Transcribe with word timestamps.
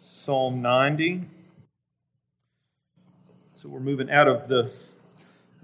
Psalm 0.00 0.62
90. 0.62 1.22
So 3.56 3.68
we're 3.68 3.80
moving 3.80 4.08
out 4.08 4.28
of 4.28 4.46
the 4.46 4.70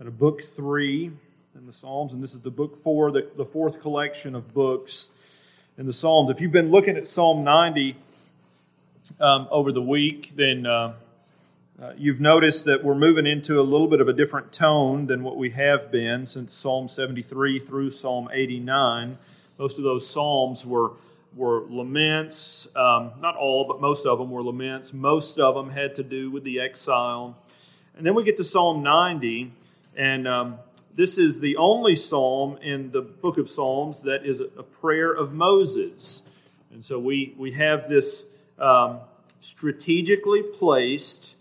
out 0.00 0.08
of 0.08 0.18
book 0.18 0.42
three 0.42 1.12
in 1.54 1.66
the 1.66 1.72
Psalms, 1.72 2.12
and 2.12 2.20
this 2.20 2.34
is 2.34 2.40
the 2.40 2.50
book 2.50 2.82
four, 2.82 3.12
the, 3.12 3.30
the 3.36 3.44
fourth 3.44 3.80
collection 3.80 4.34
of 4.34 4.52
books 4.52 5.10
in 5.78 5.86
the 5.86 5.92
Psalms. 5.92 6.28
If 6.28 6.40
you've 6.40 6.50
been 6.50 6.72
looking 6.72 6.96
at 6.96 7.06
Psalm 7.06 7.44
90 7.44 7.94
um, 9.20 9.46
over 9.52 9.70
the 9.70 9.80
week, 9.80 10.32
then 10.34 10.66
uh, 10.66 10.94
uh, 11.80 11.92
you've 11.96 12.20
noticed 12.20 12.64
that 12.64 12.82
we're 12.82 12.96
moving 12.96 13.28
into 13.28 13.60
a 13.60 13.62
little 13.62 13.86
bit 13.86 14.00
of 14.00 14.08
a 14.08 14.12
different 14.12 14.50
tone 14.50 15.06
than 15.06 15.22
what 15.22 15.36
we 15.36 15.50
have 15.50 15.92
been 15.92 16.26
since 16.26 16.52
Psalm 16.52 16.88
73 16.88 17.60
through 17.60 17.92
Psalm 17.92 18.28
89. 18.32 19.18
Most 19.56 19.78
of 19.78 19.84
those 19.84 20.10
Psalms 20.10 20.66
were 20.66 20.90
were 21.36 21.66
laments. 21.68 22.66
Um, 22.74 23.12
not 23.20 23.36
all, 23.36 23.66
but 23.68 23.80
most 23.80 24.06
of 24.06 24.18
them 24.18 24.30
were 24.30 24.42
laments. 24.42 24.92
Most 24.92 25.38
of 25.38 25.54
them 25.54 25.70
had 25.70 25.94
to 25.96 26.02
do 26.02 26.30
with 26.30 26.44
the 26.44 26.60
exile. 26.60 27.36
And 27.96 28.04
then 28.04 28.14
we 28.14 28.24
get 28.24 28.38
to 28.38 28.44
Psalm 28.44 28.82
90, 28.82 29.52
and 29.96 30.26
um, 30.26 30.58
this 30.94 31.18
is 31.18 31.40
the 31.40 31.56
only 31.56 31.94
psalm 31.94 32.58
in 32.62 32.90
the 32.90 33.02
book 33.02 33.38
of 33.38 33.50
Psalms 33.50 34.02
that 34.02 34.24
is 34.24 34.40
a 34.40 34.62
prayer 34.62 35.12
of 35.12 35.32
Moses. 35.32 36.22
And 36.72 36.84
so 36.84 36.98
we, 36.98 37.34
we 37.38 37.52
have 37.52 37.88
this 37.88 38.24
um, 38.58 39.00
strategically 39.40 40.42
placed 40.42 41.36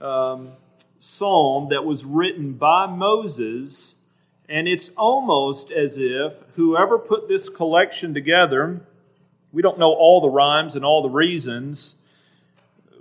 um, 0.00 0.52
psalm 0.98 1.68
that 1.70 1.84
was 1.84 2.04
written 2.04 2.52
by 2.52 2.86
Moses, 2.86 3.94
and 4.48 4.68
it's 4.68 4.90
almost 4.96 5.70
as 5.70 5.96
if 5.98 6.34
whoever 6.54 6.98
put 6.98 7.28
this 7.28 7.48
collection 7.48 8.14
together 8.14 8.80
we 9.52 9.62
don't 9.62 9.78
know 9.78 9.92
all 9.92 10.20
the 10.20 10.28
rhymes 10.28 10.76
and 10.76 10.84
all 10.84 11.02
the 11.02 11.08
reasons. 11.08 11.94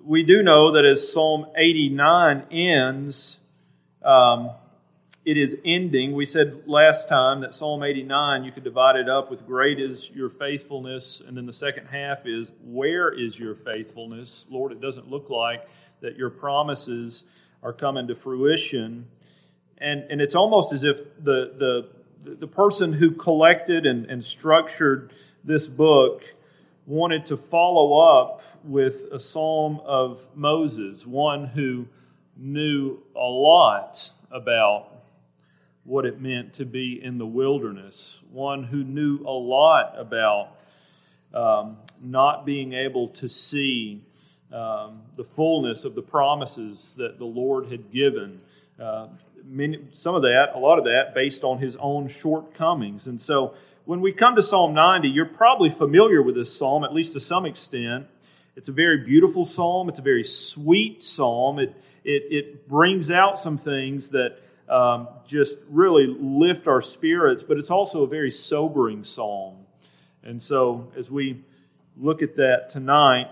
We 0.04 0.24
do 0.24 0.42
know 0.42 0.72
that 0.72 0.86
as 0.86 1.12
Psalm 1.12 1.48
89 1.56 2.46
ends, 2.52 3.40
um, 4.04 4.52
it 5.26 5.38
is 5.38 5.58
ending. 5.66 6.14
We 6.14 6.26
said 6.26 6.64
last 6.68 7.10
time 7.10 7.42
that 7.42 7.54
Psalm 7.54 7.84
89, 7.84 8.46
you 8.46 8.52
could 8.54 8.64
divide 8.64 8.96
it 8.96 9.10
up 9.10 9.30
with 9.30 9.46
great 9.46 9.78
is 9.78 10.10
your 10.12 10.30
faithfulness, 10.30 11.22
and 11.28 11.36
then 11.36 11.46
the 11.46 11.52
second 11.52 11.88
half 11.88 12.26
is 12.26 12.54
where 12.64 13.10
is 13.10 13.38
your 13.38 13.54
faithfulness? 13.54 14.46
Lord, 14.50 14.72
it 14.72 14.80
doesn't 14.80 15.10
look 15.10 15.30
like 15.30 15.68
that 16.00 16.16
your 16.16 16.30
promises 16.30 17.26
are 17.62 17.74
coming 17.74 18.08
to 18.08 18.16
fruition. 18.16 19.08
And, 19.80 20.06
and 20.10 20.22
it's 20.22 20.36
almost 20.36 20.72
as 20.72 20.86
if 20.86 21.22
the, 21.22 21.90
the, 22.24 22.36
the 22.36 22.48
person 22.48 22.94
who 22.94 23.12
collected 23.12 23.86
and, 23.86 24.06
and 24.06 24.24
structured 24.24 25.12
this 25.44 25.68
book 25.68 26.24
wanted 26.88 27.26
to 27.26 27.36
follow 27.36 27.98
up 28.00 28.42
with 28.64 29.12
a 29.12 29.20
psalm 29.20 29.82
of 29.84 30.26
Moses, 30.34 31.06
one 31.06 31.46
who 31.46 31.86
knew 32.38 32.98
a 33.14 33.20
lot 33.20 34.10
about 34.32 34.94
what 35.84 36.06
it 36.06 36.22
meant 36.22 36.54
to 36.54 36.66
be 36.66 37.04
in 37.04 37.18
the 37.18 37.26
wilderness, 37.26 38.20
one 38.32 38.64
who 38.64 38.86
knew 38.86 39.20
a 39.26 39.32
lot 39.32 40.00
about 40.00 40.62
um, 41.34 41.78
not 42.02 42.46
being 42.46 42.72
able 42.72 43.10
to 43.10 43.28
see 43.28 44.02
um, 44.54 45.02
the 45.18 45.26
fullness 45.26 45.84
of 45.84 45.94
the 45.94 46.02
promises 46.02 46.96
that 46.98 47.20
the 47.20 47.26
Lord 47.26 47.70
had 47.70 47.92
given. 47.92 48.40
Uh, 48.80 49.08
many, 49.44 49.80
some 49.92 50.16
of 50.16 50.22
that, 50.22 50.52
a 50.56 50.58
lot 50.58 50.78
of 50.80 50.86
that, 50.86 51.14
based 51.14 51.44
on 51.44 51.58
his 51.58 51.76
own 51.76 52.08
shortcomings. 52.08 53.08
And 53.08 53.20
so 53.20 53.56
when 53.88 54.02
we 54.02 54.12
come 54.12 54.36
to 54.36 54.44
Psalm 54.44 54.74
90, 54.74 55.08
you're 55.08 55.26
probably 55.26 55.70
familiar 55.70 56.22
with 56.22 56.36
this 56.36 56.54
psalm, 56.54 56.84
at 56.84 56.94
least 56.94 57.14
to 57.14 57.22
some 57.22 57.46
extent. 57.46 58.06
It's 58.58 58.68
a 58.68 58.74
very 58.74 59.06
beautiful 59.06 59.46
psalm. 59.46 59.88
It's 59.88 59.98
a 59.98 60.02
very 60.02 60.26
sweet 60.26 61.06
psalm. 61.06 61.58
It, 61.58 61.74
it, 62.04 62.24
it 62.30 62.68
brings 62.68 63.10
out 63.10 63.40
some 63.40 63.58
things 63.58 64.10
that 64.10 64.40
um, 64.68 65.08
just 65.26 65.56
really 65.70 66.06
lift 66.06 66.68
our 66.68 66.82
spirits, 66.82 67.44
but 67.44 67.58
it's 67.58 67.72
also 67.72 68.04
a 68.04 68.08
very 68.08 68.30
sobering 68.30 69.06
psalm. 69.06 69.56
And 70.22 70.42
so, 70.42 70.92
as 70.98 71.10
we 71.10 71.46
look 71.96 72.22
at 72.22 72.36
that 72.36 72.70
tonight, 72.70 73.32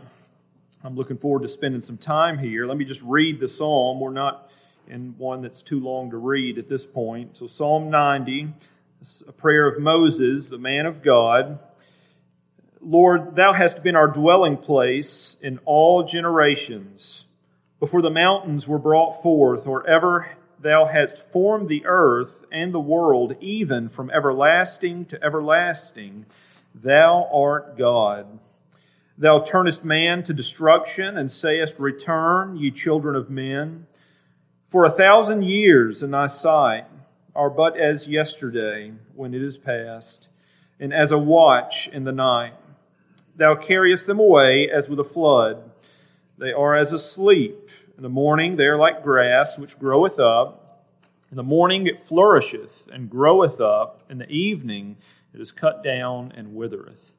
I'm 0.86 0.96
looking 0.96 1.18
forward 1.18 1.42
to 1.42 1.50
spending 1.50 1.82
some 1.82 1.98
time 1.98 2.38
here. 2.38 2.66
Let 2.66 2.78
me 2.78 2.86
just 2.86 3.02
read 3.02 3.42
the 3.42 3.50
psalm. 3.50 4.00
We're 4.00 4.14
not 4.14 4.50
in 4.88 5.16
one 5.18 5.42
that's 5.42 5.62
too 5.62 5.82
long 5.82 6.12
to 6.12 6.18
read 6.18 6.58
at 6.58 6.70
this 6.70 6.86
point. 6.86 7.36
So, 7.36 7.46
Psalm 7.46 7.90
90 7.90 8.54
a 9.28 9.32
prayer 9.32 9.68
of 9.68 9.80
Moses, 9.80 10.50
the 10.50 10.58
man 10.58 10.86
of 10.86 11.02
God. 11.02 11.60
Lord, 12.82 13.36
thou 13.36 13.54
hast 13.54 13.84
been 13.84 13.96
our 13.96 14.08
dwelling 14.08 14.58
place 14.58 15.38
in 15.42 15.60
all 15.66 16.04
generations. 16.04 17.26
Before 17.80 18.02
the 18.02 18.10
mountains 18.10 18.68
were 18.68 18.80
brought 18.80 19.22
forth, 19.22 19.68
or 19.68 19.86
ever 19.88 20.30
thou 20.60 20.86
hadst 20.86 21.18
formed 21.18 21.68
the 21.68 21.86
earth 21.86 22.46
and 22.52 22.74
the 22.74 22.80
world, 22.80 23.36
even 23.42 23.90
from 23.90 24.10
everlasting 24.12 25.06
to 25.06 25.24
everlasting, 25.24 26.26
thou 26.74 27.30
art 27.34 27.78
God. 27.78 28.40
Thou 29.18 29.40
turnest 29.40 29.84
man 29.84 30.24
to 30.24 30.34
destruction, 30.34 31.18
and 31.18 31.32
sayest, 31.32 31.80
Return, 31.80 32.58
ye 32.58 32.72
children 32.72 33.16
of 33.16 33.30
men. 33.30 33.88
For 34.68 34.84
a 34.84 34.92
thousand 34.92 35.44
years 35.44 36.04
in 36.04 36.12
thy 36.12 36.28
sight, 36.28 36.86
are 37.35 37.50
but 37.50 37.78
as 37.78 38.07
yesterday 38.07 38.94
when 39.13 39.34
it 39.34 39.41
is 39.41 39.57
past, 39.57 40.29
and 40.79 40.94
as 40.94 41.12
a 41.12 41.18
watch 41.18 41.88
in 41.90 42.03
the 42.03 42.12
night. 42.12 42.53
Thou 43.35 43.56
carriest 43.56 44.07
them 44.07 44.19
away 44.19 44.69
as 44.69 44.88
with 44.88 45.00
a 45.00 45.03
flood. 45.03 45.69
They 46.38 46.53
are 46.53 46.75
as 46.75 46.91
asleep. 46.91 47.69
In 47.97 48.03
the 48.03 48.09
morning 48.09 48.56
they 48.56 48.66
are 48.66 48.78
like 48.78 49.03
grass 49.03 49.57
which 49.57 49.79
groweth 49.79 50.19
up. 50.19 50.85
In 51.31 51.38
the 51.38 51.44
morning 51.44 51.88
it 51.88 52.01
flourisheth 52.01 52.88
and 52.91 53.09
groweth 53.09 53.59
up. 53.59 54.03
In 54.09 54.17
the 54.17 54.29
evening 54.29 54.97
it 55.34 55.41
is 55.41 55.52
cut 55.52 55.84
down 55.84 56.31
and 56.35 56.56
withereth. 56.56 57.13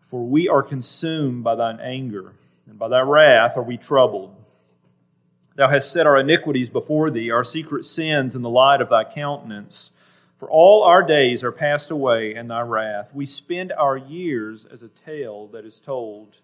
For 0.00 0.24
we 0.24 0.48
are 0.48 0.62
consumed 0.62 1.44
by 1.44 1.54
thine 1.54 1.80
anger, 1.80 2.32
and 2.66 2.78
by 2.78 2.88
thy 2.88 3.00
wrath 3.00 3.56
are 3.56 3.62
we 3.62 3.76
troubled. 3.76 4.34
Thou 5.58 5.66
hast 5.68 5.90
set 5.90 6.06
our 6.06 6.16
iniquities 6.16 6.70
before 6.70 7.10
thee, 7.10 7.32
our 7.32 7.42
secret 7.42 7.84
sins 7.84 8.36
in 8.36 8.42
the 8.42 8.48
light 8.48 8.80
of 8.80 8.90
thy 8.90 9.02
countenance. 9.02 9.90
For 10.36 10.48
all 10.48 10.84
our 10.84 11.02
days 11.02 11.42
are 11.42 11.50
passed 11.50 11.90
away 11.90 12.36
in 12.36 12.46
thy 12.46 12.60
wrath. 12.60 13.12
We 13.12 13.26
spend 13.26 13.72
our 13.72 13.96
years 13.96 14.64
as 14.64 14.84
a 14.84 14.88
tale 14.88 15.48
that 15.48 15.64
is 15.64 15.80
told. 15.80 16.36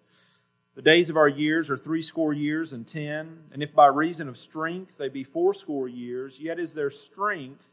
The 0.75 0.83
days 0.83 1.11
of 1.11 1.17
our 1.17 1.29
years 1.29 1.71
are 1.71 1.77
threescore 1.77 2.33
years 2.33 2.73
and 2.73 2.89
ten, 2.89 3.45
and 3.53 3.63
if 3.63 3.73
by 3.73 3.87
reason 3.87 4.29
of 4.29 4.37
strength 4.37 4.99
they 4.99 5.09
be 5.09 5.23
fourscore 5.23 5.87
years, 5.87 6.41
yet 6.41 6.59
is 6.59 6.75
their 6.75 6.91
strength, 6.91 7.73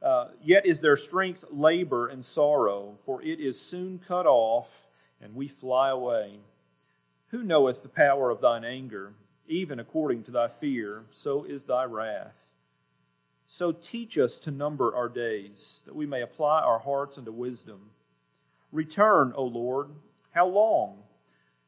uh, 0.00 0.28
yet 0.40 0.66
is 0.66 0.78
their 0.78 0.96
strength 0.96 1.44
labor 1.50 2.06
and 2.06 2.24
sorrow, 2.24 2.96
for 3.04 3.20
it 3.22 3.40
is 3.40 3.60
soon 3.60 3.98
cut 3.98 4.24
off, 4.24 4.86
and 5.20 5.34
we 5.34 5.48
fly 5.48 5.88
away. 5.88 6.38
Who 7.30 7.42
knoweth 7.42 7.82
the 7.82 7.88
power 7.88 8.30
of 8.30 8.40
thine 8.40 8.64
anger? 8.64 9.14
Even 9.50 9.80
according 9.80 10.22
to 10.22 10.30
thy 10.30 10.48
fear, 10.48 11.04
so 11.10 11.44
is 11.44 11.64
thy 11.64 11.84
wrath. 11.84 12.46
So 13.46 13.72
teach 13.72 14.16
us 14.16 14.38
to 14.40 14.52
number 14.52 14.94
our 14.94 15.08
days, 15.08 15.82
that 15.84 15.96
we 15.96 16.06
may 16.06 16.22
apply 16.22 16.60
our 16.60 16.78
hearts 16.78 17.18
unto 17.18 17.32
wisdom. 17.32 17.90
Return, 18.70 19.32
O 19.34 19.44
Lord, 19.44 19.88
how 20.30 20.46
long? 20.46 20.98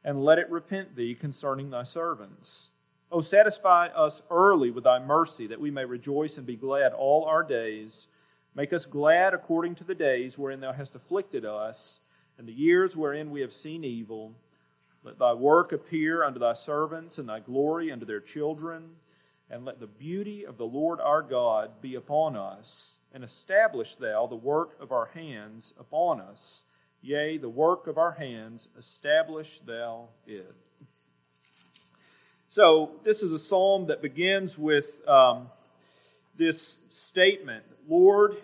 And 0.01 0.23
let 0.23 0.39
it 0.39 0.49
repent 0.49 0.95
thee 0.95 1.13
concerning 1.13 1.69
thy 1.69 1.83
servants. 1.83 2.69
O 3.11 3.19
satisfy 3.19 3.87
us 3.87 4.21
early 4.31 4.71
with 4.71 4.85
thy 4.85 4.99
mercy, 4.99 5.45
that 5.47 5.59
we 5.59 5.69
may 5.69 5.83
rejoice 5.83 6.37
and 6.37 6.47
be 6.47 6.55
glad 6.55 6.93
all 6.93 7.25
our 7.25 7.43
days. 7.43 8.07
Make 8.55 8.71
us 8.71 8.85
glad 8.85 9.33
according 9.33 9.75
to 9.75 9.83
the 9.83 9.93
days 9.93 10.37
wherein 10.37 10.61
thou 10.61 10.71
hast 10.71 10.95
afflicted 10.95 11.43
us, 11.43 11.99
and 12.37 12.47
the 12.47 12.53
years 12.53 12.95
wherein 12.95 13.29
we 13.29 13.41
have 13.41 13.53
seen 13.53 13.83
evil 13.83 14.35
let 15.03 15.19
thy 15.19 15.33
work 15.33 15.71
appear 15.71 16.23
unto 16.23 16.39
thy 16.39 16.53
servants, 16.53 17.17
and 17.17 17.27
thy 17.27 17.39
glory 17.39 17.91
unto 17.91 18.05
their 18.05 18.21
children. 18.21 18.91
And 19.49 19.65
let 19.65 19.79
the 19.79 19.87
beauty 19.87 20.45
of 20.45 20.57
the 20.57 20.65
Lord 20.65 20.99
our 20.99 21.21
God 21.21 21.81
be 21.81 21.95
upon 21.95 22.35
us, 22.35 22.95
and 23.13 23.23
establish 23.23 23.95
thou 23.95 24.25
the 24.25 24.35
work 24.35 24.77
of 24.81 24.91
our 24.91 25.07
hands 25.13 25.73
upon 25.79 26.21
us. 26.21 26.63
Yea, 27.01 27.37
the 27.37 27.49
work 27.49 27.85
of 27.85 27.97
our 27.97 28.13
hands, 28.13 28.69
establish 28.79 29.59
thou 29.59 30.07
it. 30.25 30.55
So, 32.47 32.91
this 33.03 33.21
is 33.21 33.31
a 33.31 33.39
psalm 33.39 33.87
that 33.87 34.01
begins 34.01 34.57
with 34.57 35.05
um, 35.07 35.49
this 36.35 36.77
statement 36.89 37.65
Lord, 37.87 38.37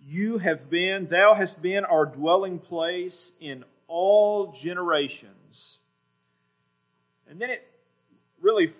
you 0.00 0.38
have 0.38 0.70
been, 0.70 1.08
thou 1.08 1.34
hast 1.34 1.60
been 1.60 1.84
our 1.84 2.06
dwelling 2.06 2.58
place 2.58 3.32
in 3.40 3.64
all 3.86 4.52
generations. 4.52 5.41
And 7.28 7.40
then 7.40 7.50
it 7.50 7.66
really 8.40 8.72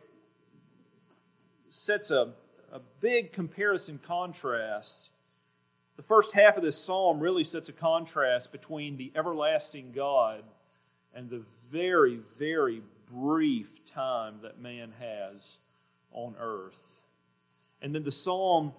sets 1.70 2.10
a, 2.10 2.32
a 2.72 2.80
big 3.00 3.32
comparison 3.32 3.98
contrast. 4.04 5.10
The 5.96 6.02
first 6.02 6.32
half 6.32 6.56
of 6.56 6.62
this 6.62 6.76
psalm 6.76 7.20
really 7.20 7.44
sets 7.44 7.69
a 7.69 7.72
contrast 7.72 8.52
between 8.52 8.96
the 8.96 9.12
everlasting 9.14 9.92
God 9.92 10.42
and 11.14 11.28
the 11.28 11.42
very, 11.70 12.20
very 12.38 12.82
brief 13.10 13.84
time 13.84 14.36
that 14.42 14.60
man 14.60 14.92
has 14.98 15.58
on 16.12 16.34
earth. 16.38 16.80
And 17.80 17.94
then 17.94 18.04
the 18.04 18.12
psalm 18.12 18.72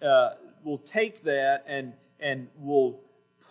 uh, 0.00 0.30
will 0.62 0.78
take 0.78 1.22
that 1.22 1.64
and, 1.66 1.92
and 2.20 2.48
will 2.58 3.00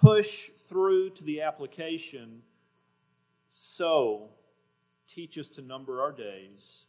push 0.02 0.50
through 0.68 1.12
to 1.12 1.24
the 1.24 1.42
application. 1.42 2.42
So, 3.56 4.30
teach 5.08 5.38
us 5.38 5.48
to 5.52 5.62
number 5.62 6.02
our 6.02 6.12
days 6.12 6.86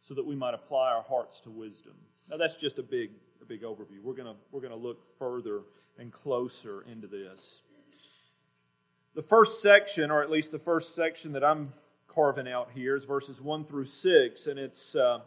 so 0.00 0.12
that 0.14 0.26
we 0.26 0.34
might 0.34 0.54
apply 0.54 0.90
our 0.90 1.04
hearts 1.04 1.38
to 1.42 1.50
wisdom. 1.50 1.92
Now, 2.28 2.36
that's 2.36 2.56
just 2.56 2.80
a 2.80 2.82
big, 2.82 3.10
a 3.40 3.44
big 3.44 3.62
overview. 3.62 4.02
We're 4.02 4.14
going 4.14 4.26
to 4.26 4.34
we're 4.50 4.60
going 4.60 4.72
to 4.72 4.76
look 4.76 5.04
further 5.20 5.60
and 6.00 6.10
closer 6.10 6.82
into 6.90 7.06
this. 7.06 7.60
The 9.14 9.22
first 9.22 9.62
section, 9.62 10.10
or 10.10 10.20
at 10.20 10.32
least 10.32 10.50
the 10.50 10.58
first 10.58 10.96
section 10.96 11.30
that 11.34 11.44
I'm 11.44 11.72
carving 12.08 12.48
out 12.48 12.72
here, 12.74 12.96
is 12.96 13.04
verses 13.04 13.40
1 13.40 13.66
through 13.66 13.84
6, 13.84 14.46
and 14.48 14.58
it's, 14.58 14.96
uh, 14.96 15.20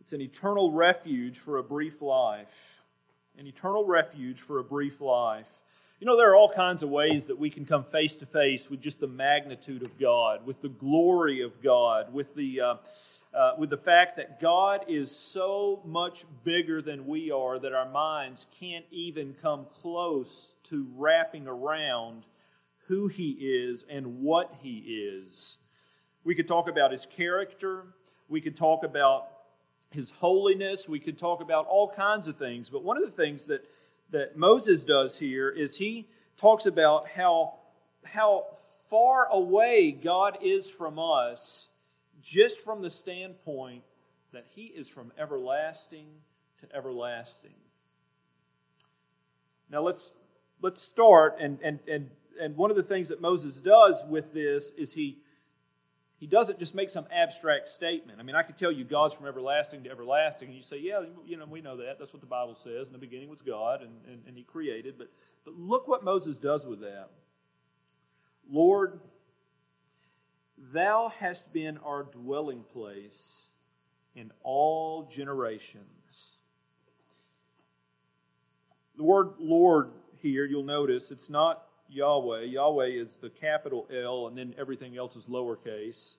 it's 0.00 0.14
an 0.14 0.22
eternal 0.22 0.72
refuge 0.72 1.38
for 1.38 1.58
a 1.58 1.62
brief 1.62 2.00
life. 2.00 2.80
An 3.38 3.46
eternal 3.46 3.84
refuge 3.84 4.40
for 4.40 4.58
a 4.58 4.64
brief 4.64 5.02
life. 5.02 5.61
You 6.02 6.06
know, 6.06 6.16
there 6.16 6.32
are 6.32 6.34
all 6.34 6.52
kinds 6.52 6.82
of 6.82 6.88
ways 6.88 7.26
that 7.26 7.38
we 7.38 7.48
can 7.48 7.64
come 7.64 7.84
face 7.84 8.16
to 8.16 8.26
face 8.26 8.68
with 8.68 8.80
just 8.80 8.98
the 8.98 9.06
magnitude 9.06 9.84
of 9.84 10.00
God, 10.00 10.44
with 10.44 10.60
the 10.60 10.68
glory 10.68 11.42
of 11.42 11.62
God, 11.62 12.12
with 12.12 12.34
the, 12.34 12.60
uh, 12.60 12.74
uh, 13.32 13.52
with 13.56 13.70
the 13.70 13.76
fact 13.76 14.16
that 14.16 14.40
God 14.40 14.86
is 14.88 15.14
so 15.14 15.80
much 15.84 16.24
bigger 16.42 16.82
than 16.82 17.06
we 17.06 17.30
are 17.30 17.56
that 17.60 17.72
our 17.72 17.88
minds 17.88 18.48
can't 18.58 18.84
even 18.90 19.36
come 19.40 19.66
close 19.80 20.48
to 20.70 20.88
wrapping 20.96 21.46
around 21.46 22.24
who 22.88 23.06
He 23.06 23.30
is 23.38 23.84
and 23.88 24.22
what 24.22 24.52
He 24.60 24.78
is. 24.78 25.56
We 26.24 26.34
could 26.34 26.48
talk 26.48 26.68
about 26.68 26.90
His 26.90 27.06
character, 27.06 27.84
we 28.28 28.40
could 28.40 28.56
talk 28.56 28.82
about 28.82 29.28
His 29.92 30.10
holiness, 30.10 30.88
we 30.88 30.98
could 30.98 31.16
talk 31.16 31.40
about 31.40 31.68
all 31.68 31.88
kinds 31.88 32.26
of 32.26 32.36
things, 32.36 32.68
but 32.68 32.82
one 32.82 32.96
of 32.96 33.04
the 33.04 33.16
things 33.16 33.44
that 33.46 33.64
that 34.12 34.36
Moses 34.36 34.84
does 34.84 35.18
here 35.18 35.48
is 35.48 35.76
he 35.76 36.08
talks 36.36 36.66
about 36.66 37.08
how, 37.08 37.54
how 38.04 38.46
far 38.88 39.26
away 39.30 39.90
God 39.90 40.38
is 40.42 40.68
from 40.68 40.98
us 40.98 41.68
just 42.22 42.60
from 42.60 42.82
the 42.82 42.90
standpoint 42.90 43.82
that 44.32 44.46
he 44.54 44.66
is 44.66 44.88
from 44.88 45.12
everlasting 45.18 46.06
to 46.60 46.76
everlasting. 46.76 47.54
Now 49.70 49.82
let's 49.82 50.12
let's 50.60 50.80
start 50.80 51.36
and 51.40 51.58
and 51.62 51.80
and 51.88 52.10
and 52.40 52.56
one 52.56 52.70
of 52.70 52.76
the 52.76 52.82
things 52.82 53.08
that 53.08 53.20
Moses 53.20 53.56
does 53.56 54.02
with 54.08 54.32
this 54.32 54.70
is 54.76 54.92
he 54.92 55.18
he 56.22 56.28
doesn't 56.28 56.60
just 56.60 56.72
make 56.72 56.88
some 56.88 57.04
abstract 57.10 57.68
statement. 57.68 58.20
I 58.20 58.22
mean, 58.22 58.36
I 58.36 58.44
could 58.44 58.56
tell 58.56 58.70
you 58.70 58.84
God's 58.84 59.12
from 59.12 59.26
everlasting 59.26 59.82
to 59.82 59.90
everlasting, 59.90 60.50
and 60.50 60.56
you 60.56 60.62
say, 60.62 60.78
yeah, 60.78 61.00
you 61.26 61.36
know, 61.36 61.46
we 61.46 61.60
know 61.60 61.76
that. 61.78 61.98
That's 61.98 62.12
what 62.12 62.20
the 62.20 62.28
Bible 62.28 62.54
says. 62.54 62.86
In 62.86 62.92
the 62.92 62.98
beginning 63.00 63.28
was 63.28 63.42
God, 63.42 63.82
and, 63.82 63.90
and, 64.06 64.22
and 64.28 64.36
He 64.36 64.44
created. 64.44 64.94
But, 64.96 65.10
but 65.44 65.54
look 65.54 65.88
what 65.88 66.04
Moses 66.04 66.38
does 66.38 66.64
with 66.64 66.78
that. 66.82 67.08
Lord, 68.48 69.00
Thou 70.56 71.12
hast 71.18 71.52
been 71.52 71.76
our 71.78 72.04
dwelling 72.04 72.62
place 72.72 73.48
in 74.14 74.30
all 74.44 75.08
generations. 75.10 76.36
The 78.96 79.02
word 79.02 79.30
Lord 79.40 79.90
here, 80.18 80.44
you'll 80.44 80.62
notice, 80.62 81.10
it's 81.10 81.28
not 81.28 81.64
Yahweh. 81.92 82.42
Yahweh 82.42 82.86
is 82.86 83.16
the 83.16 83.30
capital 83.30 83.86
L, 83.92 84.26
and 84.26 84.36
then 84.36 84.54
everything 84.58 84.96
else 84.96 85.16
is 85.16 85.26
lowercase. 85.26 86.16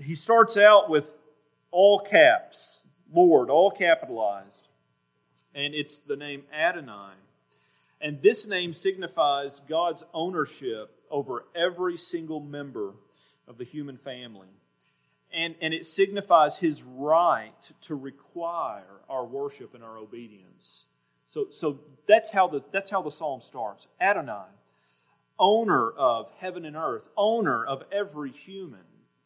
He 0.00 0.14
starts 0.14 0.56
out 0.56 0.88
with 0.88 1.16
all 1.70 2.00
caps, 2.00 2.80
Lord, 3.12 3.50
all 3.50 3.70
capitalized. 3.70 4.68
And 5.54 5.74
it's 5.74 5.98
the 6.00 6.16
name 6.16 6.42
Adonai. 6.52 7.14
And 8.00 8.22
this 8.22 8.46
name 8.46 8.72
signifies 8.72 9.60
God's 9.68 10.04
ownership 10.14 10.90
over 11.10 11.46
every 11.54 11.96
single 11.96 12.40
member 12.40 12.92
of 13.48 13.58
the 13.58 13.64
human 13.64 13.96
family. 13.96 14.48
And, 15.32 15.56
and 15.60 15.74
it 15.74 15.84
signifies 15.84 16.58
his 16.58 16.82
right 16.82 17.72
to 17.82 17.94
require 17.94 18.84
our 19.08 19.26
worship 19.26 19.74
and 19.74 19.82
our 19.82 19.98
obedience. 19.98 20.86
So, 21.28 21.46
so 21.50 21.78
that's, 22.06 22.30
how 22.30 22.48
the, 22.48 22.62
that's 22.72 22.90
how 22.90 23.02
the 23.02 23.10
psalm 23.10 23.42
starts. 23.42 23.86
Adonai, 24.00 24.46
owner 25.38 25.90
of 25.90 26.30
heaven 26.38 26.64
and 26.64 26.74
earth, 26.74 27.08
owner 27.16 27.64
of 27.64 27.84
every 27.92 28.32
human, 28.32 28.80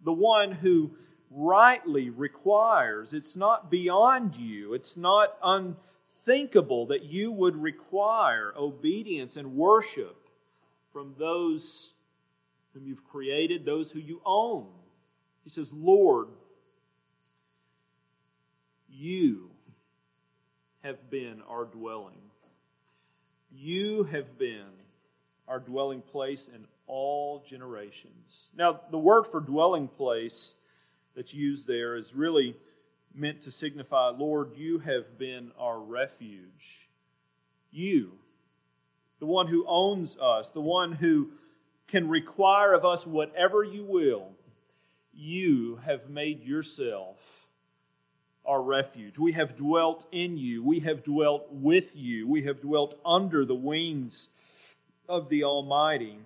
the 0.05 0.13
one 0.13 0.53
who 0.53 0.91
rightly 1.31 2.11
requires. 2.11 3.15
It's 3.15 3.37
not 3.37 3.71
beyond 3.71 4.37
you, 4.37 4.75
it's 4.75 4.97
not 4.97 5.37
unthinkable 5.43 6.87
that 6.87 7.05
you 7.05 7.31
would 7.31 7.57
require 7.57 8.53
obedience 8.57 9.37
and 9.37 9.55
worship 9.55 10.17
from 10.93 11.15
those 11.19 11.95
whom 12.75 12.87
you've 12.87 13.05
created, 13.05 13.65
those 13.65 13.93
who 13.93 14.01
you 14.01 14.21
own. 14.27 14.67
He 15.45 15.51
says, 15.51 15.73
Lord, 15.73 16.29
you 18.91 19.52
have 20.83 21.11
been 21.11 21.43
our 21.49 21.65
dwelling. 21.65 22.19
You 23.55 24.05
have 24.05 24.39
been 24.39 24.67
our 25.47 25.61
dwelling 25.61 26.03
place 26.03 26.49
in 26.53 26.65
all 26.87 27.45
generations. 27.49 28.45
Now, 28.57 28.81
the 28.91 28.99
word 28.99 29.25
for 29.25 29.41
dwelling 29.41 29.89
place 29.89 30.55
that's 31.15 31.35
used 31.35 31.67
there 31.67 31.97
is 31.97 32.15
really 32.15 32.57
meant 33.15 33.43
to 33.43 33.51
signify, 33.51 34.09
Lord, 34.09 34.57
you 34.57 34.79
have 34.79 35.19
been 35.19 35.53
our 35.59 35.79
refuge. 35.79 36.89
You, 37.71 38.13
the 39.21 39.27
one 39.27 39.47
who 39.47 39.65
owns 39.69 40.17
us, 40.19 40.51
the 40.51 40.61
one 40.61 40.93
who 40.93 41.31
can 41.89 42.09
require 42.09 42.73
of 42.73 42.85
us 42.85 43.07
whatever 43.07 43.63
you 43.63 43.85
will, 43.85 44.31
you 45.13 45.79
have 45.85 46.09
made 46.09 46.43
yourself 46.43 47.42
our 48.45 48.63
refuge. 48.63 49.19
We 49.19 49.33
have 49.33 49.57
dwelt 49.57 50.07
in 50.13 50.37
you. 50.37 50.63
We 50.63 50.81
have 50.81 51.05
dwelt 51.05 51.47
with 51.51 51.97
you. 51.97 52.27
We 52.27 52.43
have 52.43 52.61
dwelt 52.61 52.99
under 53.05 53.45
the 53.45 53.55
wings 53.55 54.29
of 55.09 55.29
the 55.29 55.45
Almighty. 55.45 56.19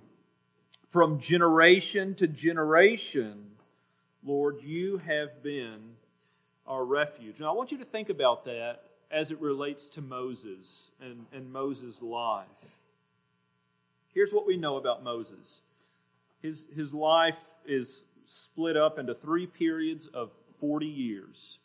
From 0.88 1.20
generation 1.20 2.14
to 2.17 2.26
generation, 2.26 3.50
Lord, 4.24 4.62
you 4.62 4.98
have 4.98 5.43
been 5.43 5.96
our 6.67 6.84
refuge. 6.84 7.41
Now, 7.41 7.52
I 7.52 7.55
want 7.55 7.70
you 7.70 7.79
to 7.79 7.84
think 7.84 8.08
about 8.08 8.44
that 8.46 8.84
as 9.10 9.31
it 9.31 9.41
relates 9.41 9.88
to 9.91 10.00
Moses 10.00 10.91
and, 11.00 11.26
and 11.32 11.52
Moses' 11.52 12.02
life. 12.02 12.46
Here's 14.12 14.32
what 14.32 14.46
we 14.46 14.56
know 14.56 14.76
about 14.76 15.05
Moses 15.05 15.60
his, 16.43 16.67
his 16.74 16.94
life 16.94 17.38
is 17.67 18.05
split 18.24 18.76
up 18.76 18.98
into 18.98 19.14
three 19.14 19.46
periods 19.46 20.06
of 20.06 20.32
40 20.60 20.86
years. 20.86 21.58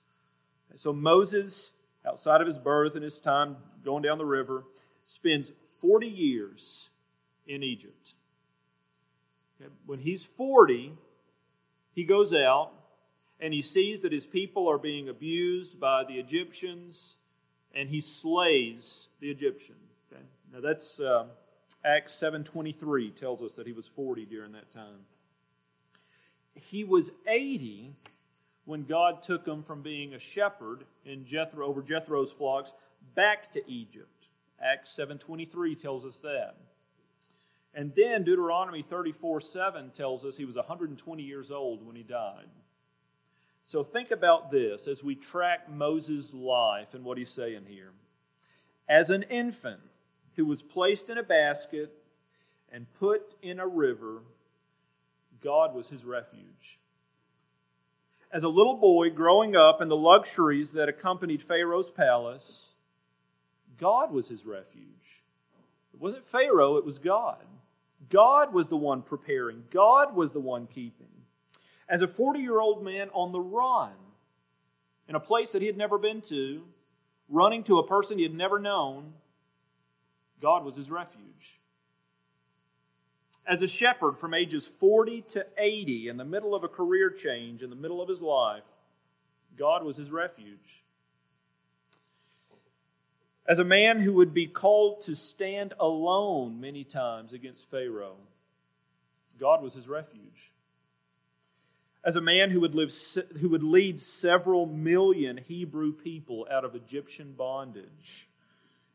So 0.76 0.94
Moses, 0.94 1.72
outside 2.06 2.42
of 2.42 2.48
his 2.48 2.58
birth 2.58 2.96
and 2.96 3.04
his 3.04 3.20
time 3.20 3.58
going 3.84 4.04
down 4.04 4.18
the 4.18 4.26
river, 4.26 4.64
spends 5.04 5.52
40 5.80 6.08
years 6.08 6.90
in 7.48 7.64
Egypt. 7.64 8.14
When 9.86 10.00
he's 10.00 10.26
40, 10.26 10.94
he 11.94 12.04
goes 12.04 12.34
out 12.34 12.72
and 13.40 13.54
he 13.54 13.62
sees 13.62 14.02
that 14.02 14.12
his 14.12 14.26
people 14.26 14.68
are 14.68 14.78
being 14.78 15.10
abused 15.10 15.80
by 15.80 16.04
the 16.04 16.16
Egyptians 16.16 17.18
and 17.74 17.90
he 17.90 18.02
slays 18.02 19.08
the 19.20 19.30
Egyptian. 19.30 19.76
Okay? 20.12 20.22
Now 20.54 20.62
that's 20.62 21.00
uh, 21.00 21.26
Acts 21.84 22.20
7.23 22.20 23.16
tells 23.16 23.42
us 23.42 23.56
that 23.56 23.66
he 23.66 23.74
was 23.74 23.88
40 23.88 24.26
during 24.26 24.52
that 24.54 24.72
time. 24.72 25.06
He 26.54 26.84
was 26.84 27.12
80 27.28 27.96
when 28.66 28.84
God 28.84 29.24
took 29.24 29.46
him 29.46 29.64
from 29.64 29.82
being 29.82 30.14
a 30.14 30.20
shepherd 30.20 30.86
in 31.06 31.26
Jethro 31.26 31.66
over 31.66 31.82
Jethro's 31.82 32.32
flocks 32.32 32.74
back 33.16 33.52
to 33.54 33.70
Egypt. 33.70 34.28
Acts 34.62 34.92
7:23 34.92 35.76
tells 35.76 36.06
us 36.06 36.20
that. 36.20 36.58
And 37.74 37.96
then 37.96 38.24
Deuteronomy 38.24 38.82
34 38.82 39.42
7 39.42 39.92
tells 39.92 40.26
us 40.26 40.38
he 40.38 40.46
was 40.46 40.58
120 40.58 41.24
years 41.24 41.52
old 41.52 41.86
when 41.86 41.96
he 41.96 42.04
died. 42.04 42.50
So 43.64 43.84
think 43.84 44.12
about 44.12 44.52
this 44.52 44.88
as 44.88 45.04
we 45.04 45.16
track 45.16 45.70
Moses' 45.70 46.34
life 46.34 46.94
and 46.94 47.06
what 47.06 47.18
he's 47.18 47.30
saying 47.30 47.66
here. 47.68 47.94
As 48.90 49.10
an 49.10 49.24
infant 49.24 49.82
who 50.36 50.46
was 50.46 50.62
placed 50.62 51.10
in 51.10 51.18
a 51.18 51.24
basket 51.24 51.94
and 52.70 52.92
put 53.00 53.36
in 53.42 53.60
a 53.60 53.68
river, 53.68 54.24
God 55.40 55.74
was 55.74 55.90
his 55.90 56.04
refuge 56.04 56.81
as 58.32 58.44
a 58.44 58.50
little 58.50 58.76
boy 58.76 59.10
growing 59.10 59.56
up 59.56 59.82
in 59.82 59.90
the 59.90 59.96
luxuries 59.96 60.72
that 60.74 60.90
accompanied 60.90 61.42
Pharaoh's 61.42 61.90
palace, 61.90 62.72
God 63.78 64.12
was 64.12 64.28
his 64.28 64.46
refuge. 64.46 64.86
It 65.94 66.00
wasn't 66.00 66.26
Pharaoh, 66.26 66.78
it 66.78 66.86
was 66.86 66.98
God. 66.98 67.44
God 68.10 68.54
was 68.54 68.68
the 68.68 68.78
one 68.78 69.02
preparing, 69.02 69.64
God 69.70 70.16
was 70.16 70.32
the 70.32 70.40
one 70.40 70.68
keeping. 70.68 71.08
As 71.90 72.02
a 72.02 72.08
40 72.08 72.40
year 72.40 72.60
old 72.60 72.84
man 72.84 73.10
on 73.14 73.32
the 73.32 73.40
run, 73.40 73.92
in 75.08 75.16
a 75.16 75.20
place 75.20 75.52
that 75.52 75.62
he 75.62 75.68
had 75.68 75.78
never 75.78 75.98
been 75.98 76.22
to, 76.22 76.64
running 77.28 77.64
to 77.64 77.80
a 77.80 77.88
person 77.88 78.18
he 78.18 78.24
had 78.24 78.34
never 78.34 78.60
known, 78.60 79.14
God 80.42 80.64
was 80.64 80.76
his 80.76 80.90
refuge. 80.90 81.60
As 83.46 83.62
a 83.62 83.68
shepherd 83.68 84.18
from 84.18 84.34
ages 84.34 84.66
40 84.66 85.22
to 85.30 85.46
80, 85.58 86.08
in 86.08 86.18
the 86.18 86.26
middle 86.26 86.54
of 86.54 86.64
a 86.64 86.68
career 86.68 87.10
change, 87.10 87.64
in 87.64 87.70
the 87.70 87.76
middle 87.76 88.02
of 88.02 88.08
his 88.08 88.22
life, 88.22 88.64
God 89.58 89.84
was 89.84 89.98
his 89.98 90.12
refuge. 90.12 90.84
As 93.46 93.60
a 93.60 93.64
man 93.64 94.00
who 94.00 94.14
would 94.14 94.34
be 94.34 94.48
called 94.48 95.02
to 95.02 95.16
stand 95.16 95.74
alone 95.80 96.62
many 96.62 96.84
times 96.84 97.34
against 97.34 97.70
Pharaoh, 97.70 98.18
God 99.40 99.64
was 99.64 99.74
his 99.74 99.88
refuge. 99.88 100.52
As 102.04 102.16
a 102.16 102.22
man 102.22 102.52
who 102.52 102.62
would, 102.62 102.74
live, 102.74 102.94
who 103.40 103.50
would 103.50 103.64
lead 103.64 104.00
several 104.00 104.66
million 104.66 105.38
Hebrew 105.38 105.92
people 105.92 106.48
out 106.50 106.66
of 106.66 106.76
Egyptian 106.76 107.34
bondage 107.34 108.28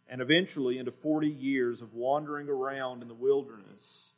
and 0.08 0.20
eventually 0.20 0.78
into 0.78 0.92
40 0.92 1.28
years 1.28 1.82
of 1.82 1.94
wandering 1.94 2.48
around 2.48 3.02
in 3.02 3.08
the 3.08 3.14
wilderness, 3.14 4.10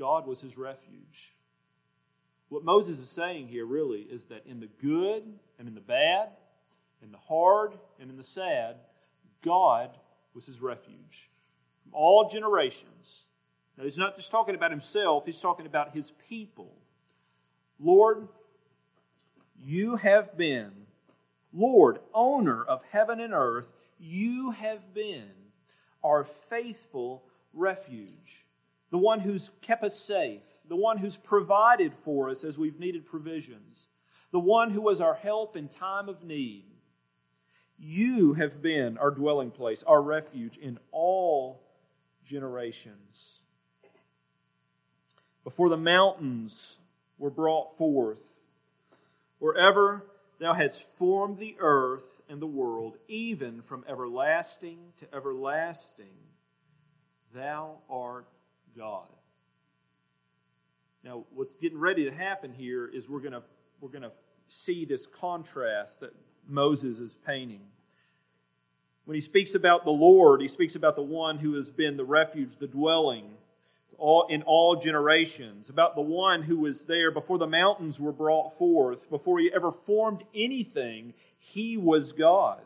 God 0.00 0.26
was 0.26 0.40
his 0.40 0.56
refuge. 0.56 1.34
What 2.48 2.64
Moses 2.64 2.98
is 2.98 3.10
saying 3.10 3.48
here 3.48 3.66
really 3.66 4.00
is 4.00 4.26
that 4.26 4.46
in 4.46 4.58
the 4.58 4.70
good 4.80 5.22
and 5.58 5.68
in 5.68 5.74
the 5.74 5.80
bad, 5.80 6.30
in 7.02 7.12
the 7.12 7.18
hard 7.18 7.74
and 8.00 8.10
in 8.10 8.16
the 8.16 8.24
sad, 8.24 8.76
God 9.44 9.90
was 10.34 10.46
his 10.46 10.60
refuge 10.60 11.28
from 11.82 11.92
all 11.92 12.30
generations. 12.30 13.24
Now, 13.76 13.84
he's 13.84 13.98
not 13.98 14.16
just 14.16 14.30
talking 14.30 14.54
about 14.54 14.70
himself, 14.70 15.26
he's 15.26 15.38
talking 15.38 15.66
about 15.66 15.92
his 15.92 16.12
people. 16.30 16.72
Lord, 17.78 18.26
you 19.62 19.96
have 19.96 20.34
been, 20.34 20.72
Lord, 21.52 21.98
owner 22.14 22.64
of 22.64 22.80
heaven 22.90 23.20
and 23.20 23.34
earth, 23.34 23.70
you 23.98 24.52
have 24.52 24.94
been 24.94 25.30
our 26.02 26.24
faithful 26.24 27.22
refuge, 27.52 28.44
the 28.90 28.98
one 28.98 29.20
who's 29.20 29.50
kept 29.62 29.84
us 29.84 29.98
safe, 29.98 30.42
the 30.68 30.76
one 30.76 30.98
who's 30.98 31.16
provided 31.16 31.94
for 31.94 32.28
us 32.28 32.44
as 32.44 32.58
we've 32.58 32.78
needed 32.78 33.06
provisions, 33.06 33.86
the 34.32 34.40
one 34.40 34.70
who 34.70 34.82
was 34.82 35.00
our 35.00 35.14
help 35.14 35.56
in 35.56 35.68
time 35.68 36.08
of 36.08 36.22
need. 36.24 36.64
You 37.78 38.34
have 38.34 38.60
been 38.60 38.98
our 38.98 39.10
dwelling 39.10 39.50
place, 39.50 39.82
our 39.84 40.02
refuge 40.02 40.56
in 40.56 40.78
all 40.92 41.62
generations. 42.24 43.40
Before 45.44 45.68
the 45.68 45.76
mountains 45.76 46.76
were 47.18 47.30
brought 47.30 47.78
forth, 47.78 48.40
wherever 49.38 50.06
thou 50.38 50.52
hast 50.52 50.82
formed 50.96 51.38
the 51.38 51.56
earth 51.58 52.20
and 52.28 52.40
the 52.40 52.46
world, 52.46 52.98
even 53.08 53.62
from 53.62 53.84
everlasting 53.88 54.92
to 54.98 55.14
everlasting, 55.14 56.16
thou 57.34 57.78
art 57.88 58.28
God. 58.76 59.08
Now, 61.02 61.24
what's 61.34 61.54
getting 61.60 61.78
ready 61.78 62.04
to 62.04 62.10
happen 62.10 62.52
here 62.52 62.86
is 62.86 63.08
we're 63.08 63.20
going 63.20 63.32
to 63.32 63.42
we're 63.80 63.88
going 63.88 64.02
to 64.02 64.12
see 64.48 64.84
this 64.84 65.06
contrast 65.06 66.00
that 66.00 66.14
Moses 66.46 66.98
is 66.98 67.16
painting. 67.26 67.62
When 69.06 69.14
he 69.14 69.20
speaks 69.20 69.54
about 69.54 69.84
the 69.84 69.90
Lord, 69.90 70.42
he 70.42 70.48
speaks 70.48 70.74
about 70.74 70.96
the 70.96 71.02
one 71.02 71.38
who 71.38 71.54
has 71.54 71.70
been 71.70 71.96
the 71.96 72.04
refuge, 72.04 72.56
the 72.56 72.66
dwelling 72.66 73.36
all, 73.96 74.26
in 74.28 74.42
all 74.42 74.76
generations, 74.76 75.68
about 75.68 75.94
the 75.94 76.00
one 76.00 76.42
who 76.42 76.58
was 76.58 76.84
there 76.84 77.10
before 77.10 77.38
the 77.38 77.46
mountains 77.46 78.00
were 78.00 78.12
brought 78.12 78.56
forth, 78.58 79.08
before 79.10 79.38
he 79.38 79.50
ever 79.54 79.70
formed 79.70 80.24
anything, 80.34 81.14
he 81.38 81.76
was 81.76 82.12
God. 82.12 82.60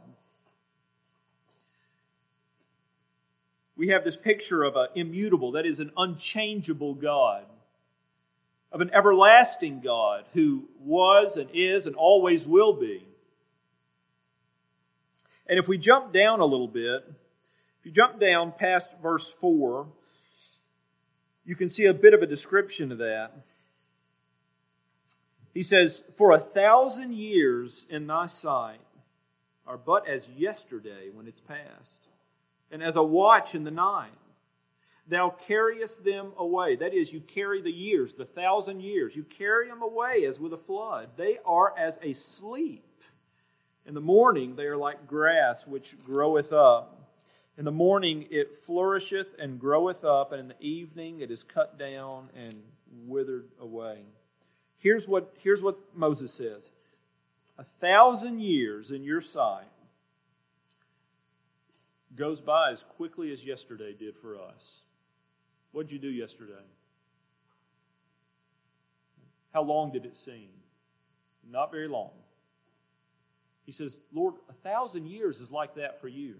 We 3.76 3.88
have 3.88 4.04
this 4.04 4.16
picture 4.16 4.62
of 4.62 4.76
an 4.76 4.88
immutable, 4.94 5.52
that 5.52 5.66
is, 5.66 5.80
an 5.80 5.90
unchangeable 5.96 6.94
God, 6.94 7.44
of 8.70 8.80
an 8.80 8.90
everlasting 8.92 9.80
God 9.80 10.24
who 10.32 10.68
was 10.80 11.36
and 11.36 11.48
is 11.52 11.86
and 11.86 11.96
always 11.96 12.46
will 12.46 12.72
be. 12.72 13.06
And 15.46 15.58
if 15.58 15.68
we 15.68 15.76
jump 15.76 16.12
down 16.12 16.40
a 16.40 16.44
little 16.44 16.68
bit, 16.68 17.04
if 17.80 17.86
you 17.86 17.92
jump 17.92 18.18
down 18.18 18.52
past 18.52 18.90
verse 19.02 19.28
4, 19.40 19.86
you 21.44 21.54
can 21.54 21.68
see 21.68 21.84
a 21.84 21.94
bit 21.94 22.14
of 22.14 22.22
a 22.22 22.26
description 22.26 22.90
of 22.90 22.98
that. 22.98 23.32
He 25.52 25.62
says, 25.62 26.02
For 26.16 26.32
a 26.32 26.38
thousand 26.38 27.14
years 27.14 27.86
in 27.90 28.06
thy 28.06 28.26
sight 28.26 28.80
are 29.66 29.78
but 29.78 30.08
as 30.08 30.28
yesterday 30.28 31.10
when 31.12 31.26
it's 31.26 31.40
past, 31.40 32.08
and 32.70 32.82
as 32.82 32.96
a 32.96 33.02
watch 33.02 33.54
in 33.54 33.64
the 33.64 33.70
night. 33.70 34.10
Thou 35.06 35.28
carriest 35.28 36.02
them 36.02 36.32
away. 36.38 36.76
That 36.76 36.94
is, 36.94 37.12
you 37.12 37.20
carry 37.20 37.60
the 37.60 37.70
years, 37.70 38.14
the 38.14 38.24
thousand 38.24 38.80
years. 38.80 39.14
You 39.14 39.22
carry 39.22 39.68
them 39.68 39.82
away 39.82 40.24
as 40.24 40.40
with 40.40 40.54
a 40.54 40.58
flood. 40.58 41.10
They 41.16 41.38
are 41.44 41.76
as 41.76 41.98
a 42.02 42.14
sleep. 42.14 42.84
In 43.86 43.92
the 43.92 44.00
morning 44.00 44.56
they 44.56 44.64
are 44.64 44.78
like 44.78 45.06
grass 45.06 45.66
which 45.66 46.02
groweth 46.02 46.54
up. 46.54 47.12
In 47.58 47.66
the 47.66 47.70
morning 47.70 48.26
it 48.30 48.64
flourisheth 48.64 49.34
and 49.38 49.60
groweth 49.60 50.04
up, 50.04 50.32
and 50.32 50.40
in 50.40 50.48
the 50.48 50.60
evening 50.60 51.20
it 51.20 51.30
is 51.30 51.42
cut 51.42 51.78
down 51.78 52.30
and 52.34 52.54
withered 53.06 53.48
away. 53.60 54.06
Here's 54.78 55.06
what, 55.06 55.34
here's 55.38 55.62
what 55.62 55.78
Moses 55.94 56.32
says 56.32 56.70
A 57.58 57.64
thousand 57.64 58.40
years 58.40 58.90
in 58.90 59.04
your 59.04 59.20
sight 59.20 59.66
goes 62.16 62.40
by 62.40 62.70
as 62.70 62.82
quickly 62.82 63.32
as 63.32 63.44
yesterday 63.44 63.92
did 63.92 64.16
for 64.16 64.36
us. 64.40 64.82
What 65.72 65.86
did 65.88 65.92
you 65.92 65.98
do 65.98 66.10
yesterday? 66.10 66.52
How 69.52 69.62
long 69.62 69.92
did 69.92 70.04
it 70.04 70.16
seem? 70.16 70.48
Not 71.48 71.70
very 71.70 71.88
long. 71.88 72.10
He 73.64 73.72
says, 73.72 74.00
Lord, 74.12 74.34
a 74.48 74.52
thousand 74.52 75.06
years 75.06 75.40
is 75.40 75.50
like 75.50 75.76
that 75.76 76.00
for 76.00 76.08
you. 76.08 76.34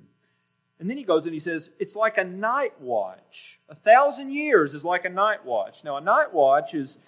And 0.81 0.91
then 0.91 0.97
he 0.97 1.05
goes 1.05 1.25
and 1.25 1.33
he 1.33 1.41
says, 1.41 1.71
It's 1.79 1.97
like 1.97 2.19
a 2.19 2.25
night 2.25 2.81
watch. 2.81 3.61
A 3.69 3.75
thousand 3.75 4.33
years 4.33 4.75
is 4.75 4.85
like 4.85 5.05
a 5.05 5.11
night 5.11 5.45
watch. 5.45 5.85
Now, 5.85 5.97
a 5.97 6.01
night 6.01 6.33
watch 6.33 6.75
is, 6.75 6.99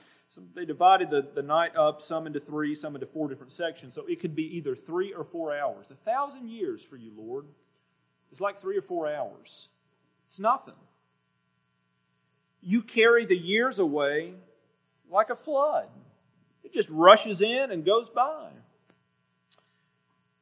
they 0.54 0.64
divided 0.64 1.10
the, 1.10 1.26
the 1.34 1.42
night 1.42 1.74
up, 1.76 2.00
some 2.00 2.26
into 2.26 2.40
three, 2.40 2.74
some 2.74 2.94
into 2.94 3.06
four 3.06 3.28
different 3.28 3.52
sections. 3.52 3.94
So 3.94 4.06
it 4.06 4.20
could 4.20 4.36
be 4.36 4.56
either 4.56 4.76
three 4.76 5.12
or 5.12 5.24
four 5.24 5.56
hours. 5.56 5.86
A 5.90 5.94
thousand 5.94 6.48
years 6.48 6.82
for 6.82 6.96
you, 6.96 7.10
Lord, 7.16 7.46
is 8.32 8.40
like 8.40 8.58
three 8.58 8.76
or 8.76 8.82
four 8.82 9.06
hours. 9.06 9.68
It's 10.26 10.38
nothing. 10.38 10.74
You 12.60 12.82
carry 12.82 13.24
the 13.24 13.36
years 13.36 13.78
away 13.78 14.34
like 15.10 15.30
a 15.30 15.36
flood, 15.36 15.88
it 16.64 16.72
just 16.72 16.88
rushes 16.90 17.40
in 17.40 17.70
and 17.70 17.84
goes 17.84 18.08
by. 18.08 18.48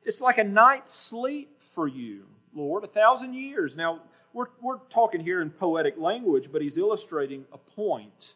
It's 0.04 0.20
like 0.20 0.38
a 0.38 0.44
night's 0.44 0.94
sleep 0.94 1.60
for 1.74 1.86
you, 1.88 2.24
Lord, 2.54 2.84
a 2.84 2.86
thousand 2.86 3.34
years. 3.34 3.76
Now, 3.76 4.00
we're, 4.32 4.46
we're 4.60 4.78
talking 4.90 5.20
here 5.20 5.40
in 5.40 5.50
poetic 5.50 5.98
language, 5.98 6.50
but 6.52 6.60
he's 6.60 6.76
illustrating 6.76 7.44
a 7.52 7.58
point. 7.58 8.34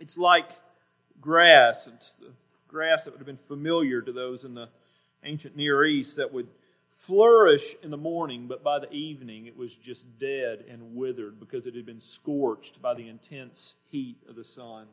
It's 0.00 0.18
like 0.18 0.50
grass. 1.20 1.86
It's 1.86 2.12
the 2.12 2.32
grass 2.68 3.04
that 3.04 3.12
would 3.12 3.18
have 3.18 3.26
been 3.26 3.36
familiar 3.36 4.02
to 4.02 4.12
those 4.12 4.44
in 4.44 4.54
the 4.54 4.68
ancient 5.24 5.56
Near 5.56 5.84
East 5.84 6.16
that 6.16 6.32
would 6.32 6.48
flourish 7.08 7.74
in 7.82 7.90
the 7.90 7.96
morning, 7.96 8.46
but 8.46 8.62
by 8.62 8.78
the 8.78 8.92
evening 8.92 9.46
it 9.46 9.56
was 9.56 9.74
just 9.74 10.06
dead 10.18 10.62
and 10.68 10.94
withered 10.94 11.40
because 11.40 11.66
it 11.66 11.74
had 11.74 11.86
been 11.86 11.98
scorched 11.98 12.82
by 12.82 12.92
the 12.92 13.08
intense 13.08 13.74
heat 13.90 14.18
of 14.28 14.36
the 14.36 14.44
sun. 14.44 14.86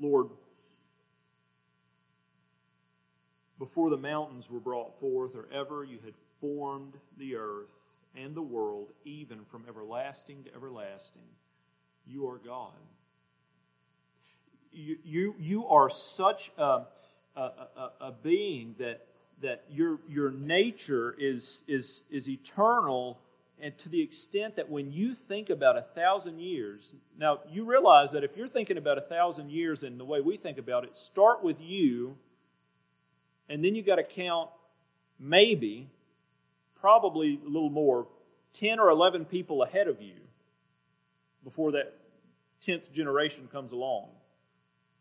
Lord, 0.00 0.28
before 3.58 3.90
the 3.90 3.98
mountains 3.98 4.50
were 4.50 4.58
brought 4.58 4.98
forth, 4.98 5.36
or 5.36 5.46
ever 5.52 5.84
you 5.84 5.98
had 6.02 6.14
formed 6.40 6.94
the 7.18 7.36
earth 7.36 7.68
and 8.16 8.34
the 8.34 8.40
world, 8.40 8.88
even 9.04 9.44
from 9.44 9.64
everlasting 9.68 10.44
to 10.44 10.54
everlasting, 10.54 11.28
you 12.06 12.26
are 12.26 12.38
God. 12.38 12.72
You, 14.72 14.96
you, 15.04 15.34
you 15.38 15.66
are 15.66 15.90
such 15.90 16.50
a, 16.56 16.84
a, 17.36 17.40
a, 17.40 17.90
a 18.00 18.12
being 18.22 18.74
that, 18.78 19.06
that 19.40 19.64
your, 19.70 19.98
your 20.08 20.30
nature 20.30 21.14
is, 21.18 21.62
is, 21.68 22.02
is 22.10 22.28
eternal 22.28 23.18
and 23.60 23.78
to 23.78 23.88
the 23.88 24.00
extent 24.00 24.56
that 24.56 24.68
when 24.68 24.90
you 24.92 25.14
think 25.14 25.48
about 25.48 25.78
a 25.78 25.82
thousand 25.82 26.40
years, 26.40 26.94
now 27.16 27.38
you 27.48 27.64
realize 27.64 28.10
that 28.10 28.24
if 28.24 28.36
you're 28.36 28.48
thinking 28.48 28.76
about 28.76 28.98
a 28.98 29.02
thousand 29.02 29.50
years 29.50 29.84
in 29.84 29.98
the 29.98 30.04
way 30.04 30.20
we 30.20 30.36
think 30.36 30.58
about 30.58 30.82
it, 30.84 30.96
start 30.96 31.44
with 31.44 31.60
you 31.60 32.16
And 33.48 33.64
then 33.64 33.74
you 33.74 33.82
got 33.82 33.96
to 33.96 34.02
count 34.02 34.50
maybe, 35.18 35.88
probably 36.80 37.38
a 37.44 37.48
little 37.48 37.70
more, 37.70 38.06
10 38.54 38.80
or 38.80 38.90
11 38.90 39.26
people 39.26 39.62
ahead 39.62 39.88
of 39.88 40.00
you 40.00 40.14
before 41.44 41.72
that 41.72 41.94
10th 42.66 42.92
generation 42.92 43.48
comes 43.52 43.72
along. 43.72 44.08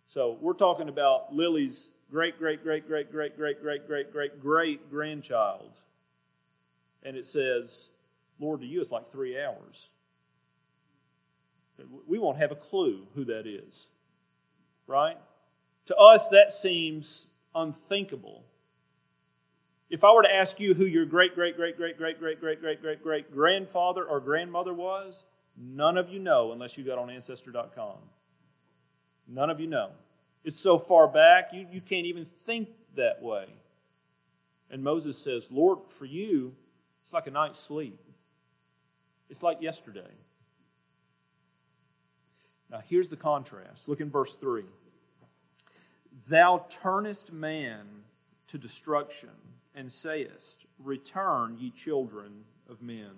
So 0.07 0.37
we're 0.41 0.53
talking 0.53 0.89
about 0.89 1.33
Lily's 1.33 1.89
great, 2.11 2.37
great, 2.37 2.63
great, 2.63 2.87
great, 2.87 3.11
great, 3.11 3.37
great, 3.37 3.61
great, 3.61 3.87
great, 3.87 4.11
great, 4.11 4.41
great 4.41 4.91
grandchild. 4.91 5.71
And 7.03 7.15
it 7.17 7.25
says, 7.25 7.89
Lord, 8.39 8.61
to 8.61 8.67
you 8.67 8.81
it's 8.81 8.91
like 8.91 9.11
three 9.11 9.41
hours. 9.41 9.89
We 12.07 12.19
won't 12.19 12.37
have 12.37 12.51
a 12.51 12.55
clue 12.55 13.07
who 13.15 13.25
that 13.25 13.47
is, 13.47 13.87
right? 14.85 15.17
To 15.85 15.95
us, 15.95 16.27
that 16.29 16.53
seems 16.53 17.25
unthinkable. 17.55 18.43
If 19.89 20.03
I 20.03 20.11
were 20.13 20.21
to 20.21 20.33
ask 20.33 20.59
you 20.59 20.73
who 20.73 20.85
your 20.85 21.05
great, 21.05 21.33
great, 21.33 21.55
great, 21.55 21.77
great, 21.77 21.97
great, 21.97 22.19
great, 22.19 22.39
great, 22.39 22.61
great, 22.61 22.81
great, 22.81 23.03
great 23.03 23.33
grandfather 23.33 24.05
or 24.05 24.19
grandmother 24.19 24.73
was, 24.73 25.23
none 25.57 25.97
of 25.97 26.09
you 26.09 26.19
know 26.19 26.51
unless 26.51 26.77
you 26.77 26.83
got 26.83 26.99
on 26.99 27.09
Ancestry.com. 27.09 27.97
None 29.27 29.49
of 29.49 29.59
you 29.59 29.67
know. 29.67 29.89
It's 30.43 30.59
so 30.59 30.79
far 30.79 31.07
back, 31.07 31.53
you, 31.53 31.67
you 31.71 31.81
can't 31.81 32.05
even 32.05 32.25
think 32.25 32.69
that 32.95 33.21
way. 33.21 33.45
And 34.69 34.83
Moses 34.83 35.17
says, 35.17 35.51
Lord, 35.51 35.79
for 35.97 36.05
you, 36.05 36.53
it's 37.03 37.13
like 37.13 37.27
a 37.27 37.31
night's 37.31 37.59
sleep. 37.59 37.99
It's 39.29 39.43
like 39.43 39.61
yesterday. 39.61 40.09
Now, 42.69 42.81
here's 42.87 43.09
the 43.09 43.17
contrast. 43.17 43.87
Look 43.87 43.99
in 43.99 44.09
verse 44.09 44.35
3. 44.35 44.63
Thou 46.29 46.65
turnest 46.69 47.31
man 47.31 47.85
to 48.47 48.57
destruction, 48.57 49.29
and 49.75 49.89
sayest, 49.89 50.65
Return, 50.77 51.57
ye 51.59 51.71
children 51.71 52.43
of 52.69 52.81
men. 52.81 53.11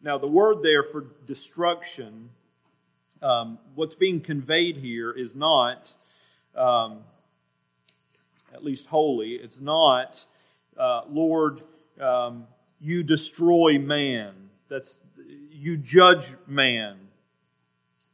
Now, 0.00 0.16
the 0.16 0.26
word 0.26 0.62
there 0.62 0.82
for 0.82 1.04
destruction, 1.26 2.30
um, 3.20 3.58
what's 3.74 3.94
being 3.94 4.20
conveyed 4.20 4.78
here 4.78 5.10
is 5.10 5.36
not, 5.36 5.92
um, 6.56 6.98
at 8.52 8.64
least 8.64 8.86
wholly, 8.86 9.32
it's 9.32 9.60
not, 9.60 10.24
uh, 10.78 11.02
Lord, 11.08 11.62
um, 12.00 12.46
you 12.80 13.02
destroy 13.02 13.78
man. 13.78 14.34
That's 14.68 15.00
you 15.50 15.76
judge 15.76 16.34
man. 16.46 16.96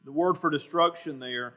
The 0.04 0.12
word 0.12 0.38
for 0.38 0.50
destruction 0.50 1.18
there, 1.18 1.54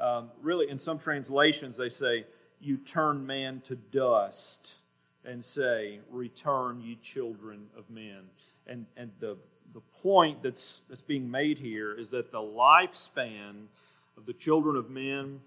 um, 0.00 0.30
really, 0.40 0.70
in 0.70 0.78
some 0.78 0.98
translations, 0.98 1.76
they 1.76 1.88
say, 1.88 2.26
You 2.60 2.78
turn 2.78 3.26
man 3.26 3.60
to 3.66 3.76
dust 3.76 4.76
and 5.24 5.44
say, 5.44 6.00
Return, 6.10 6.80
ye 6.80 6.98
children 7.02 7.66
of 7.76 7.90
men. 7.90 8.22
And, 8.66 8.86
and 8.96 9.10
the, 9.20 9.36
the 9.74 9.80
point 10.02 10.42
that's, 10.42 10.80
that's 10.88 11.02
being 11.02 11.30
made 11.30 11.58
here 11.58 11.92
is 11.92 12.10
that 12.10 12.32
the 12.32 12.38
lifespan 12.38 13.66
of 14.16 14.26
the 14.26 14.32
children 14.32 14.76
of 14.76 14.90
men 14.90 15.40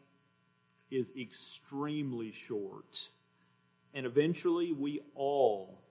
is 0.93 1.11
extremely 1.19 2.31
short. 2.31 3.09
And 3.93 4.05
eventually, 4.05 4.71
we 4.71 5.01
all 5.15 5.81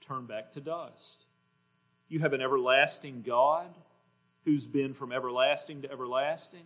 turn 0.00 0.26
back 0.26 0.52
to 0.52 0.60
dust. 0.60 1.26
You 2.08 2.20
have 2.20 2.32
an 2.32 2.40
everlasting 2.40 3.22
God 3.22 3.68
who's 4.44 4.66
been 4.66 4.94
from 4.94 5.12
everlasting 5.12 5.82
to 5.82 5.92
everlasting. 5.92 6.64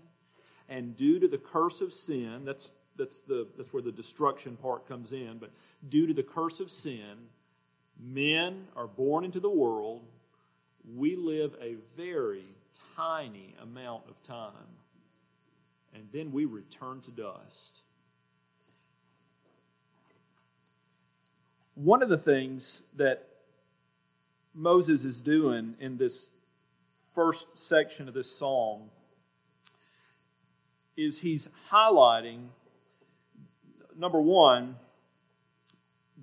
And 0.69 0.97
due 0.97 1.19
to 1.19 1.29
the 1.29 1.39
curse 1.39 1.81
of 1.81 1.93
sin, 1.93 2.45
that's, 2.45 2.73
that's, 2.97 3.21
the, 3.21 3.47
that's 3.57 3.73
where 3.73 3.83
the 3.83 3.93
destruction 3.93 4.57
part 4.57 4.89
comes 4.89 5.13
in, 5.13 5.39
but 5.39 5.51
due 5.89 6.07
to 6.07 6.15
the 6.15 6.23
curse 6.23 6.61
of 6.61 6.71
sin, 6.71 7.29
men 8.01 8.67
are 8.77 8.87
born 8.87 9.25
into 9.25 9.41
the 9.41 9.51
world. 9.51 10.03
We 10.95 11.17
live 11.17 11.55
a 11.61 11.77
very 11.97 12.45
tiny 12.97 13.55
amount 13.61 14.05
of 14.09 14.23
time. 14.23 14.53
And 15.95 16.09
then 16.13 16.33
we 16.33 16.45
return 16.45 17.01
to 17.03 17.11
dust. 17.11 17.83
One 21.75 22.03
of 22.03 22.09
the 22.09 22.19
things 22.19 22.83
that 22.97 23.29
Moses 24.55 25.05
is 25.05 25.21
doing 25.21 25.75
in 25.81 25.97
this 25.97 26.31
first 27.15 27.47
section 27.55 28.09
of 28.09 28.15
this 28.15 28.31
psalm 28.31 28.91
is 30.97 31.21
he's 31.21 31.49
highlighting 31.71 32.49
number 33.97 34.21
one 34.21 34.77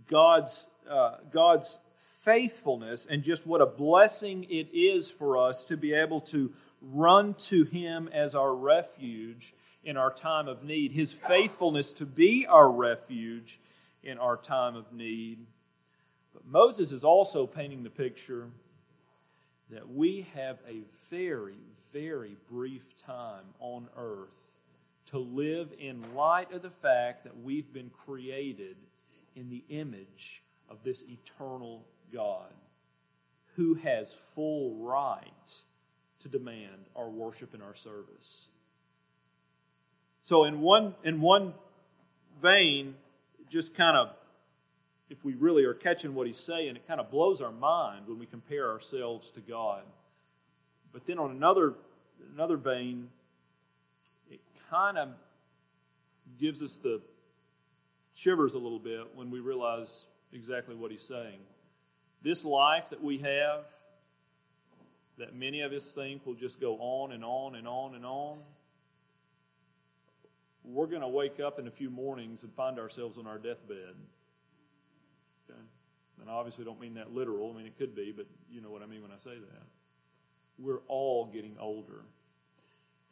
God's 0.08 0.68
uh, 0.90 1.18
God's 1.32 1.78
faithfulness 2.22 3.08
and 3.10 3.24
just 3.24 3.48
what 3.48 3.62
a 3.62 3.66
blessing 3.66 4.46
it 4.46 4.68
is 4.74 5.10
for 5.10 5.38
us 5.38 5.64
to 5.66 5.78
be 5.78 5.94
able 5.94 6.22
to 6.22 6.54
run 6.82 7.34
to 7.36 7.64
Him 7.64 8.10
as 8.14 8.36
our 8.36 8.54
refuge 8.54 9.54
in 9.84 9.98
our 9.98 10.12
time 10.12 10.48
of 10.48 10.64
need. 10.64 10.92
His 10.92 11.12
faithfulness 11.12 11.94
to 11.94 12.06
be 12.06 12.46
our 12.46 12.70
refuge 12.70 13.60
in 14.04 14.18
our 14.18 14.38
time 14.38 14.76
of 14.76 14.92
need. 14.92 15.46
But 16.34 16.46
Moses 16.46 16.92
is 16.92 17.04
also 17.04 17.46
painting 17.46 17.84
the 17.84 17.90
picture 17.90 18.48
that 19.70 19.90
we 19.90 20.28
have 20.34 20.60
a 20.68 20.82
very, 21.10 21.58
very 21.94 22.36
brief 22.50 22.96
time 22.98 23.46
on 23.60 23.88
earth 23.98 24.30
to 25.08 25.18
live 25.18 25.74
in 25.80 26.16
light 26.16 26.52
of 26.54 26.62
the 26.62 26.70
fact 26.70 27.24
that 27.24 27.42
we've 27.42 27.72
been 27.74 27.90
created 28.06 28.78
in 29.36 29.50
the 29.50 29.64
image 29.70 30.42
of 30.70 30.84
this 30.84 31.04
eternal 31.04 31.86
God 32.14 32.54
who 33.56 33.76
has 33.76 34.16
full 34.36 34.76
right 34.76 35.26
to 36.22 36.30
demand 36.30 36.86
our 36.96 37.10
worship 37.10 37.54
and 37.54 37.64
our 37.64 37.76
service. 37.76 38.48
So 40.22 40.44
in 40.44 40.62
one 40.62 40.96
in 41.04 41.22
one 41.22 41.54
vein, 42.42 42.96
just 43.50 43.74
kind 43.74 43.98
of 43.98 44.10
if 45.10 45.26
we 45.26 45.34
really 45.34 45.66
are 45.66 45.74
catching 45.74 46.16
what 46.16 46.26
he's 46.26 46.38
saying, 46.38 46.76
it 46.76 46.88
kind 46.88 47.02
of 47.02 47.12
blows 47.12 47.42
our 47.42 47.52
mind 47.52 48.08
when 48.08 48.18
we 48.18 48.26
compare 48.26 48.72
ourselves 48.72 49.30
to 49.32 49.42
God. 49.42 49.84
But 50.94 51.06
then 51.06 51.20
on 51.20 51.32
another 51.32 51.74
another 52.34 52.58
vein, 52.58 53.10
it 54.30 54.40
kind 54.70 54.98
of 54.98 55.10
gives 56.40 56.62
us 56.62 56.78
the 56.78 57.02
shivers 58.14 58.54
a 58.54 58.58
little 58.58 58.80
bit 58.80 59.08
when 59.16 59.32
we 59.32 59.40
realize 59.40 60.06
exactly 60.34 60.76
what 60.76 60.92
he's 60.92 61.02
saying. 61.02 61.40
This 62.22 62.46
life 62.46 62.90
that 62.90 63.04
we 63.04 63.18
have, 63.20 63.66
that 65.18 65.36
many 65.36 65.62
of 65.62 65.72
us 65.72 65.92
think 65.92 66.26
will 66.26 66.36
just 66.36 66.60
go 66.60 66.78
on 66.78 67.12
and 67.12 67.24
on 67.26 67.56
and 67.56 67.68
on 67.68 67.96
and 67.96 68.06
on, 68.06 68.40
we're 70.64 70.88
going 70.88 71.02
to 71.02 71.08
wake 71.08 71.40
up 71.40 71.60
in 71.60 71.68
a 71.68 71.72
few 71.72 71.90
mornings 71.90 72.44
and 72.44 72.54
find 72.54 72.80
ourselves 72.80 73.18
on 73.18 73.28
our 73.28 73.38
deathbed. 73.38 73.96
Okay? 75.50 75.60
And 76.22 76.30
I 76.30 76.34
obviously 76.34 76.66
don't 76.66 76.80
mean 76.80 76.94
that 76.96 77.14
literal. 77.14 77.52
I 77.52 77.58
mean, 77.58 77.66
it 77.66 77.78
could 77.78 77.96
be, 77.96 78.14
but 78.16 78.28
you 78.50 78.62
know 78.62 78.70
what 78.70 78.82
I 78.82 78.86
mean 78.86 79.02
when 79.02 79.12
I 79.12 79.18
say 79.18 79.36
that. 79.36 79.64
We're 80.60 80.82
all 80.88 81.26
getting 81.26 81.58
older. 81.60 82.04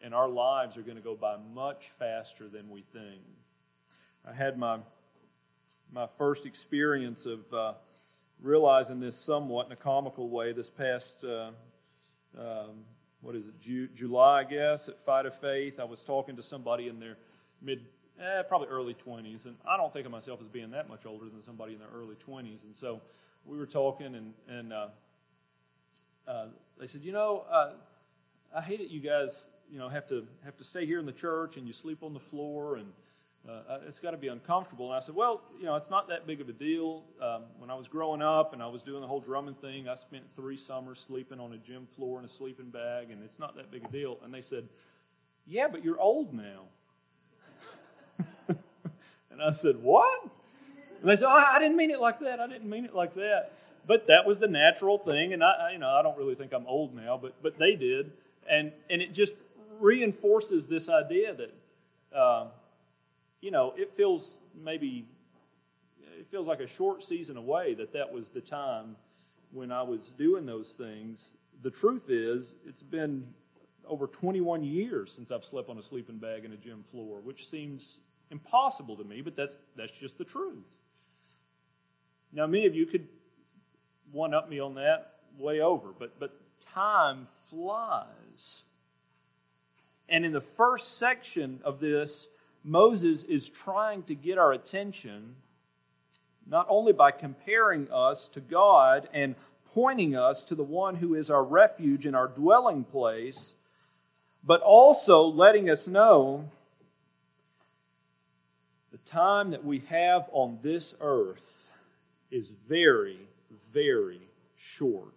And 0.01 0.13
our 0.13 0.29
lives 0.29 0.77
are 0.77 0.81
going 0.81 0.97
to 0.97 1.03
go 1.03 1.15
by 1.15 1.37
much 1.53 1.91
faster 1.97 2.47
than 2.47 2.69
we 2.69 2.83
think. 2.93 3.21
I 4.27 4.33
had 4.33 4.57
my, 4.57 4.79
my 5.91 6.07
first 6.17 6.45
experience 6.45 7.25
of 7.25 7.53
uh, 7.53 7.73
realizing 8.41 8.99
this 8.99 9.17
somewhat 9.17 9.65
in 9.65 9.71
a 9.71 9.75
comical 9.75 10.29
way 10.29 10.53
this 10.53 10.69
past, 10.69 11.23
uh, 11.23 11.49
um, 12.37 12.83
what 13.21 13.35
is 13.35 13.47
it, 13.47 13.59
Ju- 13.59 13.89
July, 13.95 14.41
I 14.41 14.43
guess, 14.43 14.87
at 14.87 15.03
Fight 15.03 15.25
of 15.25 15.35
Faith. 15.39 15.79
I 15.79 15.83
was 15.83 16.03
talking 16.03 16.35
to 16.35 16.43
somebody 16.43 16.87
in 16.87 16.99
their 16.99 17.17
mid 17.61 17.85
eh, 18.19 18.41
probably 18.43 18.67
early 18.67 18.93
20s. 18.93 19.45
And 19.45 19.55
I 19.67 19.77
don't 19.77 19.91
think 19.91 20.05
of 20.05 20.11
myself 20.11 20.41
as 20.41 20.47
being 20.47 20.71
that 20.71 20.89
much 20.89 21.05
older 21.05 21.29
than 21.29 21.41
somebody 21.41 21.73
in 21.73 21.79
their 21.79 21.89
early 21.93 22.15
20s. 22.15 22.63
And 22.63 22.75
so 22.75 23.01
we 23.45 23.57
were 23.57 23.65
talking, 23.65 24.15
and, 24.15 24.33
and 24.47 24.73
uh, 24.73 24.87
uh, 26.27 26.45
they 26.79 26.87
said, 26.87 27.03
You 27.03 27.11
know, 27.11 27.45
uh, 27.49 27.71
I 28.55 28.61
hate 28.61 28.81
it 28.81 28.89
you 28.89 28.99
guys 28.99 29.47
you 29.71 29.77
know, 29.77 29.87
have 29.89 30.07
to, 30.07 30.25
have 30.43 30.57
to 30.57 30.63
stay 30.63 30.85
here 30.85 30.99
in 30.99 31.05
the 31.05 31.11
church 31.11 31.57
and 31.57 31.67
you 31.67 31.73
sleep 31.73 32.01
on 32.01 32.13
the 32.13 32.19
floor 32.19 32.77
and 32.77 32.91
uh, 33.47 33.51
uh 33.69 33.79
it's 33.87 33.99
got 33.99 34.11
to 34.11 34.17
be 34.17 34.27
uncomfortable. 34.27 34.87
And 34.87 34.95
I 34.95 34.99
said, 34.99 35.15
well, 35.15 35.41
you 35.57 35.65
know, 35.65 35.75
it's 35.75 35.89
not 35.89 36.09
that 36.09 36.27
big 36.27 36.41
of 36.41 36.49
a 36.49 36.53
deal. 36.53 37.03
Um, 37.21 37.43
when 37.57 37.69
I 37.69 37.75
was 37.75 37.87
growing 37.87 38.21
up 38.21 38.53
and 38.53 38.61
I 38.61 38.67
was 38.67 38.81
doing 38.81 39.01
the 39.01 39.07
whole 39.07 39.21
drumming 39.21 39.55
thing, 39.55 39.87
I 39.87 39.95
spent 39.95 40.23
three 40.35 40.57
summers 40.57 40.99
sleeping 40.99 41.39
on 41.39 41.53
a 41.53 41.57
gym 41.57 41.87
floor 41.95 42.19
in 42.19 42.25
a 42.25 42.27
sleeping 42.27 42.69
bag, 42.69 43.11
and 43.11 43.23
it's 43.23 43.39
not 43.39 43.55
that 43.55 43.71
big 43.71 43.85
a 43.85 43.87
deal. 43.87 44.17
And 44.23 44.33
they 44.33 44.41
said, 44.41 44.67
yeah, 45.45 45.67
but 45.67 45.83
you're 45.83 45.99
old 45.99 46.33
now. 46.33 46.63
And 49.39 49.49
I 49.49 49.51
said, 49.51 49.77
What? 49.81 50.29
And 51.01 51.09
they 51.09 51.15
said, 51.15 51.27
oh, 51.27 51.45
I 51.51 51.59
didn't 51.59 51.77
mean 51.77 51.91
it 51.91 52.01
like 52.01 52.19
that. 52.19 52.39
I 52.39 52.47
didn't 52.47 52.69
mean 52.69 52.85
it 52.85 52.93
like 52.93 53.15
that. 53.15 53.53
But 53.87 54.07
that 54.07 54.25
was 54.25 54.39
the 54.39 54.47
natural 54.47 54.97
thing. 54.97 55.33
And 55.33 55.43
I, 55.43 55.71
you 55.71 55.79
know, 55.79 55.89
I 55.89 56.01
don't 56.01 56.17
really 56.17 56.35
think 56.35 56.53
I'm 56.53 56.67
old 56.67 56.93
now, 56.93 57.17
but, 57.17 57.41
but 57.41 57.57
they 57.57 57.75
did. 57.75 58.11
And, 58.49 58.71
and 58.89 59.01
it 59.01 59.13
just 59.13 59.33
reinforces 59.79 60.67
this 60.67 60.89
idea 60.89 61.33
that, 61.35 62.17
uh, 62.17 62.47
you 63.41 63.51
know, 63.51 63.73
it 63.77 63.95
feels 63.95 64.33
maybe 64.61 65.05
it 66.19 66.27
feels 66.29 66.47
like 66.47 66.59
a 66.59 66.67
short 66.67 67.01
season 67.03 67.37
away 67.37 67.73
that 67.75 67.93
that 67.93 68.11
was 68.11 68.29
the 68.29 68.41
time 68.41 68.97
when 69.51 69.71
I 69.71 69.83
was 69.83 70.09
doing 70.17 70.45
those 70.45 70.73
things. 70.73 71.35
The 71.61 71.71
truth 71.71 72.09
is, 72.09 72.55
it's 72.67 72.83
been 72.83 73.25
over 73.87 74.07
21 74.07 74.65
years 74.65 75.13
since 75.13 75.31
I've 75.31 75.45
slept 75.45 75.69
on 75.69 75.77
a 75.77 75.83
sleeping 75.83 76.17
bag 76.17 76.43
in 76.43 76.51
a 76.51 76.57
gym 76.57 76.83
floor, 76.91 77.21
which 77.21 77.49
seems 77.49 77.99
impossible 78.31 78.95
to 78.97 79.03
me, 79.03 79.21
but 79.21 79.35
that's, 79.35 79.59
that's 79.75 79.91
just 79.99 80.17
the 80.17 80.23
truth. 80.23 80.65
Now, 82.31 82.45
many 82.47 82.65
of 82.65 82.75
you 82.75 82.85
could 82.85 83.07
one 84.11 84.33
up 84.33 84.49
me 84.49 84.59
on 84.59 84.75
that 84.75 85.13
way 85.37 85.61
over, 85.61 85.89
but, 85.97 86.19
but 86.19 86.35
time 86.73 87.27
flies. 87.49 88.63
And 90.07 90.25
in 90.25 90.31
the 90.31 90.41
first 90.41 90.97
section 90.97 91.59
of 91.63 91.79
this, 91.79 92.27
Moses 92.63 93.23
is 93.23 93.49
trying 93.49 94.03
to 94.03 94.15
get 94.15 94.37
our 94.37 94.51
attention 94.51 95.35
not 96.45 96.65
only 96.67 96.91
by 96.91 97.11
comparing 97.11 97.87
us 97.91 98.27
to 98.29 98.41
God 98.41 99.07
and 99.13 99.35
pointing 99.73 100.15
us 100.15 100.43
to 100.45 100.55
the 100.55 100.63
one 100.63 100.95
who 100.95 101.13
is 101.13 101.29
our 101.29 101.43
refuge 101.43 102.05
and 102.07 102.15
our 102.15 102.27
dwelling 102.27 102.83
place, 102.83 103.53
but 104.43 104.61
also 104.61 105.23
letting 105.23 105.69
us 105.69 105.87
know 105.87 106.49
time 108.99 109.51
that 109.51 109.65
we 109.65 109.79
have 109.89 110.29
on 110.31 110.59
this 110.61 110.93
earth 111.01 111.69
is 112.31 112.51
very, 112.67 113.19
very 113.73 114.21
short. 114.55 115.13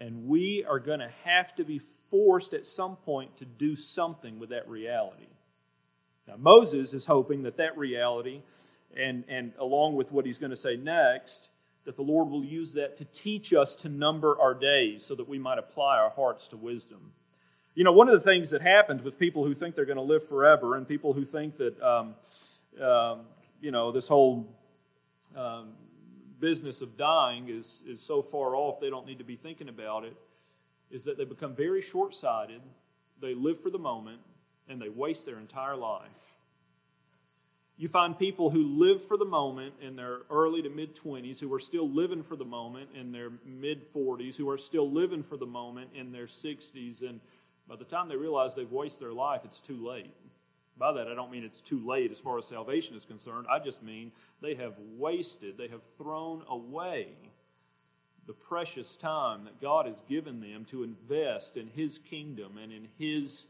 And 0.00 0.26
we 0.26 0.64
are 0.68 0.80
going 0.80 0.98
to 0.98 1.10
have 1.24 1.54
to 1.56 1.64
be 1.64 1.80
forced 2.10 2.54
at 2.54 2.66
some 2.66 2.96
point 2.96 3.36
to 3.38 3.44
do 3.44 3.76
something 3.76 4.38
with 4.38 4.50
that 4.50 4.68
reality. 4.68 5.28
Now, 6.26 6.34
Moses 6.36 6.92
is 6.92 7.04
hoping 7.04 7.42
that 7.44 7.56
that 7.58 7.78
reality, 7.78 8.42
and, 8.96 9.24
and 9.28 9.52
along 9.58 9.96
with 9.96 10.12
what 10.12 10.26
he's 10.26 10.38
going 10.38 10.50
to 10.50 10.56
say 10.56 10.76
next, 10.76 11.48
that 11.84 11.96
the 11.96 12.02
Lord 12.02 12.28
will 12.28 12.44
use 12.44 12.74
that 12.74 12.96
to 12.98 13.04
teach 13.04 13.52
us 13.52 13.74
to 13.76 13.88
number 13.88 14.38
our 14.40 14.54
days 14.54 15.04
so 15.04 15.14
that 15.14 15.28
we 15.28 15.38
might 15.38 15.58
apply 15.58 15.98
our 15.98 16.10
hearts 16.10 16.48
to 16.48 16.56
wisdom. 16.56 17.12
You 17.74 17.84
know, 17.84 17.92
one 17.92 18.06
of 18.08 18.14
the 18.14 18.20
things 18.20 18.50
that 18.50 18.60
happens 18.60 19.02
with 19.02 19.18
people 19.18 19.46
who 19.46 19.54
think 19.54 19.74
they're 19.74 19.86
going 19.86 19.96
to 19.96 20.02
live 20.02 20.28
forever 20.28 20.76
and 20.76 20.86
people 20.86 21.14
who 21.14 21.24
think 21.24 21.56
that, 21.56 21.80
um, 21.80 22.14
um, 22.78 23.20
you 23.62 23.70
know, 23.70 23.90
this 23.90 24.06
whole 24.06 24.46
um, 25.34 25.70
business 26.38 26.82
of 26.82 26.98
dying 26.98 27.48
is, 27.48 27.82
is 27.86 28.02
so 28.02 28.20
far 28.20 28.56
off 28.56 28.78
they 28.78 28.90
don't 28.90 29.06
need 29.06 29.18
to 29.18 29.24
be 29.24 29.36
thinking 29.36 29.70
about 29.70 30.04
it 30.04 30.14
is 30.90 31.04
that 31.04 31.16
they 31.16 31.24
become 31.24 31.54
very 31.54 31.80
short 31.80 32.14
sighted, 32.14 32.60
they 33.22 33.34
live 33.34 33.62
for 33.62 33.70
the 33.70 33.78
moment, 33.78 34.18
and 34.68 34.80
they 34.80 34.90
waste 34.90 35.24
their 35.24 35.38
entire 35.38 35.74
life. 35.76 36.10
You 37.78 37.88
find 37.88 38.18
people 38.18 38.50
who 38.50 38.64
live 38.78 39.02
for 39.02 39.16
the 39.16 39.24
moment 39.24 39.72
in 39.80 39.96
their 39.96 40.18
early 40.30 40.60
to 40.60 40.68
mid 40.68 40.94
20s, 40.94 41.40
who 41.40 41.52
are 41.54 41.58
still 41.58 41.88
living 41.88 42.22
for 42.22 42.36
the 42.36 42.44
moment 42.44 42.90
in 42.94 43.10
their 43.12 43.30
mid 43.46 43.90
40s, 43.94 44.36
who 44.36 44.50
are 44.50 44.58
still 44.58 44.90
living 44.90 45.22
for 45.22 45.38
the 45.38 45.46
moment 45.46 45.88
in 45.94 46.12
their 46.12 46.26
60s, 46.26 47.00
and 47.00 47.18
by 47.72 47.78
the 47.78 47.84
time 47.84 48.06
they 48.06 48.16
realize 48.16 48.54
they've 48.54 48.70
wasted 48.70 49.00
their 49.00 49.14
life, 49.14 49.40
it's 49.46 49.58
too 49.58 49.82
late. 49.82 50.12
By 50.76 50.92
that, 50.92 51.08
I 51.08 51.14
don't 51.14 51.30
mean 51.30 51.42
it's 51.42 51.62
too 51.62 51.80
late 51.88 52.12
as 52.12 52.18
far 52.18 52.36
as 52.36 52.44
salvation 52.44 52.98
is 52.98 53.06
concerned. 53.06 53.46
I 53.50 53.60
just 53.60 53.82
mean 53.82 54.12
they 54.42 54.54
have 54.56 54.74
wasted, 54.98 55.56
they 55.56 55.68
have 55.68 55.80
thrown 55.96 56.42
away 56.50 57.06
the 58.26 58.34
precious 58.34 58.94
time 58.94 59.44
that 59.44 59.58
God 59.58 59.86
has 59.86 60.02
given 60.06 60.42
them 60.42 60.66
to 60.66 60.82
invest 60.82 61.56
in 61.56 61.66
His 61.66 61.96
kingdom 61.96 62.58
and 62.62 62.74
in 62.74 62.88
His 62.98 63.46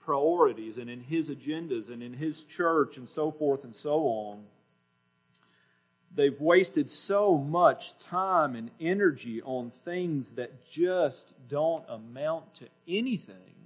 priorities 0.00 0.76
and 0.76 0.90
in 0.90 1.02
His 1.02 1.28
agendas 1.28 1.92
and 1.92 2.02
in 2.02 2.14
His 2.14 2.42
church 2.42 2.96
and 2.96 3.08
so 3.08 3.30
forth 3.30 3.62
and 3.62 3.76
so 3.76 4.00
on. 4.00 4.46
They've 6.12 6.40
wasted 6.40 6.90
so 6.90 7.38
much 7.38 7.96
time 7.98 8.56
and 8.56 8.72
energy 8.80 9.40
on 9.42 9.70
things 9.70 10.30
that 10.30 10.68
just 10.68 11.32
don't 11.48 11.84
amount 11.88 12.56
to 12.56 12.64
anything. 12.88 13.59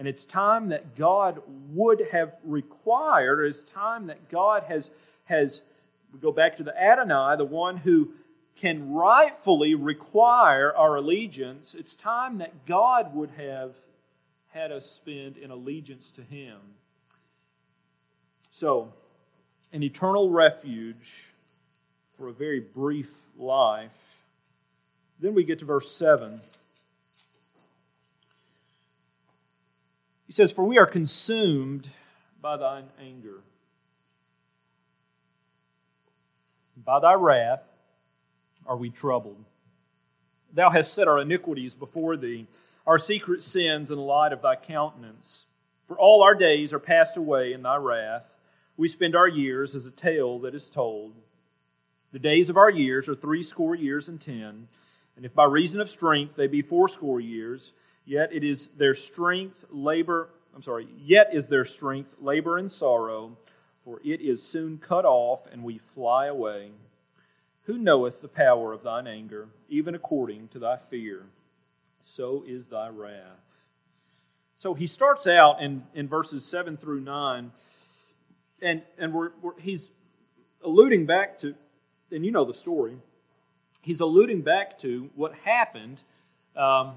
And 0.00 0.08
it's 0.08 0.24
time 0.24 0.70
that 0.70 0.96
God 0.96 1.42
would 1.74 2.08
have 2.10 2.32
required, 2.42 3.38
or 3.38 3.44
it's 3.44 3.62
time 3.62 4.06
that 4.06 4.30
God 4.30 4.62
has, 4.62 4.90
has 5.24 5.60
we 6.10 6.18
go 6.18 6.32
back 6.32 6.56
to 6.56 6.62
the 6.62 6.74
Adonai, 6.82 7.36
the 7.36 7.44
one 7.44 7.76
who 7.76 8.12
can 8.56 8.94
rightfully 8.94 9.74
require 9.74 10.74
our 10.74 10.96
allegiance. 10.96 11.74
It's 11.74 11.94
time 11.94 12.38
that 12.38 12.64
God 12.64 13.14
would 13.14 13.32
have 13.32 13.76
had 14.48 14.72
us 14.72 14.90
spend 14.90 15.36
in 15.36 15.50
allegiance 15.50 16.10
to 16.12 16.22
Him. 16.22 16.56
So, 18.50 18.94
an 19.70 19.82
eternal 19.82 20.30
refuge 20.30 21.26
for 22.16 22.28
a 22.28 22.32
very 22.32 22.60
brief 22.60 23.12
life. 23.36 24.24
Then 25.18 25.34
we 25.34 25.44
get 25.44 25.58
to 25.58 25.66
verse 25.66 25.94
7. 25.94 26.40
He 30.30 30.32
says, 30.32 30.52
For 30.52 30.64
we 30.64 30.78
are 30.78 30.86
consumed 30.86 31.88
by 32.40 32.56
thine 32.56 32.84
anger. 33.00 33.40
By 36.76 37.00
thy 37.00 37.14
wrath 37.14 37.64
are 38.64 38.76
we 38.76 38.90
troubled. 38.90 39.44
Thou 40.52 40.70
hast 40.70 40.94
set 40.94 41.08
our 41.08 41.18
iniquities 41.18 41.74
before 41.74 42.16
thee, 42.16 42.46
our 42.86 42.96
secret 42.96 43.42
sins 43.42 43.90
in 43.90 43.96
the 43.96 44.04
light 44.04 44.32
of 44.32 44.40
thy 44.40 44.54
countenance. 44.54 45.46
For 45.88 45.98
all 45.98 46.22
our 46.22 46.36
days 46.36 46.72
are 46.72 46.78
passed 46.78 47.16
away 47.16 47.52
in 47.52 47.64
thy 47.64 47.74
wrath. 47.78 48.36
We 48.76 48.86
spend 48.86 49.16
our 49.16 49.26
years 49.26 49.74
as 49.74 49.84
a 49.84 49.90
tale 49.90 50.38
that 50.38 50.54
is 50.54 50.70
told. 50.70 51.14
The 52.12 52.20
days 52.20 52.48
of 52.48 52.56
our 52.56 52.70
years 52.70 53.08
are 53.08 53.16
threescore 53.16 53.74
years 53.74 54.08
and 54.08 54.20
ten, 54.20 54.68
and 55.16 55.24
if 55.24 55.34
by 55.34 55.46
reason 55.46 55.80
of 55.80 55.90
strength 55.90 56.36
they 56.36 56.46
be 56.46 56.62
fourscore 56.62 57.18
years, 57.18 57.72
Yet 58.04 58.32
it 58.32 58.44
is 58.44 58.68
their 58.76 58.94
strength, 58.94 59.64
labor, 59.70 60.30
I'm 60.54 60.62
sorry, 60.62 60.88
yet 60.98 61.28
is 61.32 61.46
their 61.46 61.64
strength 61.64 62.14
labor 62.20 62.56
and 62.56 62.70
sorrow, 62.70 63.36
for 63.84 64.00
it 64.04 64.20
is 64.20 64.42
soon 64.42 64.78
cut 64.78 65.04
off, 65.04 65.46
and 65.50 65.62
we 65.62 65.78
fly 65.78 66.26
away. 66.26 66.72
Who 67.64 67.78
knoweth 67.78 68.20
the 68.20 68.28
power 68.28 68.72
of 68.72 68.82
thine 68.82 69.06
anger, 69.06 69.48
even 69.68 69.94
according 69.94 70.48
to 70.48 70.58
thy 70.58 70.76
fear? 70.76 71.26
So 72.00 72.44
is 72.46 72.68
thy 72.68 72.88
wrath. 72.88 73.66
So 74.56 74.74
he 74.74 74.86
starts 74.86 75.26
out 75.26 75.62
in, 75.62 75.84
in 75.94 76.08
verses 76.08 76.44
7 76.44 76.76
through 76.76 77.00
9, 77.00 77.52
and, 78.60 78.82
and 78.98 79.14
we're, 79.14 79.30
we're, 79.40 79.58
he's 79.58 79.90
alluding 80.62 81.06
back 81.06 81.38
to, 81.38 81.54
and 82.10 82.26
you 82.26 82.30
know 82.30 82.44
the 82.44 82.54
story, 82.54 82.96
he's 83.82 84.00
alluding 84.00 84.42
back 84.42 84.78
to 84.80 85.10
what 85.14 85.34
happened 85.44 86.02
um, 86.56 86.92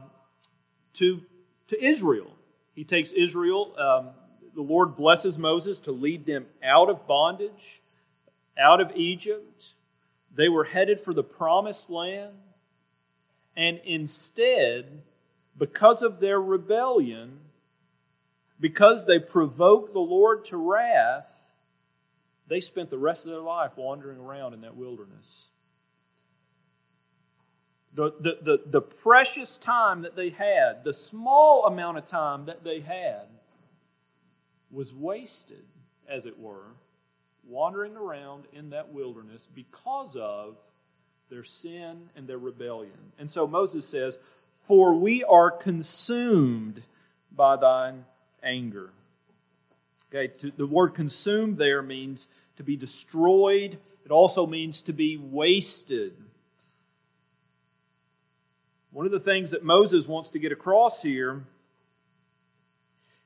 to, 0.94 1.22
to 1.68 1.84
Israel. 1.84 2.32
He 2.74 2.84
takes 2.84 3.12
Israel, 3.12 3.74
um, 3.78 4.10
the 4.56 4.62
Lord 4.62 4.96
blesses 4.96 5.38
Moses 5.38 5.80
to 5.80 5.92
lead 5.92 6.26
them 6.26 6.46
out 6.64 6.90
of 6.90 7.08
bondage, 7.08 7.82
out 8.58 8.82
of 8.82 8.92
Egypt. 8.96 9.74
They 10.36 10.50
were 10.50 10.64
headed 10.64 11.02
for 11.02 11.14
the 11.14 11.24
promised 11.24 11.90
land. 11.90 12.34
And 13.56 13.80
instead, 13.84 15.02
because 15.58 16.02
of 16.02 16.20
their 16.20 16.42
rebellion, 16.42 17.40
because 18.60 19.06
they 19.06 19.20
provoked 19.20 19.94
the 19.94 20.00
Lord 20.00 20.46
to 20.46 20.58
wrath, 20.58 21.30
they 22.48 22.62
spent 22.62 22.90
the 22.90 22.98
rest 22.98 23.26
of 23.26 23.32
their 23.32 23.42
life 23.42 23.72
wandering 23.76 24.20
around 24.20 24.54
in 24.54 24.62
that 24.62 24.76
wilderness. 24.76 25.48
The, 27.96 28.14
the, 28.20 28.38
the, 28.42 28.62
the 28.66 28.82
precious 28.82 29.58
time 29.58 30.02
that 30.02 30.16
they 30.16 30.32
had, 30.32 30.84
the 30.84 30.94
small 30.94 31.66
amount 31.66 32.00
of 32.00 32.06
time 32.08 32.46
that 32.46 32.64
they 32.64 32.80
had, 32.80 33.28
was 34.72 34.92
wasted, 34.92 35.64
as 36.10 36.26
it 36.26 36.40
were, 36.40 36.74
wandering 37.48 37.96
around 37.96 38.46
in 38.52 38.72
that 38.72 38.92
wilderness 38.92 39.48
because 39.54 40.16
of 40.16 40.58
their 41.30 41.44
sin 41.44 42.10
and 42.16 42.28
their 42.28 42.38
rebellion. 42.38 43.12
And 43.20 43.30
so 43.30 43.48
Moses 43.48 43.88
says, 43.88 44.18
For 44.64 44.96
we 44.96 45.24
are 45.24 45.52
consumed 45.52 46.82
by 47.32 47.56
thine 47.58 48.06
anger. 48.42 48.92
Okay, 50.14 50.28
to, 50.40 50.52
the 50.56 50.68
word 50.68 50.90
consumed 50.90 51.58
there 51.58 51.82
means 51.82 52.28
to 52.58 52.64
be 52.64 52.76
destroyed, 52.76 53.80
it 54.06 54.12
also 54.12 54.46
means 54.46 54.82
to 54.84 54.94
be 54.94 55.18
wasted. 55.18 56.14
One 58.94 59.08
of 59.08 59.12
the 59.12 59.20
things 59.20 59.50
that 59.52 59.64
Moses 59.64 60.08
wants 60.08 60.30
to 60.30 60.40
get 60.40 60.52
across 60.52 61.02
here 61.02 61.46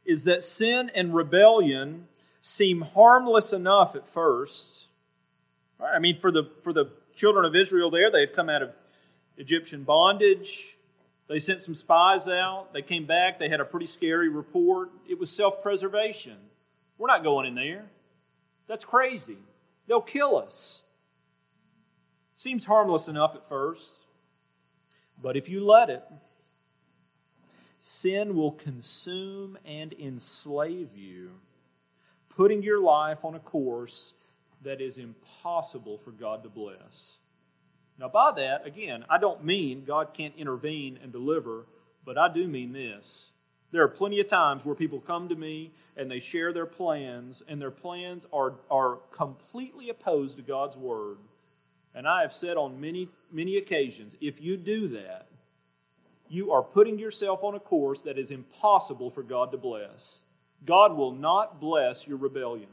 is 0.06 0.24
that 0.24 0.42
sin 0.42 0.90
and 0.96 1.14
rebellion 1.14 2.08
seem 2.42 2.82
harmless 2.82 3.52
enough 3.52 3.94
at 3.94 4.08
first. 4.08 4.86
I 5.78 6.00
mean, 6.00 6.22
for 6.22 6.32
the, 6.32 6.50
for 6.64 6.72
the 6.72 6.86
children 7.18 7.44
of 7.44 7.54
Israel 7.54 7.92
there, 7.92 8.10
they 8.10 8.22
had 8.22 8.34
come 8.34 8.50
out 8.50 8.62
of 8.62 8.72
Egyptian 9.36 9.84
bondage. 9.84 10.78
They 11.28 11.40
sent 11.40 11.62
some 11.62 11.76
spies 11.76 12.30
out. 12.30 12.72
They 12.72 12.82
came 12.82 13.06
back. 13.06 13.38
They 13.38 13.50
had 13.50 13.60
a 13.60 13.66
pretty 13.66 13.88
scary 13.88 14.30
report. 14.30 14.90
It 15.06 15.20
was 15.20 15.30
self 15.30 15.62
preservation. 15.62 16.38
We're 16.98 17.08
not 17.08 17.26
going 17.26 17.46
in 17.46 17.56
there. 17.56 17.86
That's 18.68 18.86
crazy. 18.86 19.38
They'll 19.86 20.00
kill 20.00 20.38
us. 20.38 20.84
Seems 22.36 22.64
harmless 22.64 23.10
enough 23.10 23.36
at 23.36 23.50
first, 23.50 23.92
but 25.22 25.36
if 25.38 25.50
you 25.50 25.66
let 25.66 25.90
it, 25.90 26.04
sin 27.80 28.36
will 28.36 28.52
consume 28.52 29.58
and 29.66 29.94
enslave 29.94 30.96
you, 30.96 31.32
putting 32.30 32.64
your 32.64 32.82
life 32.82 33.24
on 33.26 33.36
a 33.36 33.40
course 33.40 34.14
that 34.64 34.82
is 34.82 34.98
impossible 34.98 35.98
for 35.98 36.12
God 36.12 36.44
to 36.44 36.50
bless. 36.50 37.18
Now, 38.00 38.10
by 38.10 38.32
that, 38.34 38.66
again, 38.66 39.06
I 39.10 39.18
don't 39.18 39.44
mean 39.44 39.86
God 39.86 40.14
can't 40.14 40.36
intervene 40.38 41.00
and 41.02 41.12
deliver, 41.12 41.66
but 42.06 42.18
I 42.18 42.32
do 42.32 42.48
mean 42.48 42.72
this. 42.72 43.32
There 43.72 43.84
are 43.84 43.88
plenty 43.88 44.20
of 44.20 44.28
times 44.28 44.66
where 44.66 44.76
people 44.76 45.00
come 45.00 45.30
to 45.30 45.36
me 45.36 45.72
and 45.96 46.10
they 46.10 46.20
share 46.20 46.54
their 46.54 46.66
plans, 46.66 47.42
and 47.48 47.60
their 47.60 47.72
plans 47.72 48.26
are, 48.32 48.54
are 48.70 49.00
completely 49.12 49.90
opposed 49.90 50.38
to 50.38 50.44
God's 50.44 50.78
word. 50.78 51.18
And 51.98 52.08
I 52.08 52.22
have 52.22 52.32
said 52.32 52.58
on 52.58 52.80
many, 52.80 53.10
many 53.32 53.58
occasions 53.58 54.16
if 54.22 54.40
you 54.40 54.56
do 54.56 54.88
that, 54.90 55.26
you 56.30 56.52
are 56.52 56.62
putting 56.62 57.00
yourself 57.00 57.44
on 57.44 57.56
a 57.56 57.60
course 57.60 58.04
that 58.04 58.20
is 58.20 58.30
impossible 58.30 59.10
for 59.10 59.24
God 59.24 59.52
to 59.52 59.58
bless. 59.58 60.20
God 60.64 60.96
will 60.96 61.12
not 61.12 61.60
bless 61.60 62.06
your 62.06 62.18
rebellion, 62.18 62.70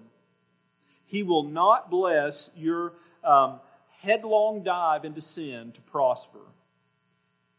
He 1.06 1.22
will 1.22 1.44
not 1.44 1.90
bless 1.90 2.50
your 2.54 2.92
um, 3.24 3.60
headlong 4.02 4.62
dive 4.62 5.06
into 5.06 5.22
sin 5.22 5.72
to 5.72 5.80
prosper. 5.80 6.40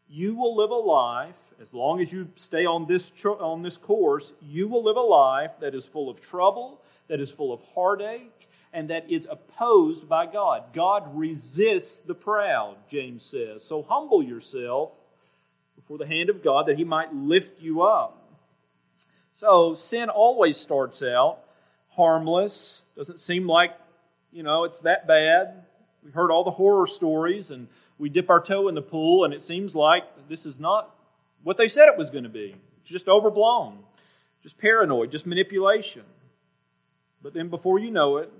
You 0.08 0.36
will 0.36 0.54
live 0.54 0.70
a 0.70 0.74
life, 0.74 1.34
as 1.60 1.74
long 1.74 2.00
as 2.00 2.12
you 2.12 2.28
stay 2.36 2.64
on 2.64 2.86
this, 2.86 3.10
on 3.24 3.62
this 3.62 3.76
course, 3.76 4.32
you 4.40 4.68
will 4.68 4.84
live 4.84 4.96
a 4.96 5.00
life 5.00 5.58
that 5.58 5.74
is 5.74 5.84
full 5.84 6.08
of 6.08 6.20
trouble, 6.20 6.80
that 7.08 7.18
is 7.18 7.32
full 7.32 7.52
of 7.52 7.60
heartache, 7.74 8.45
and 8.76 8.90
that 8.90 9.10
is 9.10 9.26
opposed 9.30 10.06
by 10.06 10.26
God. 10.26 10.74
God 10.74 11.16
resists 11.16 11.96
the 11.96 12.14
proud, 12.14 12.76
James 12.90 13.24
says. 13.24 13.64
So 13.64 13.80
humble 13.80 14.22
yourself 14.22 14.92
before 15.76 15.96
the 15.96 16.06
hand 16.06 16.28
of 16.28 16.44
God 16.44 16.66
that 16.66 16.76
he 16.76 16.84
might 16.84 17.14
lift 17.14 17.62
you 17.62 17.80
up. 17.80 18.22
So 19.32 19.72
sin 19.72 20.10
always 20.10 20.58
starts 20.58 21.02
out 21.02 21.38
harmless, 21.92 22.82
doesn't 22.94 23.18
seem 23.18 23.46
like, 23.46 23.72
you 24.30 24.42
know, 24.42 24.64
it's 24.64 24.80
that 24.80 25.08
bad. 25.08 25.64
We 26.04 26.10
heard 26.10 26.30
all 26.30 26.44
the 26.44 26.50
horror 26.50 26.86
stories 26.86 27.50
and 27.50 27.68
we 27.96 28.10
dip 28.10 28.28
our 28.28 28.42
toe 28.42 28.68
in 28.68 28.74
the 28.74 28.82
pool 28.82 29.24
and 29.24 29.32
it 29.32 29.40
seems 29.40 29.74
like 29.74 30.04
this 30.28 30.44
is 30.44 30.60
not 30.60 30.94
what 31.42 31.56
they 31.56 31.70
said 31.70 31.88
it 31.88 31.96
was 31.96 32.10
going 32.10 32.24
to 32.24 32.30
be. 32.30 32.54
It's 32.82 32.90
just 32.90 33.08
overblown, 33.08 33.78
just 34.42 34.58
paranoid, 34.58 35.10
just 35.10 35.24
manipulation. 35.24 36.02
But 37.22 37.32
then 37.32 37.48
before 37.48 37.78
you 37.78 37.90
know 37.90 38.18
it, 38.18 38.30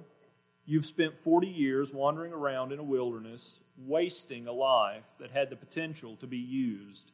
You've 0.68 0.87
spent 0.87 1.16
40 1.20 1.46
years 1.46 1.92
wandering 1.92 2.33
around 2.33 2.72
in 2.72 2.81
a 2.81 2.85
wilderness, 2.85 3.61
wasting 3.79 4.48
a 4.48 4.52
life 4.52 5.07
that 5.20 5.31
had 5.31 5.48
the 5.48 5.57
potential 5.57 6.16
to 6.16 6.26
be 6.26 6.38
used 6.38 7.12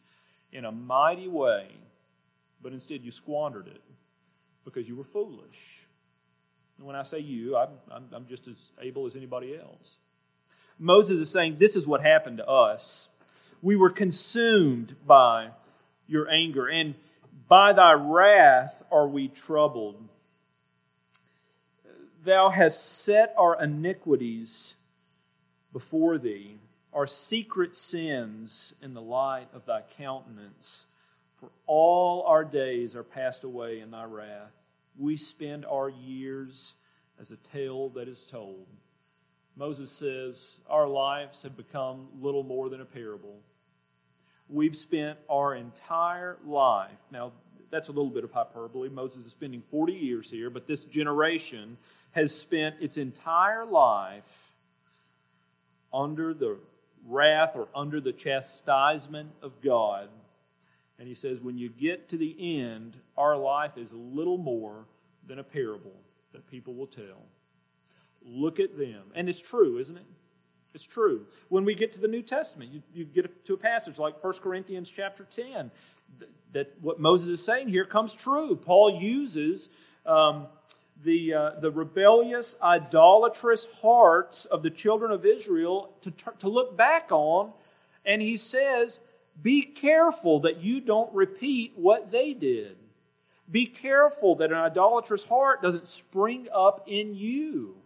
in 0.53 0.65
a 0.65 0.73
mighty 0.73 1.29
way, 1.29 1.69
but 2.63 2.73
instead 2.73 3.03
you 3.03 3.11
squandered 3.11 3.67
it 3.67 3.83
because 4.65 4.89
you 4.89 4.97
were 4.97 5.05
foolish. 5.05 5.87
And 6.79 6.87
when 6.87 6.97
I 6.97 7.03
say 7.03 7.19
you, 7.19 7.57
I'm, 7.57 7.69
I'm, 7.91 8.05
I'm 8.13 8.27
just 8.27 8.49
as 8.49 8.73
able 8.81 9.07
as 9.07 9.17
anybody 9.17 9.55
else. 9.57 9.99
Moses 10.79 11.19
is 11.19 11.31
saying, 11.31 11.57
This 11.59 11.77
is 11.77 11.87
what 11.87 12.03
happened 12.03 12.39
to 12.39 12.49
us. 12.49 13.09
We 13.61 13.77
were 13.77 13.91
consumed 13.91 14.97
by 15.07 15.51
your 16.07 16.29
anger, 16.31 16.69
and 16.69 16.95
by 17.49 17.73
thy 17.73 17.93
wrath 17.93 18.83
are 18.91 19.07
we 19.07 19.29
troubled. 19.29 20.09
Thou 22.25 22.51
hast 22.51 23.03
set 23.03 23.35
our 23.37 23.61
iniquities 23.61 24.75
before 25.73 26.19
thee, 26.19 26.59
our 26.93 27.07
secret 27.07 27.75
sins 27.75 28.75
in 28.81 28.95
the 28.95 29.03
light 29.03 29.49
of 29.53 29.67
thy 29.67 29.83
countenance. 29.97 30.87
For 31.41 31.51
all 31.67 32.23
our 32.23 32.45
days 32.45 32.95
are 32.95 33.03
passed 33.03 33.43
away 33.43 33.81
in 33.81 33.91
thy 33.91 34.05
wrath. 34.05 34.53
We 34.97 35.17
spend 35.17 35.67
our 35.67 35.89
years 35.89 36.75
as 37.21 37.33
a 37.33 37.37
tale 37.37 37.89
that 37.91 38.07
is 38.07 38.25
told. 38.25 38.67
Moses 39.57 39.91
says, 39.91 40.59
Our 40.71 40.87
lives 40.87 41.43
have 41.43 41.57
become 41.57 42.07
little 42.21 42.45
more 42.45 42.69
than 42.69 42.81
a 42.81 42.85
parable. 42.85 43.41
We've 44.49 44.77
spent 44.77 45.19
our 45.29 45.57
entire 45.57 46.39
life. 46.47 46.99
Now, 47.11 47.33
that's 47.71 47.89
a 47.89 47.93
little 47.93 48.11
bit 48.11 48.23
of 48.23 48.31
hyperbole. 48.31 48.91
Moses 48.91 49.25
is 49.25 49.33
spending 49.33 49.63
40 49.71 49.95
years 49.95 50.31
here, 50.31 50.51
but 50.51 50.67
this 50.67 50.85
generation 50.85 51.79
has 52.13 52.35
spent 52.35 52.77
its 52.81 52.97
entire 52.97 53.65
life 53.65 54.53
under 55.93 56.33
the 56.33 56.59
wrath 57.07 57.53
or 57.55 57.69
under 57.75 58.01
the 58.01 58.13
chastisement 58.13 59.31
of 59.43 59.61
God. 59.63 60.09
And 60.99 61.09
he 61.09 61.15
says, 61.15 61.41
when 61.41 61.59
you 61.59 61.69
get 61.69 62.09
to 62.11 62.17
the 62.17 62.61
end, 62.61 62.97
our 63.17 63.37
life 63.37 63.77
is 63.77 63.91
little 63.93 64.39
more 64.39 64.85
than 65.27 65.39
a 65.39 65.45
parable 65.45 65.95
that 66.33 66.49
people 66.51 66.75
will 66.75 66.87
tell. 66.87 67.27
Look 68.25 68.61
at 68.61 68.79
them. 68.79 69.03
And 69.15 69.29
it's 69.29 69.41
true, 69.41 69.79
isn't 69.79 69.97
it? 69.97 70.07
It's 70.75 70.85
true. 70.85 71.27
When 71.49 71.65
we 71.65 71.75
get 71.75 71.93
to 71.95 72.01
the 72.01 72.09
New 72.09 72.23
Testament, 72.23 72.73
you, 72.73 72.83
you 72.95 73.05
get 73.05 73.45
to 73.47 73.55
a 73.55 73.59
passage 73.59 73.99
like 73.99 74.23
1 74.23 74.33
Corinthians 74.35 74.89
chapter 74.89 75.25
10, 75.25 75.71
that 76.53 76.73
what 76.81 77.01
Moses 77.01 77.29
is 77.29 77.45
saying 77.45 77.69
here 77.69 77.85
comes 77.85 78.15
true. 78.15 78.57
Paul 78.57 79.01
uses 79.01 79.69
um, 80.07 80.47
the, 81.05 81.35
uh, 81.35 81.51
the 81.61 81.71
rebellious, 81.71 82.55
idolatrous 82.63 83.67
hearts 83.81 84.45
of 84.45 84.63
the 84.63 84.71
children 84.71 85.11
of 85.11 85.27
Israel 85.27 85.93
to, 86.03 86.13
to 86.39 86.49
look 86.49 86.77
back 86.77 87.09
on, 87.11 87.53
and 88.05 88.23
he 88.23 88.37
says, 88.37 89.01
Be 89.41 89.63
careful 89.63 90.41
that 90.41 90.61
you 90.61 90.81
don't 90.81 91.13
repeat 91.13 91.73
what 91.77 92.11
they 92.11 92.35
did. 92.35 92.77
Be 93.51 93.67
careful 93.67 94.37
that 94.37 94.51
an 94.51 94.59
idolatrous 94.59 95.25
heart 95.25 95.63
doesn't 95.63 95.89
spring 95.89 96.49
up 96.53 96.85
in 96.87 97.15
you. 97.15 97.77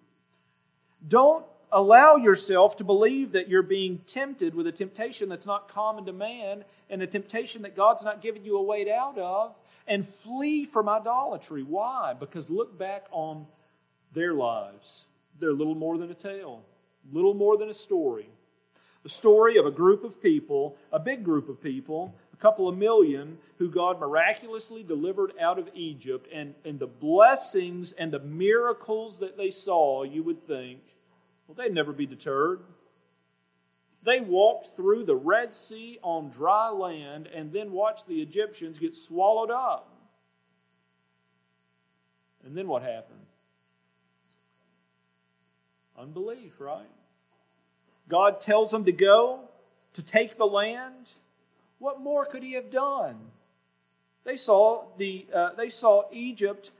Don't 1.07 1.45
allow 1.73 2.17
yourself 2.17 2.77
to 2.77 2.85
believe 2.85 3.33
that 3.33 3.49
you're 3.49 3.63
being 3.63 3.99
tempted 4.07 4.55
with 4.55 4.67
a 4.67 4.73
temptation 4.73 5.29
that's 5.29 5.47
not 5.47 5.69
common 5.69 6.05
to 6.05 6.13
man 6.13 6.65
and 6.89 7.03
a 7.03 7.07
temptation 7.07 7.63
that 7.63 7.75
God's 7.75 8.05
not 8.05 8.23
giving 8.23 8.45
you 8.45 8.57
a 8.57 8.63
way 8.63 8.91
out 8.91 9.19
of 9.19 9.55
and 9.87 10.07
flee 10.07 10.65
from 10.65 10.89
idolatry. 10.89 11.63
Why? 11.63 12.15
Because 12.19 12.51
look 12.51 12.79
back 12.79 13.07
on 13.11 13.47
their 14.13 14.35
lives. 14.35 15.07
They're 15.39 15.53
little 15.53 15.75
more 15.75 15.99
than 15.99 16.11
a 16.11 16.15
tale, 16.15 16.63
little 17.13 17.35
more 17.35 17.57
than 17.57 17.69
a 17.69 17.75
story. 17.75 18.29
The 19.03 19.11
story 19.11 19.59
of 19.59 19.67
a 19.67 19.71
group 19.71 20.03
of 20.03 20.21
people, 20.21 20.77
a 20.91 20.99
big 20.99 21.23
group 21.23 21.49
of 21.49 21.63
people, 21.63 22.15
a 22.33 22.37
couple 22.37 22.69
of 22.69 22.77
million, 22.77 23.39
who 23.59 23.71
God 23.71 24.01
miraculously 24.01 24.83
delivered 24.83 25.33
out 25.41 25.59
of 25.59 25.69
Egypt, 25.75 26.29
and, 26.33 26.55
and 26.65 26.79
the 26.79 26.87
blessings 26.87 27.93
and 27.93 28.13
the 28.13 28.19
miracles 28.19 29.21
that 29.21 29.37
they 29.37 29.51
saw, 29.51 30.03
you 30.03 30.23
would 30.25 30.47
think, 30.47 30.81
well, 31.47 31.55
they'd 31.55 31.73
never 31.73 31.93
be 31.93 32.07
deterred. 32.07 32.61
They 34.07 34.21
walked 34.21 34.69
through 34.69 35.05
the 35.05 35.17
Red 35.17 35.53
Sea 35.53 35.99
on 36.01 36.31
dry 36.31 36.71
land 36.71 37.27
and 37.27 37.53
then 37.53 37.73
watched 37.73 38.07
the 38.07 38.23
Egyptians 38.23 38.79
get 38.79 38.95
swallowed 38.95 39.51
up. 39.51 39.89
And 42.45 42.57
then 42.57 42.69
what 42.69 42.83
happened? 42.83 43.19
Unbelief, 45.99 46.53
right? 46.61 46.87
God 48.09 48.41
tells 48.41 48.71
them 48.71 48.85
to 48.85 48.93
go, 48.93 49.41
to 49.95 50.03
take 50.03 50.37
the 50.37 50.47
land. 50.47 51.11
What 51.81 52.01
more 52.01 52.25
could 52.25 52.45
he 52.45 52.53
have 52.53 52.71
done? 52.71 53.19
They 54.23 54.37
saw, 54.37 54.85
the, 54.99 55.27
uh, 55.35 55.55
they 55.55 55.69
saw 55.69 56.05
Egypt 56.13 56.71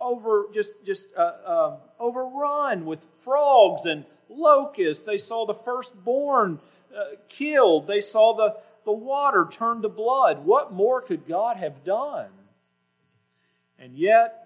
over, 0.00 0.46
just, 0.52 0.72
just 0.84 1.06
uh, 1.16 1.20
uh, 1.20 1.76
overrun 2.00 2.86
with 2.86 2.98
frogs 3.22 3.84
and 3.84 4.04
locusts. 4.32 5.04
They 5.04 5.18
saw 5.18 5.46
the 5.46 5.54
firstborn 5.54 6.60
uh, 6.96 7.16
killed. 7.28 7.86
They 7.86 8.00
saw 8.00 8.34
the, 8.34 8.56
the 8.84 8.92
water 8.92 9.48
turned 9.50 9.82
to 9.82 9.88
blood. 9.88 10.44
What 10.44 10.72
more 10.72 11.00
could 11.00 11.26
God 11.26 11.56
have 11.56 11.84
done? 11.84 12.30
And 13.78 13.96
yet, 13.96 14.42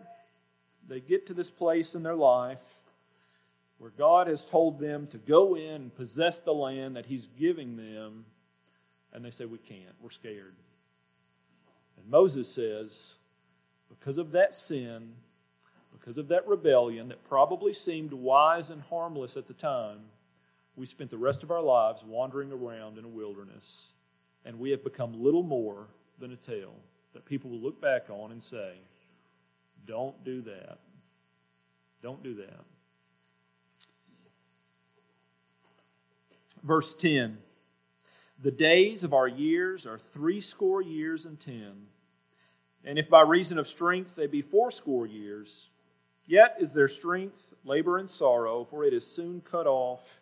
they 0.88 1.00
get 1.00 1.26
to 1.26 1.34
this 1.34 1.50
place 1.50 1.94
in 1.94 2.02
their 2.02 2.14
life 2.14 2.62
where 3.78 3.90
God 3.90 4.26
has 4.28 4.44
told 4.44 4.78
them 4.78 5.06
to 5.08 5.18
go 5.18 5.56
in 5.56 5.74
and 5.74 5.94
possess 5.94 6.40
the 6.40 6.54
land 6.54 6.96
that 6.96 7.06
He's 7.06 7.26
giving 7.38 7.76
them, 7.76 8.24
and 9.12 9.24
they 9.24 9.30
say, 9.30 9.44
We 9.44 9.58
can't. 9.58 9.94
We're 10.00 10.10
scared. 10.10 10.54
And 11.96 12.10
Moses 12.10 12.48
says, 12.48 13.16
Because 13.88 14.18
of 14.18 14.32
that 14.32 14.54
sin, 14.54 15.12
because 16.06 16.18
of 16.18 16.28
that 16.28 16.46
rebellion 16.46 17.08
that 17.08 17.24
probably 17.24 17.74
seemed 17.74 18.12
wise 18.12 18.70
and 18.70 18.80
harmless 18.80 19.36
at 19.36 19.48
the 19.48 19.52
time, 19.52 19.98
we 20.76 20.86
spent 20.86 21.10
the 21.10 21.18
rest 21.18 21.42
of 21.42 21.50
our 21.50 21.60
lives 21.60 22.04
wandering 22.04 22.52
around 22.52 22.96
in 22.96 23.04
a 23.04 23.08
wilderness, 23.08 23.88
and 24.44 24.56
we 24.56 24.70
have 24.70 24.84
become 24.84 25.20
little 25.20 25.42
more 25.42 25.88
than 26.20 26.30
a 26.30 26.36
tale 26.36 26.76
that 27.12 27.24
people 27.24 27.50
will 27.50 27.58
look 27.58 27.80
back 27.80 28.08
on 28.08 28.30
and 28.30 28.40
say, 28.40 28.74
Don't 29.84 30.22
do 30.22 30.42
that. 30.42 30.78
Don't 32.02 32.22
do 32.22 32.34
that. 32.34 32.66
Verse 36.62 36.94
10 36.94 37.38
The 38.40 38.52
days 38.52 39.02
of 39.02 39.12
our 39.12 39.26
years 39.26 39.88
are 39.88 39.98
threescore 39.98 40.82
years 40.82 41.26
and 41.26 41.40
ten. 41.40 41.88
And 42.84 42.96
if 42.96 43.10
by 43.10 43.22
reason 43.22 43.58
of 43.58 43.66
strength 43.66 44.14
they 44.14 44.28
be 44.28 44.40
fourscore 44.40 45.08
years, 45.08 45.70
yet 46.26 46.56
is 46.60 46.72
their 46.72 46.88
strength 46.88 47.54
labor 47.64 47.98
and 47.98 48.08
sorrow, 48.08 48.64
for 48.64 48.84
it 48.84 48.92
is 48.92 49.06
soon 49.06 49.40
cut 49.40 49.66
off, 49.66 50.20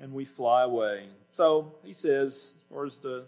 and 0.00 0.12
we 0.12 0.24
fly 0.24 0.62
away. 0.62 1.06
So 1.32 1.74
he 1.84 1.92
says, 1.92 2.54
as 2.56 2.68
far 2.70 2.86
as 2.86 2.98
the 2.98 3.24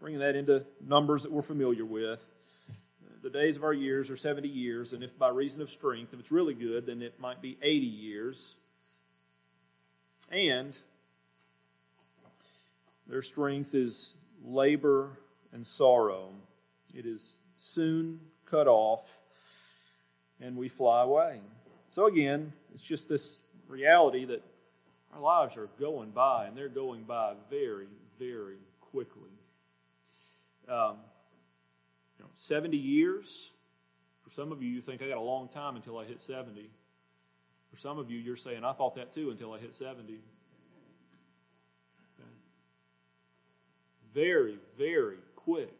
bringing 0.00 0.20
that 0.20 0.36
into 0.36 0.64
numbers 0.86 1.22
that 1.22 1.32
we're 1.32 1.42
familiar 1.42 1.84
with, 1.84 2.24
the 3.22 3.30
days 3.30 3.56
of 3.56 3.64
our 3.64 3.72
years 3.72 4.10
are 4.10 4.16
70 4.16 4.48
years, 4.48 4.92
and 4.92 5.02
if 5.02 5.18
by 5.18 5.30
reason 5.30 5.62
of 5.62 5.70
strength, 5.70 6.12
if 6.12 6.20
it's 6.20 6.30
really 6.30 6.52
good, 6.52 6.84
then 6.84 7.00
it 7.00 7.18
might 7.18 7.40
be 7.40 7.56
80 7.62 7.86
years. 7.86 8.54
And 10.30 10.76
their 13.06 13.22
strength 13.22 13.74
is 13.74 14.14
labor 14.44 15.18
and 15.52 15.66
sorrow. 15.66 16.30
It 16.92 17.06
is 17.06 17.36
soon 17.56 18.20
cut 18.44 18.68
off, 18.68 19.02
and 20.40 20.56
we 20.56 20.68
fly 20.68 21.02
away. 21.02 21.40
So, 21.90 22.06
again, 22.06 22.52
it's 22.74 22.82
just 22.82 23.08
this 23.08 23.38
reality 23.68 24.24
that 24.26 24.42
our 25.12 25.20
lives 25.20 25.56
are 25.56 25.68
going 25.78 26.10
by, 26.10 26.46
and 26.46 26.56
they're 26.56 26.68
going 26.68 27.04
by 27.04 27.34
very, 27.50 27.86
very 28.18 28.58
quickly. 28.80 29.30
Um, 30.68 30.96
you 32.18 32.24
know, 32.24 32.30
70 32.36 32.76
years. 32.76 33.50
For 34.22 34.30
some 34.30 34.50
of 34.50 34.62
you, 34.62 34.70
you 34.70 34.80
think 34.80 35.02
I 35.02 35.08
got 35.08 35.18
a 35.18 35.20
long 35.20 35.48
time 35.48 35.76
until 35.76 35.98
I 35.98 36.04
hit 36.04 36.20
70. 36.20 36.68
For 37.70 37.78
some 37.78 37.98
of 37.98 38.10
you, 38.10 38.18
you're 38.18 38.36
saying, 38.36 38.64
I 38.64 38.72
thought 38.72 38.94
that 38.96 39.12
too 39.12 39.30
until 39.30 39.52
I 39.52 39.58
hit 39.58 39.74
70. 39.74 40.20
very, 44.14 44.58
very 44.78 45.18
quick, 45.34 45.76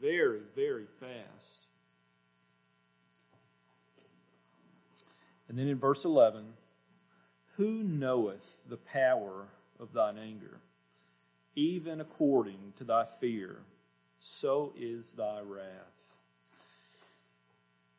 very, 0.00 0.42
very 0.54 0.84
fast. 1.00 1.67
And 5.48 5.58
then 5.58 5.66
in 5.66 5.78
verse 5.78 6.04
11, 6.04 6.44
who 7.56 7.82
knoweth 7.82 8.60
the 8.68 8.76
power 8.76 9.46
of 9.80 9.92
thine 9.92 10.18
anger? 10.18 10.60
Even 11.54 12.00
according 12.00 12.74
to 12.76 12.84
thy 12.84 13.04
fear, 13.20 13.56
so 14.20 14.72
is 14.78 15.12
thy 15.12 15.40
wrath. 15.40 15.98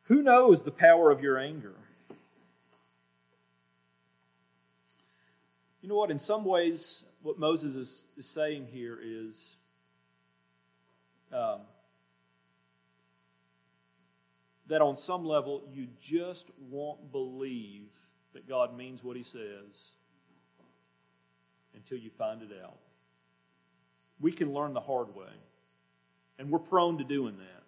Who 0.04 0.22
knows 0.22 0.62
the 0.62 0.70
power 0.70 1.10
of 1.10 1.22
your 1.22 1.38
anger? 1.38 1.74
You 5.82 5.88
know 5.88 5.96
what? 5.96 6.10
In 6.10 6.18
some 6.18 6.44
ways, 6.44 7.02
what 7.22 7.38
Moses 7.38 7.76
is, 7.76 8.04
is 8.16 8.26
saying 8.26 8.68
here 8.72 8.98
is 9.02 9.56
um, 11.32 11.60
that 14.70 14.80
on 14.80 14.96
some 14.96 15.24
level 15.24 15.62
you 15.74 15.88
just 16.00 16.46
won't 16.70 17.10
believe 17.10 17.88
that 18.32 18.48
God 18.48 18.76
means 18.76 19.02
what 19.02 19.16
He 19.16 19.24
says 19.24 19.90
until 21.74 21.98
you 21.98 22.08
find 22.08 22.40
it 22.40 22.50
out. 22.64 22.78
We 24.20 24.30
can 24.30 24.54
learn 24.54 24.72
the 24.72 24.80
hard 24.80 25.14
way, 25.14 25.32
and 26.38 26.50
we're 26.50 26.60
prone 26.60 26.98
to 26.98 27.04
doing 27.04 27.36
that. 27.38 27.64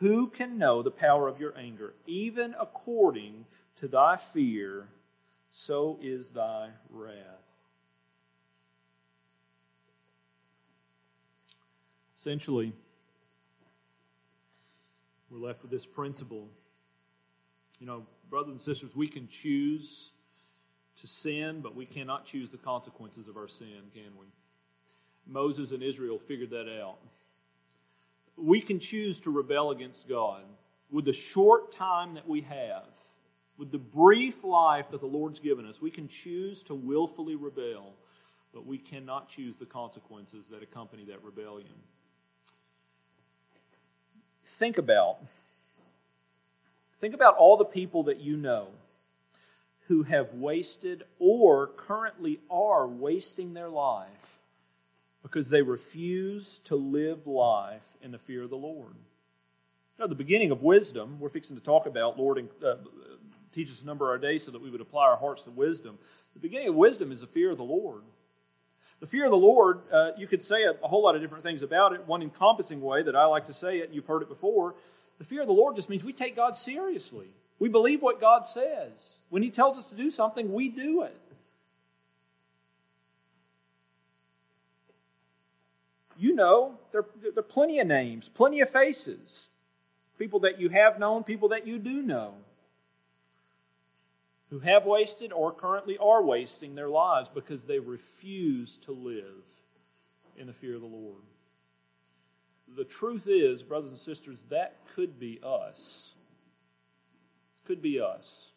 Who 0.00 0.26
can 0.26 0.58
know 0.58 0.82
the 0.82 0.90
power 0.90 1.28
of 1.28 1.40
your 1.40 1.56
anger? 1.56 1.94
Even 2.04 2.56
according 2.60 3.46
to 3.76 3.86
thy 3.86 4.16
fear, 4.16 4.88
so 5.52 5.98
is 6.02 6.30
thy 6.30 6.70
wrath. 6.90 7.14
Essentially, 12.18 12.72
we're 15.36 15.46
left 15.46 15.62
with 15.62 15.70
this 15.70 15.86
principle. 15.86 16.48
You 17.78 17.86
know, 17.86 18.06
brothers 18.30 18.52
and 18.52 18.60
sisters, 18.60 18.96
we 18.96 19.08
can 19.08 19.28
choose 19.28 20.12
to 21.00 21.06
sin, 21.06 21.60
but 21.60 21.74
we 21.74 21.84
cannot 21.84 22.26
choose 22.26 22.50
the 22.50 22.56
consequences 22.56 23.28
of 23.28 23.36
our 23.36 23.48
sin, 23.48 23.90
can 23.92 24.16
we? 24.18 24.26
Moses 25.26 25.72
and 25.72 25.82
Israel 25.82 26.18
figured 26.18 26.50
that 26.50 26.68
out. 26.80 26.98
We 28.36 28.60
can 28.60 28.78
choose 28.78 29.20
to 29.20 29.30
rebel 29.30 29.70
against 29.70 30.08
God 30.08 30.42
with 30.90 31.04
the 31.04 31.12
short 31.12 31.72
time 31.72 32.14
that 32.14 32.28
we 32.28 32.42
have, 32.42 32.86
with 33.58 33.72
the 33.72 33.78
brief 33.78 34.44
life 34.44 34.86
that 34.90 35.00
the 35.00 35.06
Lord's 35.06 35.40
given 35.40 35.66
us. 35.66 35.82
We 35.82 35.90
can 35.90 36.08
choose 36.08 36.62
to 36.64 36.74
willfully 36.74 37.34
rebel, 37.34 37.94
but 38.54 38.66
we 38.66 38.78
cannot 38.78 39.28
choose 39.28 39.56
the 39.56 39.66
consequences 39.66 40.48
that 40.48 40.62
accompany 40.62 41.04
that 41.06 41.22
rebellion 41.24 41.74
think 44.46 44.78
about 44.78 45.18
think 47.00 47.14
about 47.14 47.36
all 47.36 47.56
the 47.56 47.64
people 47.64 48.04
that 48.04 48.20
you 48.20 48.36
know 48.36 48.68
who 49.88 50.02
have 50.02 50.32
wasted 50.34 51.04
or 51.18 51.68
currently 51.68 52.40
are 52.50 52.86
wasting 52.86 53.54
their 53.54 53.68
life 53.68 54.08
because 55.22 55.48
they 55.48 55.62
refuse 55.62 56.60
to 56.64 56.74
live 56.74 57.26
life 57.26 57.82
in 58.02 58.10
the 58.10 58.18
fear 58.18 58.44
of 58.44 58.50
the 58.50 58.56
Lord. 58.56 58.94
Now, 59.98 60.06
the 60.06 60.14
beginning 60.14 60.50
of 60.50 60.62
wisdom, 60.62 61.18
we're 61.18 61.28
fixing 61.30 61.56
to 61.56 61.62
talk 61.62 61.86
about, 61.86 62.18
Lord, 62.18 62.48
uh, 62.64 62.74
teach 63.52 63.70
us 63.70 63.82
number 63.82 64.06
of 64.06 64.10
our 64.10 64.18
days 64.18 64.44
so 64.44 64.50
that 64.50 64.62
we 64.62 64.70
would 64.70 64.80
apply 64.80 65.06
our 65.06 65.16
hearts 65.16 65.42
to 65.44 65.50
wisdom. 65.50 65.98
The 66.34 66.40
beginning 66.40 66.68
of 66.68 66.74
wisdom 66.74 67.12
is 67.12 67.20
the 67.20 67.26
fear 67.26 67.50
of 67.50 67.56
the 67.56 67.64
Lord. 67.64 68.02
The 69.00 69.06
fear 69.06 69.24
of 69.24 69.30
the 69.30 69.36
Lord, 69.36 69.80
uh, 69.92 70.12
you 70.16 70.26
could 70.26 70.42
say 70.42 70.62
a, 70.62 70.72
a, 70.82 70.88
whole 70.88 71.02
lot 71.02 71.14
of 71.14 71.20
different 71.20 71.44
things 71.44 71.62
about 71.62 71.92
it. 71.92 72.06
One 72.06 72.22
encompassing 72.22 72.80
way 72.80 73.02
that 73.02 73.14
I 73.14 73.26
like 73.26 73.46
to 73.48 73.54
say 73.54 73.78
it, 73.78 73.86
and 73.86 73.94
you've 73.94 74.06
heard 74.06 74.22
it 74.22 74.28
before, 74.28 74.74
the 75.18 75.24
fear 75.24 75.42
of 75.42 75.46
the 75.46 75.52
Lord 75.52 75.76
just 75.76 75.88
means 75.88 76.02
we 76.02 76.12
take 76.12 76.34
God 76.34 76.56
seriously. 76.56 77.28
We 77.58 77.68
believe 77.68 78.02
what 78.02 78.20
God 78.20 78.46
says. 78.46 79.18
When 79.28 79.42
He 79.42 79.50
tells 79.50 79.76
us 79.76 79.90
to 79.90 79.94
do 79.94 80.10
something, 80.10 80.52
we 80.52 80.68
do 80.68 81.02
it. 81.02 81.20
You 86.18 86.34
know, 86.34 86.78
there, 86.92 87.04
there 87.20 87.32
are 87.36 87.42
plenty 87.42 87.78
of 87.78 87.86
names, 87.86 88.30
plenty 88.32 88.60
of 88.60 88.70
faces. 88.70 89.48
People 90.18 90.40
that 90.40 90.58
you 90.58 90.70
have 90.70 90.98
known, 90.98 91.24
people 91.24 91.50
that 91.50 91.66
you 91.66 91.78
do 91.78 92.02
know 92.02 92.34
who 94.50 94.60
have 94.60 94.86
wasted 94.86 95.32
or 95.32 95.52
currently 95.52 95.98
are 95.98 96.22
wasting 96.22 96.74
their 96.74 96.88
lives 96.88 97.28
because 97.32 97.64
they 97.64 97.78
refuse 97.78 98.78
to 98.78 98.92
live 98.92 99.44
in 100.36 100.46
the 100.46 100.52
fear 100.52 100.76
of 100.76 100.80
the 100.80 100.86
Lord. 100.86 101.22
The 102.76 102.84
truth 102.84 103.26
is, 103.26 103.62
brothers 103.62 103.90
and 103.90 103.98
sisters, 103.98 104.44
that 104.50 104.76
could 104.94 105.18
be 105.18 105.40
us. 105.42 106.14
Could 107.64 107.82
be 107.82 108.00
us. 108.00 108.50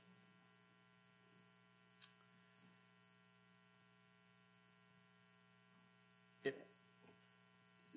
It, 6.43 6.55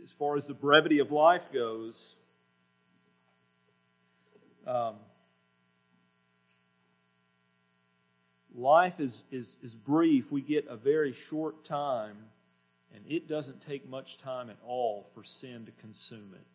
as 0.02 0.10
far 0.10 0.36
as 0.36 0.46
the 0.46 0.54
brevity 0.54 0.98
of 0.98 1.12
life 1.12 1.52
goes, 1.52 2.14
um, 4.66 4.94
life 8.56 9.00
is, 9.00 9.22
is, 9.30 9.56
is 9.62 9.74
brief. 9.74 10.30
We 10.30 10.40
get 10.40 10.66
a 10.68 10.76
very 10.76 11.12
short 11.12 11.64
time, 11.64 12.16
and 12.94 13.04
it 13.08 13.28
doesn't 13.28 13.60
take 13.60 13.88
much 13.88 14.18
time 14.18 14.50
at 14.50 14.56
all 14.66 15.06
for 15.14 15.24
sin 15.24 15.64
to 15.66 15.72
consume 15.80 16.30
it. 16.34 16.46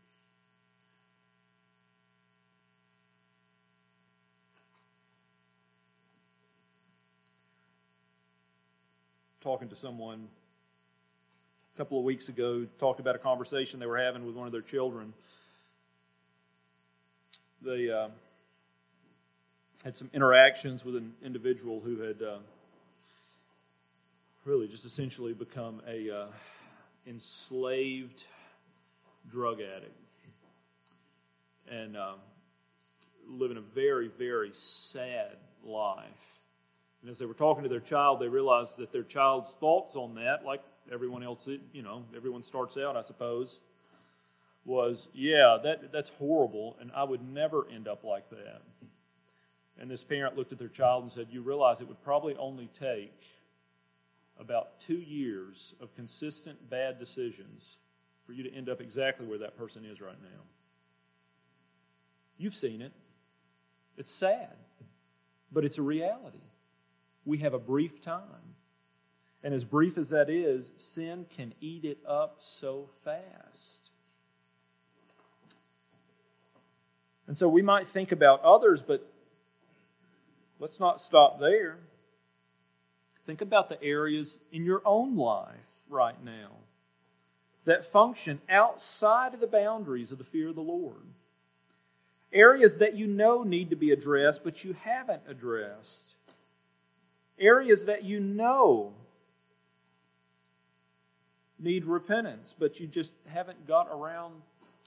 Talking 9.42 9.70
to 9.70 9.76
someone 9.76 10.28
a 11.74 11.78
couple 11.78 11.98
of 11.98 12.04
weeks 12.04 12.28
ago, 12.28 12.66
talked 12.80 13.00
about 13.00 13.16
a 13.16 13.20
conversation 13.20 13.80
they 13.80 13.86
were 13.86 13.98
having 13.98 14.26
with 14.26 14.36
one 14.36 14.46
of 14.46 14.52
their 14.52 14.62
children. 14.62 15.14
They. 17.62 17.90
Uh, 17.90 18.10
had 19.84 19.96
some 19.96 20.10
interactions 20.14 20.84
with 20.84 20.96
an 20.96 21.14
individual 21.24 21.80
who 21.80 22.02
had 22.02 22.22
uh, 22.22 22.38
really 24.46 24.68
just 24.68 24.86
essentially 24.86 25.34
become 25.34 25.82
a 25.88 26.10
uh, 26.10 26.28
enslaved 27.06 28.24
drug 29.30 29.60
addict. 29.62 29.96
And 31.70 31.98
um, 31.98 32.16
living 33.28 33.58
a 33.58 33.62
very 33.62 34.08
very 34.08 34.52
sad 34.54 35.36
life. 35.64 36.06
And 37.02 37.12
as 37.12 37.20
they 37.20 37.26
were 37.26 37.34
talking 37.34 37.64
to 37.64 37.70
their 37.70 37.80
child 37.80 38.20
they 38.20 38.28
realized 38.28 38.78
that 38.78 38.92
their 38.92 39.04
child's 39.04 39.54
thoughts 39.56 39.96
on 39.96 40.16
that 40.16 40.46
like 40.46 40.62
everyone 40.92 41.24
else 41.24 41.48
you 41.74 41.82
know 41.82 42.04
everyone 42.16 42.44
starts 42.44 42.78
out 42.78 42.96
i 42.96 43.02
suppose 43.02 43.60
was 44.66 45.10
yeah 45.14 45.58
that 45.64 45.92
that's 45.92 46.10
horrible 46.10 46.78
and 46.80 46.92
i 46.96 47.04
would 47.04 47.22
never 47.22 47.68
end 47.70 47.88
up 47.88 48.04
like 48.04 48.30
that 48.30 48.62
and 49.80 49.90
this 49.90 50.04
parent 50.04 50.36
looked 50.36 50.52
at 50.52 50.60
their 50.60 50.68
child 50.68 51.04
and 51.04 51.12
said, 51.12 51.28
You 51.30 51.42
realize 51.42 51.82
it 51.82 51.88
would 51.88 52.02
probably 52.04 52.36
only 52.38 52.70
take 52.80 53.22
about 54.40 54.80
two 54.80 54.98
years 54.98 55.74
of 55.82 55.94
consistent 55.96 56.70
bad 56.70 57.00
decisions 57.00 57.78
for 58.26 58.34
you 58.34 58.44
to 58.44 58.54
end 58.54 58.70
up 58.70 58.82
exactly 58.82 59.26
where 59.26 59.38
that 59.40 59.58
person 59.58 59.86
is 59.86 60.02
right 60.02 60.22
now. 60.22 60.42
You've 62.38 62.56
seen 62.56 62.82
it. 62.82 62.92
It's 63.98 64.12
sad, 64.12 64.56
but 65.52 65.66
it's 65.66 65.78
a 65.78 65.82
reality. 65.82 66.38
We 67.26 67.40
have 67.40 67.54
a 67.54 67.60
brief 67.60 68.00
time. 68.00 68.22
And 69.44 69.54
as 69.54 69.64
brief 69.64 69.98
as 69.98 70.10
that 70.10 70.30
is, 70.30 70.72
sin 70.78 71.26
can 71.36 71.54
eat 71.62 71.86
it 71.86 72.00
up 72.08 72.38
so 72.40 72.90
fast. 73.04 73.92
And 77.28 77.38
so 77.38 77.48
we 77.48 77.62
might 77.62 77.88
think 77.88 78.12
about 78.12 78.42
others, 78.44 78.82
but 78.82 79.12
let's 80.60 80.80
not 80.80 81.02
stop 81.02 81.40
there. 81.40 81.78
Think 83.26 83.42
about 83.42 83.70
the 83.70 83.82
areas 83.84 84.38
in 84.52 84.64
your 84.66 84.82
own 84.86 85.18
life 85.18 85.84
right 85.90 86.22
now 86.24 86.52
that 87.68 87.84
function 87.84 88.40
outside 88.48 89.34
of 89.34 89.42
the 89.42 89.48
boundaries 89.48 90.14
of 90.14 90.18
the 90.18 90.24
fear 90.24 90.48
of 90.48 90.56
the 90.56 90.62
Lord. 90.62 91.04
Areas 92.32 92.78
that 92.78 92.96
you 92.96 93.08
know 93.08 93.44
need 93.44 93.70
to 93.72 93.76
be 93.76 93.92
addressed, 93.92 94.42
but 94.44 94.64
you 94.64 94.74
haven't 94.84 95.22
addressed. 95.28 96.16
Areas 97.38 97.86
that 97.86 98.06
you 98.06 98.22
know 98.22 98.94
need 101.60 101.84
repentance, 101.84 102.56
but 102.58 102.80
you 102.80 102.88
just 102.88 103.12
haven't 103.28 103.68
got 103.68 103.90
around 103.92 104.36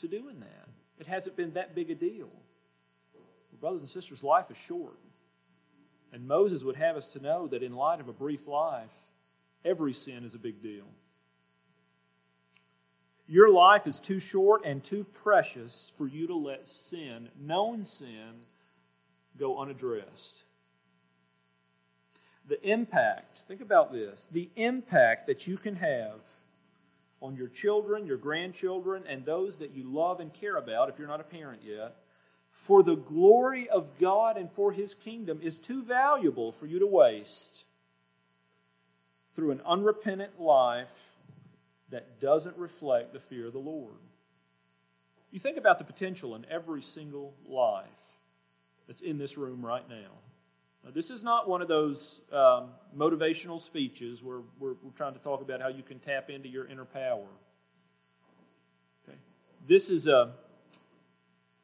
to 0.00 0.08
doing 0.08 0.40
that. 0.40 0.68
It 0.98 1.06
hasn't 1.06 1.36
been 1.36 1.52
that 1.54 1.74
big 1.74 1.90
a 1.90 1.94
deal. 1.94 2.30
Brothers 3.60 3.82
and 3.82 3.90
sisters, 3.90 4.22
life 4.22 4.50
is 4.50 4.56
short. 4.56 4.96
And 6.12 6.26
Moses 6.26 6.64
would 6.64 6.76
have 6.76 6.96
us 6.96 7.06
to 7.08 7.20
know 7.20 7.46
that 7.48 7.62
in 7.62 7.74
light 7.74 8.00
of 8.00 8.08
a 8.08 8.12
brief 8.12 8.46
life, 8.46 8.90
every 9.64 9.94
sin 9.94 10.24
is 10.24 10.34
a 10.34 10.38
big 10.38 10.62
deal. 10.62 10.84
Your 13.28 13.48
life 13.48 13.86
is 13.86 14.00
too 14.00 14.18
short 14.18 14.62
and 14.64 14.82
too 14.82 15.04
precious 15.04 15.92
for 15.96 16.08
you 16.08 16.26
to 16.26 16.34
let 16.34 16.66
sin, 16.66 17.28
known 17.40 17.84
sin, 17.84 18.40
go 19.38 19.58
unaddressed. 19.58 20.42
The 22.48 22.60
impact, 22.68 23.42
think 23.46 23.60
about 23.60 23.92
this 23.92 24.28
the 24.32 24.50
impact 24.56 25.28
that 25.28 25.46
you 25.46 25.56
can 25.56 25.76
have 25.76 26.18
on 27.20 27.36
your 27.36 27.46
children, 27.46 28.06
your 28.06 28.16
grandchildren, 28.16 29.04
and 29.08 29.24
those 29.24 29.58
that 29.58 29.70
you 29.70 29.84
love 29.84 30.18
and 30.18 30.32
care 30.32 30.56
about, 30.56 30.88
if 30.88 30.98
you're 30.98 31.06
not 31.06 31.20
a 31.20 31.24
parent 31.24 31.62
yet, 31.64 31.96
for 32.60 32.82
the 32.82 32.94
glory 32.94 33.68
of 33.68 33.98
God 33.98 34.36
and 34.36 34.50
for 34.52 34.70
His 34.70 34.94
kingdom 34.94 35.40
is 35.42 35.58
too 35.58 35.82
valuable 35.82 36.52
for 36.52 36.66
you 36.66 36.78
to 36.78 36.86
waste 36.86 37.64
through 39.34 39.52
an 39.52 39.62
unrepentant 39.64 40.38
life 40.38 40.92
that 41.90 42.20
doesn't 42.20 42.56
reflect 42.58 43.12
the 43.12 43.20
fear 43.20 43.46
of 43.46 43.54
the 43.54 43.58
Lord. 43.58 43.94
You 45.30 45.40
think 45.40 45.56
about 45.56 45.78
the 45.78 45.84
potential 45.84 46.34
in 46.36 46.44
every 46.50 46.82
single 46.82 47.34
life 47.48 47.86
that's 48.86 49.00
in 49.00 49.16
this 49.16 49.38
room 49.38 49.64
right 49.64 49.88
now. 49.88 50.10
Now, 50.84 50.90
this 50.90 51.10
is 51.10 51.22
not 51.24 51.48
one 51.48 51.62
of 51.62 51.68
those 51.68 52.20
um, 52.32 52.70
motivational 52.96 53.60
speeches 53.60 54.22
where 54.22 54.40
we're, 54.58 54.74
we're, 54.82 54.90
trying 54.96 55.14
to 55.14 55.18
talk 55.18 55.40
about 55.40 55.60
how 55.60 55.68
you 55.68 55.82
can 55.82 55.98
tap 55.98 56.30
into 56.30 56.48
your 56.48 56.66
inner 56.66 56.84
power. 56.84 57.26
Okay. 59.06 59.18
This 59.68 59.90
is 59.90 60.06
a 60.06 60.32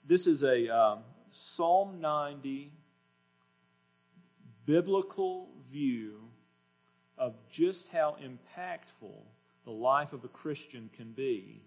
this 0.06 0.26
is 0.26 0.42
a 0.44 0.68
um, 0.68 0.98
Psalm 1.30 2.00
90 2.00 2.70
biblical 4.64 5.48
view 5.70 6.20
of 7.18 7.34
just 7.50 7.88
how 7.88 8.16
impactful 8.22 9.14
the 9.64 9.70
life 9.70 10.12
of 10.12 10.24
a 10.24 10.28
Christian 10.28 10.90
can 10.96 11.12
be 11.12 11.60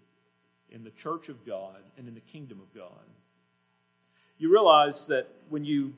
in 0.70 0.84
the 0.84 0.90
church 0.90 1.28
of 1.28 1.44
God 1.44 1.76
and 1.98 2.08
in 2.08 2.14
the 2.14 2.20
kingdom 2.20 2.60
of 2.60 2.74
God. 2.74 3.04
You 4.38 4.50
realize 4.50 5.06
that 5.06 5.28
when 5.50 5.64
you 5.64 5.92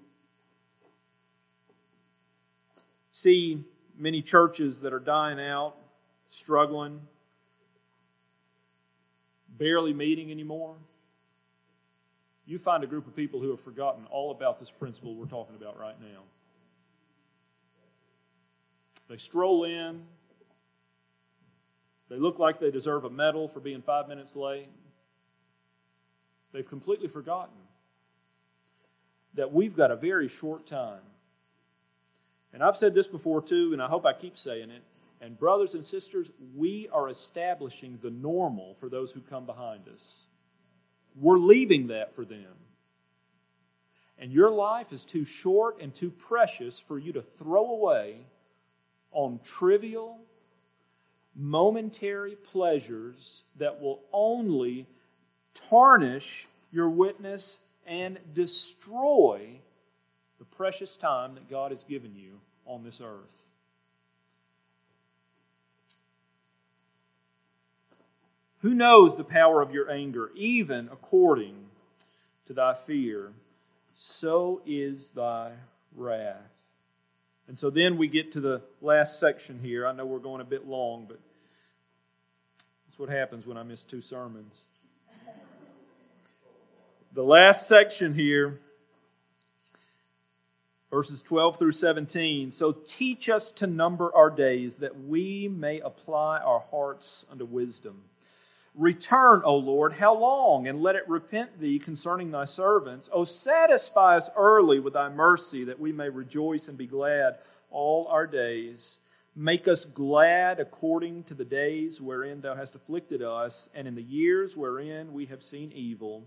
see 3.12 3.62
many 3.96 4.20
churches 4.20 4.80
that 4.80 4.92
are 4.92 4.98
dying 4.98 5.38
out, 5.38 5.76
struggling, 6.28 7.00
barely 9.58 9.92
meeting 9.92 10.32
anymore, 10.32 10.74
you 12.46 12.58
find 12.58 12.82
a 12.82 12.86
group 12.86 13.06
of 13.06 13.14
people 13.14 13.40
who 13.40 13.50
have 13.50 13.60
forgotten 13.60 14.04
all 14.10 14.30
about 14.30 14.58
this 14.58 14.70
principle 14.70 15.14
we're 15.14 15.26
talking 15.26 15.54
about 15.54 15.78
right 15.78 16.00
now. 16.00 16.20
They 19.08 19.16
stroll 19.16 19.64
in, 19.64 20.02
they 22.08 22.16
look 22.16 22.38
like 22.38 22.60
they 22.60 22.70
deserve 22.70 23.04
a 23.04 23.10
medal 23.10 23.48
for 23.48 23.60
being 23.60 23.82
five 23.82 24.08
minutes 24.08 24.36
late. 24.36 24.68
They've 26.52 26.68
completely 26.68 27.08
forgotten 27.08 27.54
that 29.34 29.52
we've 29.52 29.74
got 29.74 29.90
a 29.90 29.96
very 29.96 30.28
short 30.28 30.66
time. 30.66 31.00
And 32.52 32.62
I've 32.62 32.76
said 32.76 32.94
this 32.94 33.06
before 33.06 33.40
too, 33.40 33.72
and 33.72 33.80
I 33.80 33.86
hope 33.86 34.04
I 34.04 34.12
keep 34.12 34.36
saying 34.36 34.70
it. 34.70 34.82
And, 35.22 35.38
brothers 35.38 35.74
and 35.74 35.84
sisters, 35.84 36.30
we 36.56 36.88
are 36.92 37.08
establishing 37.08 37.98
the 38.02 38.10
normal 38.10 38.74
for 38.80 38.88
those 38.88 39.12
who 39.12 39.20
come 39.20 39.46
behind 39.46 39.88
us. 39.88 40.24
We're 41.14 41.38
leaving 41.38 41.88
that 41.88 42.14
for 42.14 42.24
them. 42.24 42.46
And 44.18 44.32
your 44.32 44.50
life 44.50 44.92
is 44.92 45.04
too 45.04 45.24
short 45.24 45.80
and 45.80 45.94
too 45.94 46.10
precious 46.10 46.78
for 46.78 46.98
you 46.98 47.12
to 47.14 47.22
throw 47.22 47.70
away 47.70 48.18
on 49.10 49.40
trivial, 49.44 50.18
momentary 51.34 52.36
pleasures 52.36 53.42
that 53.56 53.80
will 53.80 54.00
only 54.12 54.86
tarnish 55.68 56.46
your 56.70 56.88
witness 56.88 57.58
and 57.86 58.18
destroy 58.32 59.60
the 60.38 60.44
precious 60.44 60.96
time 60.96 61.34
that 61.34 61.50
God 61.50 61.72
has 61.72 61.84
given 61.84 62.14
you 62.14 62.40
on 62.64 62.84
this 62.84 63.00
earth. 63.02 63.41
Who 68.62 68.74
knows 68.74 69.16
the 69.16 69.24
power 69.24 69.60
of 69.60 69.72
your 69.72 69.90
anger, 69.90 70.30
even 70.36 70.88
according 70.92 71.56
to 72.46 72.52
thy 72.52 72.74
fear? 72.74 73.32
So 73.94 74.62
is 74.64 75.10
thy 75.10 75.52
wrath. 75.96 76.36
And 77.48 77.58
so 77.58 77.70
then 77.70 77.96
we 77.96 78.06
get 78.06 78.30
to 78.32 78.40
the 78.40 78.62
last 78.80 79.18
section 79.18 79.58
here. 79.60 79.84
I 79.84 79.92
know 79.92 80.06
we're 80.06 80.20
going 80.20 80.40
a 80.40 80.44
bit 80.44 80.66
long, 80.66 81.06
but 81.08 81.18
that's 82.86 83.00
what 83.00 83.08
happens 83.08 83.48
when 83.48 83.56
I 83.56 83.64
miss 83.64 83.82
two 83.82 84.00
sermons. 84.00 84.66
The 87.12 87.24
last 87.24 87.66
section 87.66 88.14
here, 88.14 88.60
verses 90.88 91.20
12 91.20 91.58
through 91.58 91.72
17. 91.72 92.52
So 92.52 92.72
teach 92.72 93.28
us 93.28 93.50
to 93.52 93.66
number 93.66 94.14
our 94.14 94.30
days 94.30 94.76
that 94.76 95.04
we 95.04 95.48
may 95.48 95.80
apply 95.80 96.38
our 96.38 96.64
hearts 96.70 97.26
unto 97.30 97.44
wisdom. 97.44 98.04
Return, 98.74 99.42
O 99.44 99.56
Lord, 99.56 99.94
how 99.94 100.16
long? 100.16 100.66
And 100.66 100.82
let 100.82 100.96
it 100.96 101.08
repent 101.08 101.60
thee 101.60 101.78
concerning 101.78 102.30
thy 102.30 102.46
servants. 102.46 103.10
O 103.12 103.24
satisfy 103.24 104.16
us 104.16 104.30
early 104.34 104.80
with 104.80 104.94
thy 104.94 105.10
mercy, 105.10 105.64
that 105.64 105.78
we 105.78 105.92
may 105.92 106.08
rejoice 106.08 106.68
and 106.68 106.78
be 106.78 106.86
glad 106.86 107.38
all 107.70 108.06
our 108.08 108.26
days. 108.26 108.98
Make 109.34 109.68
us 109.68 109.84
glad 109.84 110.58
according 110.58 111.24
to 111.24 111.34
the 111.34 111.44
days 111.44 112.00
wherein 112.00 112.40
thou 112.40 112.54
hast 112.54 112.74
afflicted 112.74 113.22
us, 113.22 113.68
and 113.74 113.86
in 113.88 113.94
the 113.94 114.02
years 114.02 114.56
wherein 114.56 115.12
we 115.12 115.26
have 115.26 115.42
seen 115.42 115.72
evil. 115.72 116.26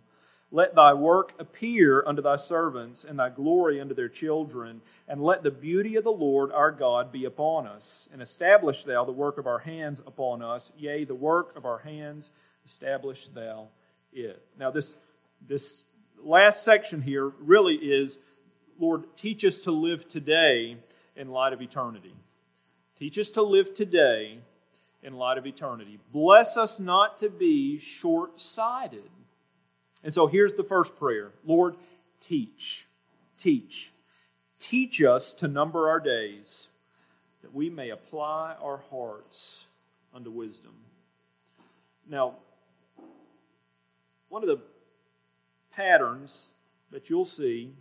Let 0.52 0.76
thy 0.76 0.94
work 0.94 1.34
appear 1.40 2.04
unto 2.06 2.22
thy 2.22 2.36
servants, 2.36 3.04
and 3.04 3.20
thy 3.20 3.30
glory 3.30 3.82
unto 3.82 3.94
their 3.96 4.10
children. 4.10 4.82
And 5.08 5.22
let 5.22 5.44
the 5.44 5.52
beauty 5.52 5.96
of 5.96 6.04
the 6.04 6.12
Lord 6.12 6.52
our 6.52 6.72
God 6.72 7.12
be 7.12 7.26
upon 7.26 7.68
us. 7.68 8.08
And 8.14 8.22
establish 8.22 8.84
thou 8.84 9.06
the 9.06 9.12
work 9.12 9.38
of 9.38 9.48
our 9.48 9.60
hands 9.60 10.02
upon 10.06 10.42
us. 10.42 10.72
Yea, 10.78 11.04
the 11.04 11.16
work 11.16 11.56
of 11.58 11.66
our 11.66 11.80
hands, 11.80 12.32
establish 12.66 13.28
thou 13.28 13.68
it. 14.14 14.46
Now, 14.58 14.72
this, 14.72 14.96
this 15.46 15.84
last 16.24 16.64
section 16.64 17.02
here 17.02 17.28
really 17.40 17.76
is 17.76 18.18
Lord, 18.78 19.06
teach 19.16 19.46
us 19.46 19.60
to 19.60 19.72
live 19.72 20.08
today 20.08 20.78
in 21.16 21.30
light 21.30 21.54
of 21.54 21.62
eternity. 21.62 22.14
Teach 23.00 23.18
us 23.18 23.30
to 23.32 23.42
live 23.42 23.74
today 23.74 24.40
in 25.02 25.14
light 25.14 25.38
of 25.38 25.46
eternity. 25.46 25.98
Bless 26.12 26.58
us 26.58 26.80
not 26.80 27.18
to 27.20 27.30
be 27.30 27.80
short 27.80 28.42
sighted 28.42 29.10
and 30.06 30.14
so 30.14 30.28
here's 30.28 30.54
the 30.54 30.64
first 30.64 30.96
prayer 30.96 31.32
Lord, 31.44 31.76
teach, 32.22 32.88
teach. 33.42 33.92
Teach 34.58 35.02
us 35.02 35.34
to 35.34 35.48
number 35.48 35.90
our 35.90 36.00
days 36.00 36.70
that 37.42 37.54
we 37.54 37.70
may 37.70 37.90
apply 37.90 38.56
our 38.62 38.82
hearts 38.90 39.66
unto 40.14 40.32
wisdom. 40.32 40.74
Now, 42.08 42.36
one 44.30 44.44
of 44.44 44.48
the 44.48 44.60
patterns 45.72 46.48
that 46.92 47.10
you'll 47.10 47.26
see 47.26 47.74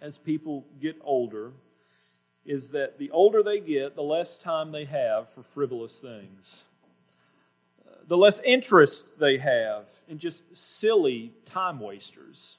as 0.00 0.18
people 0.18 0.66
get 0.80 0.96
older 1.02 1.52
is 2.44 2.70
that 2.70 2.98
the 2.98 3.10
older 3.10 3.42
they 3.42 3.60
get, 3.60 3.94
the 3.94 4.02
less 4.02 4.38
time 4.38 4.72
they 4.72 4.86
have 4.86 5.28
for 5.30 5.42
frivolous 5.42 6.00
things, 6.00 6.64
the 8.08 8.16
less 8.16 8.40
interest 8.44 9.04
they 9.20 9.36
have 9.38 9.84
in 10.08 10.18
just 10.18 10.42
silly 10.56 11.32
time 11.44 11.78
wasters. 11.78 12.56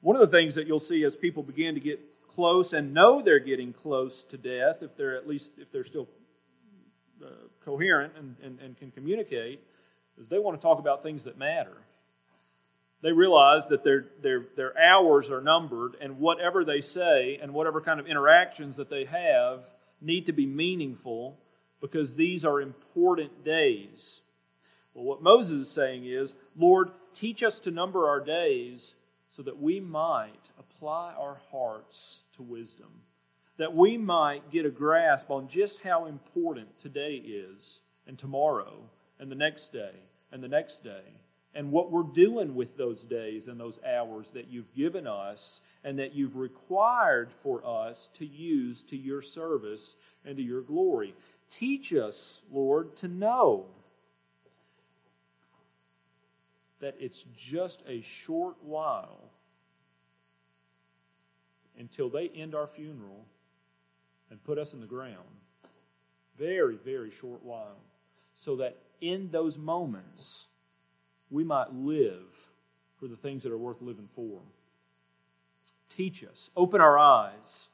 One 0.00 0.16
of 0.16 0.20
the 0.20 0.36
things 0.36 0.56
that 0.56 0.66
you'll 0.66 0.80
see 0.80 1.04
as 1.04 1.14
people 1.14 1.42
begin 1.42 1.74
to 1.74 1.80
get 1.80 2.00
close 2.28 2.72
and 2.72 2.94
know 2.94 3.20
they're 3.20 3.38
getting 3.38 3.72
close 3.72 4.24
to 4.24 4.38
death, 4.38 4.82
if 4.82 4.96
they're 4.96 5.16
at 5.16 5.28
least 5.28 5.52
if 5.58 5.70
they're 5.70 5.84
still 5.84 6.08
uh, 7.22 7.28
coherent 7.64 8.14
and, 8.18 8.34
and, 8.42 8.58
and 8.60 8.76
can 8.76 8.90
communicate, 8.90 9.60
is 10.18 10.28
they 10.28 10.38
want 10.38 10.58
to 10.58 10.62
talk 10.62 10.78
about 10.78 11.02
things 11.02 11.24
that 11.24 11.38
matter. 11.38 11.76
They 13.02 13.12
realize 13.12 13.66
that 13.68 13.84
their, 13.84 14.06
their, 14.22 14.46
their 14.56 14.78
hours 14.78 15.28
are 15.28 15.40
numbered, 15.40 15.96
and 16.00 16.18
whatever 16.18 16.64
they 16.64 16.80
say 16.80 17.38
and 17.42 17.52
whatever 17.52 17.80
kind 17.80 17.98
of 17.98 18.06
interactions 18.06 18.76
that 18.76 18.88
they 18.88 19.04
have 19.04 19.64
need 20.00 20.26
to 20.26 20.32
be 20.32 20.46
meaningful 20.46 21.36
because 21.82 22.16
these 22.16 22.46
are 22.46 22.62
important 22.62 23.44
days. 23.44 24.22
Well, 24.94 25.04
what 25.04 25.22
Moses 25.22 25.68
is 25.68 25.70
saying 25.70 26.06
is, 26.06 26.32
Lord, 26.56 26.90
teach 27.12 27.42
us 27.42 27.58
to 27.60 27.70
number 27.70 28.08
our 28.08 28.20
days 28.20 28.94
so 29.28 29.42
that 29.42 29.60
we 29.60 29.80
might 29.80 30.50
apply 30.58 31.12
our 31.18 31.40
hearts 31.50 32.20
to 32.36 32.42
wisdom, 32.42 33.02
that 33.58 33.74
we 33.74 33.98
might 33.98 34.50
get 34.50 34.64
a 34.64 34.70
grasp 34.70 35.30
on 35.30 35.48
just 35.48 35.82
how 35.82 36.06
important 36.06 36.78
today 36.78 37.14
is, 37.14 37.80
and 38.06 38.18
tomorrow, 38.18 38.74
and 39.18 39.30
the 39.30 39.36
next 39.36 39.72
day, 39.72 39.94
and 40.30 40.42
the 40.42 40.48
next 40.48 40.84
day, 40.84 41.02
and 41.54 41.70
what 41.70 41.90
we're 41.90 42.02
doing 42.02 42.54
with 42.54 42.76
those 42.76 43.02
days 43.02 43.48
and 43.48 43.60
those 43.60 43.78
hours 43.84 44.30
that 44.30 44.48
you've 44.48 44.72
given 44.74 45.06
us 45.06 45.60
and 45.84 45.98
that 45.98 46.14
you've 46.14 46.36
required 46.36 47.30
for 47.42 47.64
us 47.66 48.10
to 48.14 48.26
use 48.26 48.82
to 48.84 48.96
your 48.96 49.20
service 49.20 49.96
and 50.24 50.36
to 50.36 50.42
your 50.42 50.62
glory. 50.62 51.14
Teach 51.58 51.92
us, 51.92 52.40
Lord, 52.50 52.96
to 52.96 53.08
know 53.08 53.66
that 56.80 56.96
it's 56.98 57.24
just 57.36 57.82
a 57.86 58.00
short 58.00 58.56
while 58.62 59.30
until 61.78 62.08
they 62.08 62.28
end 62.28 62.54
our 62.54 62.66
funeral 62.66 63.26
and 64.30 64.42
put 64.42 64.58
us 64.58 64.72
in 64.72 64.80
the 64.80 64.86
ground. 64.86 65.18
Very, 66.38 66.76
very 66.76 67.10
short 67.10 67.42
while. 67.44 67.76
So 68.34 68.56
that 68.56 68.78
in 69.00 69.30
those 69.30 69.58
moments, 69.58 70.46
we 71.30 71.44
might 71.44 71.72
live 71.74 72.50
for 72.98 73.08
the 73.08 73.16
things 73.16 73.42
that 73.42 73.52
are 73.52 73.58
worth 73.58 73.82
living 73.82 74.08
for. 74.14 74.40
Teach 75.94 76.24
us, 76.24 76.50
open 76.56 76.80
our 76.80 76.98
eyes 76.98 77.68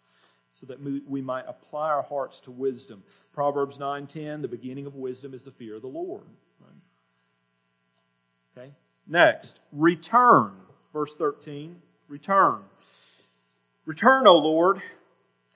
so 0.59 0.67
that 0.67 0.81
we 0.81 1.23
might 1.23 1.45
apply 1.47 1.89
our 1.91 2.03
hearts 2.03 2.41
to 2.41 2.51
wisdom. 2.51 3.05
Proverbs 3.33 3.79
9:10, 3.79 4.43
the 4.43 4.49
beginning 4.49 4.87
of 4.87 4.97
wisdom 4.97 5.33
is 5.33 5.45
the 5.45 5.53
fear 5.53 5.77
of 5.77 5.83
the 5.83 5.89
Lord. 5.89 6.25
Okay? 8.57 8.73
Next, 9.07 9.61
return. 9.73 10.53
Verse 10.93 11.15
13, 11.15 11.81
return. 12.09 12.65
Return, 13.85 14.27
O 14.27 14.37
Lord. 14.37 14.83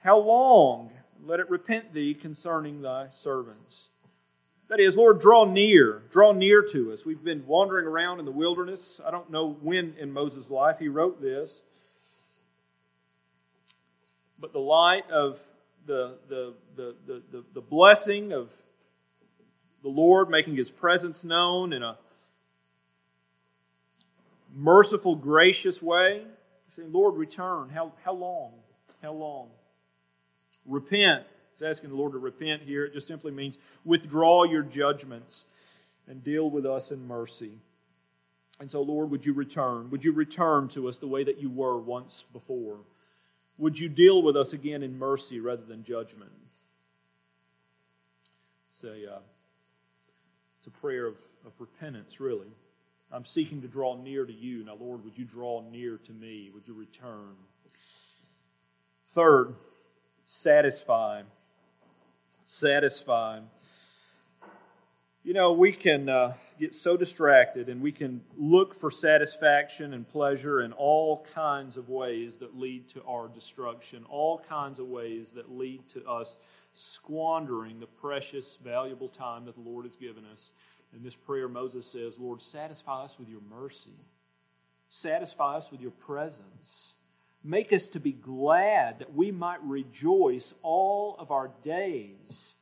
How 0.00 0.18
long? 0.18 0.92
Let 1.24 1.40
it 1.40 1.50
repent 1.50 1.92
thee 1.92 2.14
concerning 2.14 2.82
thy 2.82 3.08
servants. 3.12 3.88
That 4.68 4.80
is, 4.80 4.96
Lord, 4.96 5.20
draw 5.20 5.44
near, 5.44 6.02
draw 6.10 6.32
near 6.32 6.62
to 6.70 6.92
us. 6.92 7.04
We've 7.04 7.22
been 7.22 7.46
wandering 7.46 7.86
around 7.86 8.20
in 8.20 8.24
the 8.24 8.30
wilderness. 8.30 9.00
I 9.04 9.10
don't 9.10 9.30
know 9.30 9.56
when 9.60 9.94
in 9.98 10.12
Moses' 10.12 10.50
life 10.50 10.78
he 10.78 10.88
wrote 10.88 11.20
this. 11.20 11.62
But 14.42 14.52
the 14.52 14.58
light 14.58 15.10
of 15.10 15.38
the, 15.86 16.18
the, 16.28 16.54
the, 16.76 16.94
the, 17.06 17.44
the, 17.54 17.60
blessing 17.60 18.32
of 18.32 18.50
the 19.82 19.88
Lord 19.88 20.28
making 20.28 20.56
his 20.56 20.70
presence 20.70 21.24
known 21.24 21.72
in 21.72 21.82
a 21.82 21.96
merciful, 24.54 25.14
gracious 25.16 25.80
way, 25.80 26.24
saying, 26.76 26.92
Lord, 26.92 27.16
return. 27.16 27.70
How, 27.70 27.92
how 28.04 28.12
long? 28.12 28.52
How 29.00 29.12
long? 29.12 29.48
Repent 30.66 31.24
He's 31.62 31.68
asking 31.68 31.90
the 31.90 31.96
Lord 31.96 32.12
to 32.12 32.18
repent 32.18 32.62
here. 32.62 32.84
It 32.84 32.92
just 32.92 33.06
simply 33.06 33.30
means 33.30 33.56
withdraw 33.84 34.42
your 34.42 34.62
judgments 34.62 35.46
and 36.08 36.24
deal 36.24 36.50
with 36.50 36.66
us 36.66 36.90
in 36.90 37.06
mercy. 37.06 37.58
And 38.58 38.68
so, 38.68 38.82
Lord, 38.82 39.10
would 39.10 39.24
you 39.24 39.32
return? 39.32 39.88
Would 39.90 40.04
you 40.04 40.12
return 40.12 40.68
to 40.70 40.88
us 40.88 40.98
the 40.98 41.06
way 41.06 41.22
that 41.22 41.38
you 41.38 41.50
were 41.50 41.78
once 41.78 42.24
before? 42.32 42.78
Would 43.58 43.78
you 43.78 43.88
deal 43.88 44.22
with 44.22 44.36
us 44.36 44.52
again 44.52 44.82
in 44.82 44.98
mercy 44.98 45.40
rather 45.40 45.62
than 45.62 45.84
judgment? 45.84 46.32
It's 48.72 48.84
a, 48.84 49.14
uh, 49.14 49.20
it's 50.58 50.66
a 50.66 50.70
prayer 50.70 51.06
of, 51.06 51.16
of 51.46 51.52
repentance, 51.58 52.20
really. 52.20 52.48
I'm 53.10 53.24
seeking 53.24 53.60
to 53.62 53.68
draw 53.68 53.94
near 53.96 54.24
to 54.24 54.32
you. 54.32 54.64
Now, 54.64 54.76
Lord, 54.80 55.04
would 55.04 55.18
you 55.18 55.24
draw 55.24 55.62
near 55.70 55.98
to 55.98 56.12
me? 56.12 56.50
Would 56.52 56.66
you 56.66 56.74
return? 56.74 57.34
Third, 59.08 59.54
satisfy 60.26 61.22
satisfied. 62.52 63.44
You 65.24 65.32
know, 65.32 65.52
we 65.52 65.72
can 65.72 66.10
uh, 66.10 66.34
get 66.58 66.74
so 66.74 66.96
distracted 66.96 67.68
and 67.68 67.80
we 67.80 67.92
can 67.92 68.22
look 68.36 68.74
for 68.74 68.90
satisfaction 68.90 69.94
and 69.94 70.08
pleasure 70.08 70.62
in 70.62 70.72
all 70.72 71.26
kinds 71.34 71.76
of 71.76 71.88
ways 71.88 72.38
that 72.38 72.58
lead 72.58 72.88
to 72.88 73.02
our 73.04 73.28
destruction, 73.28 74.04
all 74.08 74.38
kinds 74.38 74.78
of 74.78 74.86
ways 74.86 75.32
that 75.32 75.50
lead 75.50 75.88
to 75.90 76.04
us 76.06 76.36
squandering 76.74 77.80
the 77.80 77.86
precious, 77.86 78.58
valuable 78.62 79.08
time 79.08 79.44
that 79.44 79.54
the 79.54 79.60
Lord 79.60 79.84
has 79.84 79.96
given 79.96 80.24
us. 80.24 80.52
In 80.94 81.02
this 81.02 81.14
prayer, 81.14 81.48
Moses 81.48 81.86
says, 81.86 82.18
Lord, 82.18 82.42
satisfy 82.42 83.04
us 83.04 83.18
with 83.18 83.28
your 83.28 83.40
mercy, 83.50 83.98
satisfy 84.88 85.56
us 85.56 85.70
with 85.70 85.80
your 85.80 85.90
presence. 85.90 86.94
Make 87.44 87.72
us 87.72 87.88
to 87.88 88.00
be 88.00 88.12
glad 88.12 89.00
that 89.00 89.14
we 89.14 89.32
might 89.32 89.62
rejoice 89.64 90.54
all 90.62 91.16
of 91.18 91.32
our 91.32 91.50
days. 91.64 92.54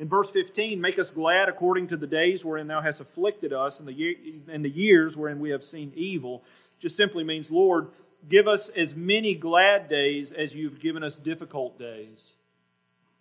In 0.00 0.08
verse 0.08 0.30
15, 0.30 0.80
make 0.80 0.98
us 0.98 1.10
glad 1.10 1.48
according 1.48 1.86
to 1.88 1.96
the 1.96 2.06
days 2.06 2.44
wherein 2.44 2.66
thou 2.66 2.80
hast 2.80 3.00
afflicted 3.00 3.52
us 3.52 3.78
and 3.78 3.86
the, 3.86 3.92
year, 3.92 4.14
and 4.48 4.64
the 4.64 4.70
years 4.70 5.16
wherein 5.16 5.38
we 5.38 5.50
have 5.50 5.62
seen 5.62 5.92
evil. 5.94 6.42
Just 6.80 6.96
simply 6.96 7.22
means, 7.22 7.50
Lord, 7.50 7.88
give 8.28 8.48
us 8.48 8.70
as 8.70 8.94
many 8.94 9.34
glad 9.34 9.88
days 9.88 10.32
as 10.32 10.56
you've 10.56 10.80
given 10.80 11.04
us 11.04 11.16
difficult 11.16 11.78
days. 11.78 12.32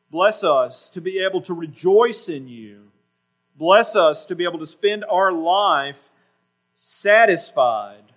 Bless 0.10 0.44
us 0.44 0.90
to 0.92 1.02
be 1.02 1.20
able 1.20 1.42
to 1.42 1.54
rejoice 1.54 2.30
in 2.30 2.48
you. 2.48 2.92
Bless 3.56 3.96
us 3.96 4.26
to 4.26 4.36
be 4.36 4.46
able 4.46 4.60
to 4.60 4.66
spend 4.66 5.04
our 5.04 5.32
life 5.32 6.10
satisfied 6.74 8.14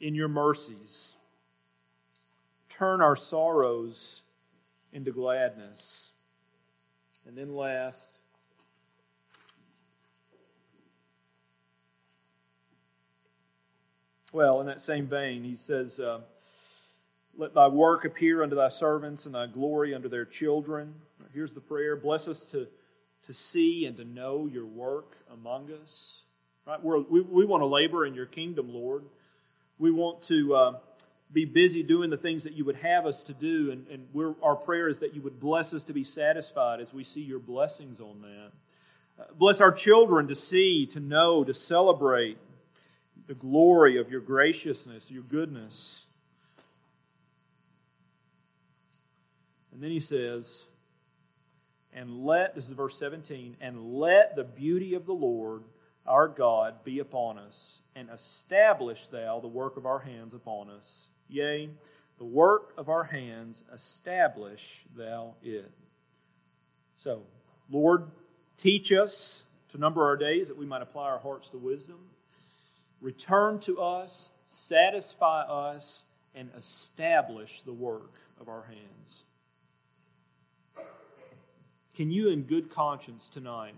in 0.00 0.14
your 0.14 0.28
mercies 0.28 1.12
turn 2.82 3.00
our 3.00 3.14
sorrows 3.14 4.22
into 4.92 5.12
gladness. 5.12 6.11
And 7.26 7.36
then 7.36 7.54
last, 7.54 8.18
well, 14.32 14.60
in 14.60 14.66
that 14.66 14.82
same 14.82 15.06
vein, 15.06 15.44
he 15.44 15.56
says, 15.56 16.00
uh, 16.00 16.20
Let 17.36 17.54
thy 17.54 17.68
work 17.68 18.04
appear 18.04 18.42
unto 18.42 18.56
thy 18.56 18.68
servants 18.68 19.26
and 19.26 19.34
thy 19.34 19.46
glory 19.46 19.94
unto 19.94 20.08
their 20.08 20.24
children. 20.24 20.94
Here's 21.32 21.52
the 21.52 21.60
prayer 21.60 21.96
Bless 21.96 22.28
us 22.28 22.44
to, 22.46 22.66
to 23.26 23.34
see 23.34 23.86
and 23.86 23.96
to 23.96 24.04
know 24.04 24.48
your 24.52 24.66
work 24.66 25.16
among 25.32 25.70
us. 25.72 26.22
Right? 26.66 26.82
We're, 26.82 27.00
we 27.00 27.20
we 27.20 27.44
want 27.44 27.62
to 27.62 27.66
labor 27.66 28.04
in 28.04 28.14
your 28.14 28.26
kingdom, 28.26 28.72
Lord. 28.72 29.04
We 29.78 29.90
want 29.90 30.22
to. 30.22 30.54
Uh, 30.54 30.72
be 31.32 31.44
busy 31.44 31.82
doing 31.82 32.10
the 32.10 32.16
things 32.16 32.44
that 32.44 32.52
you 32.52 32.64
would 32.64 32.76
have 32.76 33.06
us 33.06 33.22
to 33.24 33.32
do. 33.32 33.70
And, 33.70 33.86
and 33.88 34.36
our 34.42 34.56
prayer 34.56 34.88
is 34.88 34.98
that 34.98 35.14
you 35.14 35.22
would 35.22 35.40
bless 35.40 35.72
us 35.72 35.84
to 35.84 35.92
be 35.92 36.04
satisfied 36.04 36.80
as 36.80 36.92
we 36.92 37.04
see 37.04 37.22
your 37.22 37.38
blessings 37.38 38.00
on 38.00 38.20
that. 38.20 38.52
Uh, 39.18 39.26
bless 39.38 39.60
our 39.60 39.72
children 39.72 40.28
to 40.28 40.34
see, 40.34 40.86
to 40.86 41.00
know, 41.00 41.44
to 41.44 41.54
celebrate 41.54 42.38
the 43.26 43.34
glory 43.34 43.98
of 43.98 44.10
your 44.10 44.20
graciousness, 44.20 45.10
your 45.10 45.22
goodness. 45.22 46.06
And 49.72 49.82
then 49.82 49.90
he 49.90 50.00
says, 50.00 50.66
and 51.94 52.24
let, 52.24 52.54
this 52.54 52.68
is 52.68 52.72
verse 52.72 52.98
17, 52.98 53.56
and 53.60 53.94
let 53.94 54.34
the 54.36 54.44
beauty 54.44 54.94
of 54.94 55.06
the 55.06 55.12
Lord 55.12 55.62
our 56.06 56.26
God 56.26 56.84
be 56.84 56.98
upon 56.98 57.38
us, 57.38 57.80
and 57.94 58.08
establish 58.10 59.06
thou 59.06 59.40
the 59.40 59.48
work 59.48 59.76
of 59.76 59.86
our 59.86 60.00
hands 60.00 60.34
upon 60.34 60.68
us. 60.68 61.08
Yea, 61.32 61.70
the 62.18 62.24
work 62.24 62.72
of 62.76 62.88
our 62.88 63.04
hands, 63.04 63.64
establish 63.74 64.84
thou 64.96 65.34
it. 65.42 65.72
So, 66.94 67.22
Lord, 67.70 68.10
teach 68.56 68.92
us 68.92 69.44
to 69.70 69.78
number 69.78 70.04
our 70.04 70.16
days 70.16 70.48
that 70.48 70.56
we 70.56 70.66
might 70.66 70.82
apply 70.82 71.08
our 71.08 71.18
hearts 71.18 71.48
to 71.50 71.58
wisdom. 71.58 71.98
Return 73.00 73.58
to 73.60 73.80
us, 73.80 74.30
satisfy 74.46 75.42
us, 75.42 76.04
and 76.34 76.50
establish 76.56 77.62
the 77.62 77.72
work 77.72 78.14
of 78.40 78.48
our 78.48 78.62
hands. 78.62 79.24
Can 81.94 82.10
you, 82.10 82.28
in 82.28 82.42
good 82.42 82.70
conscience 82.70 83.28
tonight, 83.28 83.74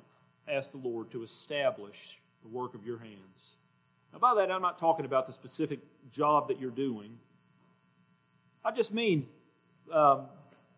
ask 0.46 0.70
the 0.70 0.76
Lord 0.76 1.10
to 1.12 1.22
establish 1.22 2.20
the 2.42 2.48
work 2.48 2.74
of 2.74 2.84
your 2.84 2.98
hands? 2.98 3.56
Now, 4.12 4.18
by 4.18 4.34
that, 4.34 4.52
I'm 4.52 4.62
not 4.62 4.78
talking 4.78 5.04
about 5.04 5.26
the 5.26 5.32
specific 5.32 5.80
job 6.12 6.48
that 6.48 6.60
you're 6.60 6.70
doing. 6.70 7.18
I 8.64 8.70
just 8.70 8.92
mean, 8.92 9.26
um, 9.92 10.26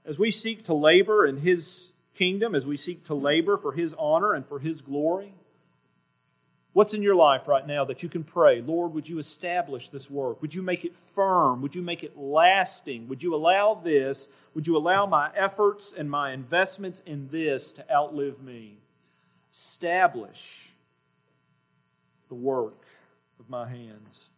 as 0.04 0.18
we 0.18 0.30
seek 0.30 0.64
to 0.64 0.74
labor 0.74 1.26
in 1.26 1.36
His 1.36 1.92
kingdom, 2.14 2.54
as 2.54 2.66
we 2.66 2.76
seek 2.76 3.04
to 3.04 3.14
labor 3.14 3.56
for 3.56 3.72
His 3.72 3.94
honor 3.98 4.34
and 4.34 4.46
for 4.46 4.58
His 4.58 4.80
glory, 4.80 5.34
What's 6.76 6.92
in 6.92 7.00
your 7.00 7.14
life 7.14 7.48
right 7.48 7.66
now 7.66 7.86
that 7.86 8.02
you 8.02 8.10
can 8.10 8.22
pray? 8.22 8.60
Lord, 8.60 8.92
would 8.92 9.08
you 9.08 9.18
establish 9.18 9.88
this 9.88 10.10
work? 10.10 10.42
Would 10.42 10.54
you 10.54 10.60
make 10.60 10.84
it 10.84 10.94
firm? 10.94 11.62
Would 11.62 11.74
you 11.74 11.80
make 11.80 12.04
it 12.04 12.18
lasting? 12.18 13.08
Would 13.08 13.22
you 13.22 13.34
allow 13.34 13.80
this? 13.82 14.28
Would 14.52 14.66
you 14.66 14.76
allow 14.76 15.06
my 15.06 15.30
efforts 15.34 15.94
and 15.96 16.10
my 16.10 16.32
investments 16.32 17.00
in 17.06 17.28
this 17.28 17.72
to 17.72 17.90
outlive 17.90 18.42
me? 18.42 18.76
Establish 19.50 20.68
the 22.28 22.34
work 22.34 22.84
of 23.40 23.48
my 23.48 23.66
hands. 23.66 24.28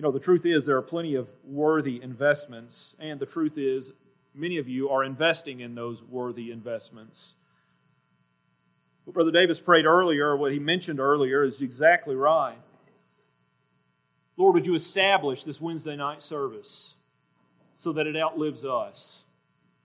You 0.00 0.02
know, 0.04 0.12
the 0.12 0.18
truth 0.18 0.46
is, 0.46 0.64
there 0.64 0.78
are 0.78 0.82
plenty 0.82 1.14
of 1.14 1.28
worthy 1.44 2.00
investments, 2.02 2.96
and 2.98 3.20
the 3.20 3.26
truth 3.26 3.58
is, 3.58 3.92
many 4.34 4.56
of 4.56 4.66
you 4.66 4.88
are 4.88 5.04
investing 5.04 5.60
in 5.60 5.74
those 5.74 6.02
worthy 6.02 6.50
investments. 6.50 7.34
What 9.04 9.12
Brother 9.12 9.30
Davis 9.30 9.60
prayed 9.60 9.84
earlier, 9.84 10.34
what 10.34 10.52
he 10.52 10.58
mentioned 10.58 11.00
earlier, 11.00 11.44
is 11.44 11.60
exactly 11.60 12.16
right. 12.16 12.56
Lord, 14.38 14.54
would 14.54 14.66
you 14.66 14.74
establish 14.74 15.44
this 15.44 15.60
Wednesday 15.60 15.96
night 15.96 16.22
service 16.22 16.94
so 17.76 17.92
that 17.92 18.06
it 18.06 18.16
outlives 18.16 18.64
us? 18.64 19.24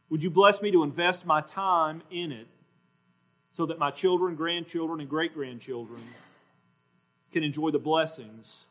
Would 0.10 0.24
you 0.24 0.30
bless 0.30 0.62
me 0.62 0.72
to 0.72 0.84
invest 0.84 1.26
my 1.26 1.42
time 1.42 2.02
in 2.10 2.32
it 2.32 2.48
so 3.52 3.66
that 3.66 3.80
my 3.80 3.92
children, 3.92 4.36
grandchildren, 4.36 5.02
and 5.02 5.10
great 5.10 5.34
grandchildren 5.34 6.02
can 7.34 7.44
enjoy 7.44 7.72
the 7.72 7.80
blessings 7.80 8.64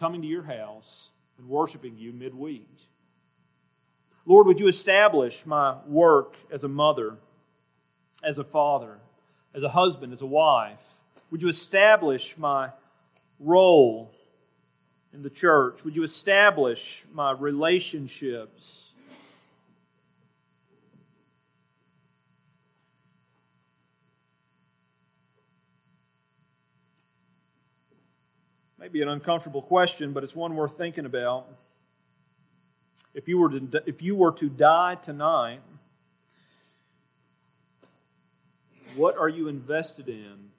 coming 0.00 0.22
to 0.22 0.28
your 0.28 0.42
house 0.42 1.10
and 1.38 1.48
worshiping 1.48 1.96
you 1.96 2.12
midweek? 2.12 2.66
Lord, 4.26 4.48
would 4.48 4.58
you 4.58 4.66
establish 4.66 5.46
my 5.46 5.76
work 5.86 6.36
as 6.50 6.64
a 6.64 6.68
mother, 6.68 7.18
as 8.24 8.38
a 8.38 8.44
father? 8.44 8.98
as 9.54 9.62
a 9.62 9.68
husband, 9.68 10.12
as 10.12 10.22
a 10.22 10.26
wife? 10.26 10.82
Would 11.30 11.42
you 11.42 11.48
establish 11.48 12.36
my 12.36 12.70
role 13.38 14.12
in 15.12 15.22
the 15.22 15.30
church? 15.30 15.84
Would 15.84 15.96
you 15.96 16.02
establish 16.02 17.04
my 17.12 17.32
relationships? 17.32 18.89
Maybe 28.90 29.02
an 29.02 29.08
uncomfortable 29.08 29.62
question, 29.62 30.12
but 30.12 30.24
it's 30.24 30.34
one 30.34 30.56
worth 30.56 30.76
thinking 30.76 31.06
about. 31.06 31.46
If 33.14 33.28
you 33.28 33.38
were 33.38 33.48
to, 33.50 33.82
if 33.86 34.02
you 34.02 34.16
were 34.16 34.32
to 34.32 34.48
die 34.48 34.96
tonight, 34.96 35.60
What 38.96 39.16
are 39.16 39.28
you 39.28 39.48
invested 39.48 40.08
in 40.08 40.50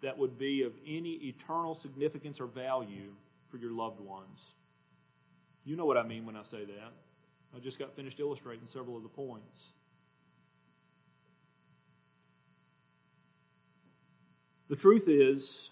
that 0.00 0.16
would 0.16 0.38
be 0.38 0.62
of 0.62 0.72
any 0.86 1.12
eternal 1.14 1.74
significance 1.74 2.40
or 2.40 2.46
value 2.46 3.12
for 3.50 3.56
your 3.56 3.72
loved 3.72 4.00
ones? 4.00 4.50
You 5.64 5.76
know 5.76 5.84
what 5.84 5.96
I 5.96 6.04
mean 6.04 6.24
when 6.24 6.36
I 6.36 6.44
say 6.44 6.64
that. 6.64 6.92
I 7.56 7.58
just 7.58 7.78
got 7.78 7.94
finished 7.96 8.20
illustrating 8.20 8.66
several 8.66 8.96
of 8.96 9.02
the 9.02 9.08
points. 9.08 9.72
The 14.68 14.76
truth 14.76 15.08
is, 15.08 15.70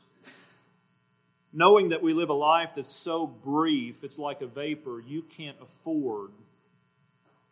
knowing 1.53 1.91
that 1.91 2.03
we 2.03 2.15
live 2.15 2.31
a 2.31 2.35
life 2.35 2.71
that's 2.77 2.89
so 2.89 3.27
brief, 3.27 4.03
it's 4.03 4.19
like 4.19 4.41
a 4.41 4.47
vapor, 4.47 5.03
you 5.07 5.23
can't 5.37 5.57
afford 5.61 6.31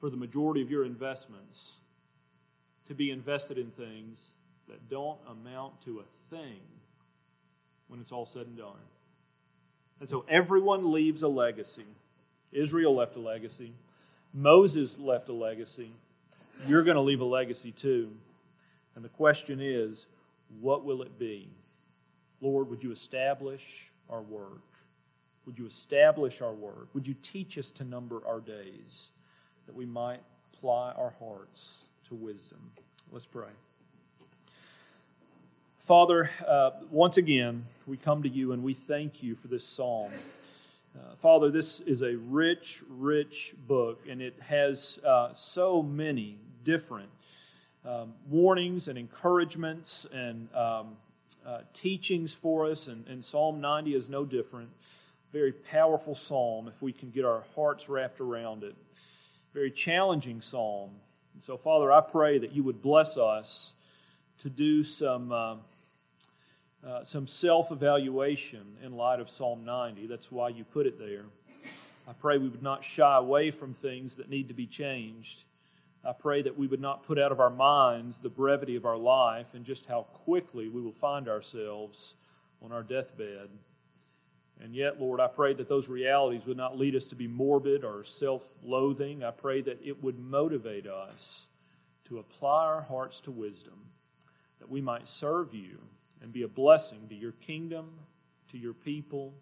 for 0.00 0.08
the 0.08 0.16
majority 0.16 0.62
of 0.62 0.70
your 0.70 0.84
investments 0.84 1.74
to 2.88 2.94
be 2.94 3.10
invested 3.10 3.58
in 3.58 3.70
things 3.70 4.32
that 4.68 4.88
don't 4.88 5.18
amount 5.28 5.80
to 5.82 6.00
a 6.00 6.34
thing 6.34 6.60
when 7.88 8.00
it's 8.00 8.12
all 8.12 8.24
said 8.24 8.46
and 8.46 8.56
done. 8.56 8.72
And 10.00 10.08
so 10.08 10.24
everyone 10.28 10.92
leaves 10.92 11.22
a 11.22 11.28
legacy. 11.28 11.84
Israel 12.52 12.94
left 12.94 13.16
a 13.16 13.20
legacy. 13.20 13.72
Moses 14.32 14.98
left 14.98 15.28
a 15.28 15.32
legacy. 15.32 15.90
You're 16.66 16.82
going 16.82 16.94
to 16.94 17.02
leave 17.02 17.20
a 17.20 17.24
legacy 17.24 17.72
too. 17.72 18.10
And 18.94 19.04
the 19.04 19.08
question 19.10 19.60
is, 19.60 20.06
what 20.60 20.84
will 20.84 21.02
it 21.02 21.18
be? 21.18 21.48
Lord, 22.40 22.70
would 22.70 22.82
you 22.82 22.92
establish 22.92 23.89
our 24.10 24.22
work? 24.22 24.62
Would 25.46 25.58
you 25.58 25.66
establish 25.66 26.42
our 26.42 26.52
work? 26.52 26.88
Would 26.94 27.06
you 27.06 27.14
teach 27.22 27.58
us 27.58 27.70
to 27.72 27.84
number 27.84 28.20
our 28.26 28.40
days 28.40 29.10
that 29.66 29.74
we 29.74 29.86
might 29.86 30.20
apply 30.52 30.92
our 30.92 31.14
hearts 31.18 31.84
to 32.08 32.14
wisdom? 32.14 32.58
Let's 33.10 33.26
pray. 33.26 33.48
Father, 35.78 36.30
uh, 36.46 36.70
once 36.90 37.16
again, 37.16 37.66
we 37.86 37.96
come 37.96 38.22
to 38.22 38.28
you 38.28 38.52
and 38.52 38.62
we 38.62 38.74
thank 38.74 39.22
you 39.22 39.34
for 39.34 39.48
this 39.48 39.64
psalm. 39.64 40.12
Uh, 40.94 41.14
Father, 41.16 41.50
this 41.50 41.80
is 41.80 42.02
a 42.02 42.16
rich, 42.16 42.82
rich 42.88 43.54
book, 43.66 44.04
and 44.08 44.20
it 44.20 44.36
has 44.40 44.98
uh, 45.04 45.32
so 45.34 45.82
many 45.82 46.36
different 46.62 47.08
um, 47.84 48.12
warnings 48.28 48.88
and 48.88 48.98
encouragements 48.98 50.06
and 50.12 50.48
um, 50.54 50.96
uh, 51.46 51.60
teachings 51.72 52.34
for 52.34 52.66
us, 52.66 52.86
and, 52.86 53.06
and 53.06 53.24
Psalm 53.24 53.60
90 53.60 53.94
is 53.94 54.08
no 54.08 54.24
different. 54.24 54.70
Very 55.32 55.52
powerful 55.52 56.14
psalm 56.14 56.68
if 56.68 56.82
we 56.82 56.92
can 56.92 57.10
get 57.10 57.24
our 57.24 57.44
hearts 57.54 57.88
wrapped 57.88 58.20
around 58.20 58.64
it. 58.64 58.74
Very 59.54 59.70
challenging 59.70 60.42
psalm. 60.42 60.90
And 61.34 61.42
so, 61.42 61.56
Father, 61.56 61.92
I 61.92 62.00
pray 62.00 62.38
that 62.38 62.52
you 62.52 62.62
would 62.64 62.82
bless 62.82 63.16
us 63.16 63.72
to 64.38 64.50
do 64.50 64.82
some 64.82 65.30
uh, 65.32 65.56
uh, 66.86 67.04
some 67.04 67.26
self 67.26 67.70
evaluation 67.70 68.76
in 68.82 68.96
light 68.96 69.20
of 69.20 69.28
Psalm 69.28 69.64
90. 69.64 70.06
That's 70.06 70.32
why 70.32 70.48
you 70.48 70.64
put 70.64 70.86
it 70.86 70.98
there. 70.98 71.26
I 72.08 72.12
pray 72.14 72.38
we 72.38 72.48
would 72.48 72.62
not 72.62 72.82
shy 72.82 73.16
away 73.16 73.50
from 73.50 73.74
things 73.74 74.16
that 74.16 74.30
need 74.30 74.48
to 74.48 74.54
be 74.54 74.66
changed. 74.66 75.44
I 76.04 76.12
pray 76.12 76.42
that 76.42 76.56
we 76.56 76.66
would 76.66 76.80
not 76.80 77.04
put 77.04 77.18
out 77.18 77.32
of 77.32 77.40
our 77.40 77.50
minds 77.50 78.20
the 78.20 78.30
brevity 78.30 78.74
of 78.76 78.86
our 78.86 78.96
life 78.96 79.48
and 79.52 79.64
just 79.64 79.86
how 79.86 80.02
quickly 80.24 80.68
we 80.68 80.80
will 80.80 80.92
find 80.92 81.28
ourselves 81.28 82.14
on 82.62 82.72
our 82.72 82.82
deathbed. 82.82 83.50
And 84.62 84.74
yet, 84.74 85.00
Lord, 85.00 85.20
I 85.20 85.26
pray 85.26 85.54
that 85.54 85.68
those 85.68 85.88
realities 85.88 86.46
would 86.46 86.56
not 86.56 86.78
lead 86.78 86.94
us 86.94 87.06
to 87.08 87.14
be 87.14 87.26
morbid 87.26 87.84
or 87.84 88.04
self 88.04 88.42
loathing. 88.62 89.24
I 89.24 89.30
pray 89.30 89.62
that 89.62 89.78
it 89.82 90.02
would 90.02 90.18
motivate 90.18 90.86
us 90.86 91.48
to 92.08 92.18
apply 92.18 92.66
our 92.66 92.82
hearts 92.82 93.20
to 93.22 93.30
wisdom, 93.30 93.86
that 94.58 94.68
we 94.68 94.80
might 94.80 95.08
serve 95.08 95.54
you 95.54 95.78
and 96.22 96.32
be 96.32 96.42
a 96.42 96.48
blessing 96.48 97.06
to 97.08 97.14
your 97.14 97.32
kingdom, 97.32 97.90
to 98.50 98.58
your 98.58 98.74
people, 98.74 99.32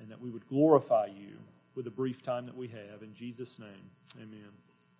and 0.00 0.10
that 0.10 0.20
we 0.20 0.30
would 0.30 0.46
glorify 0.48 1.06
you 1.06 1.36
with 1.74 1.84
the 1.84 1.90
brief 1.90 2.22
time 2.22 2.46
that 2.46 2.56
we 2.56 2.68
have. 2.68 3.02
In 3.02 3.12
Jesus' 3.14 3.58
name, 3.58 3.90
amen. 4.16 4.63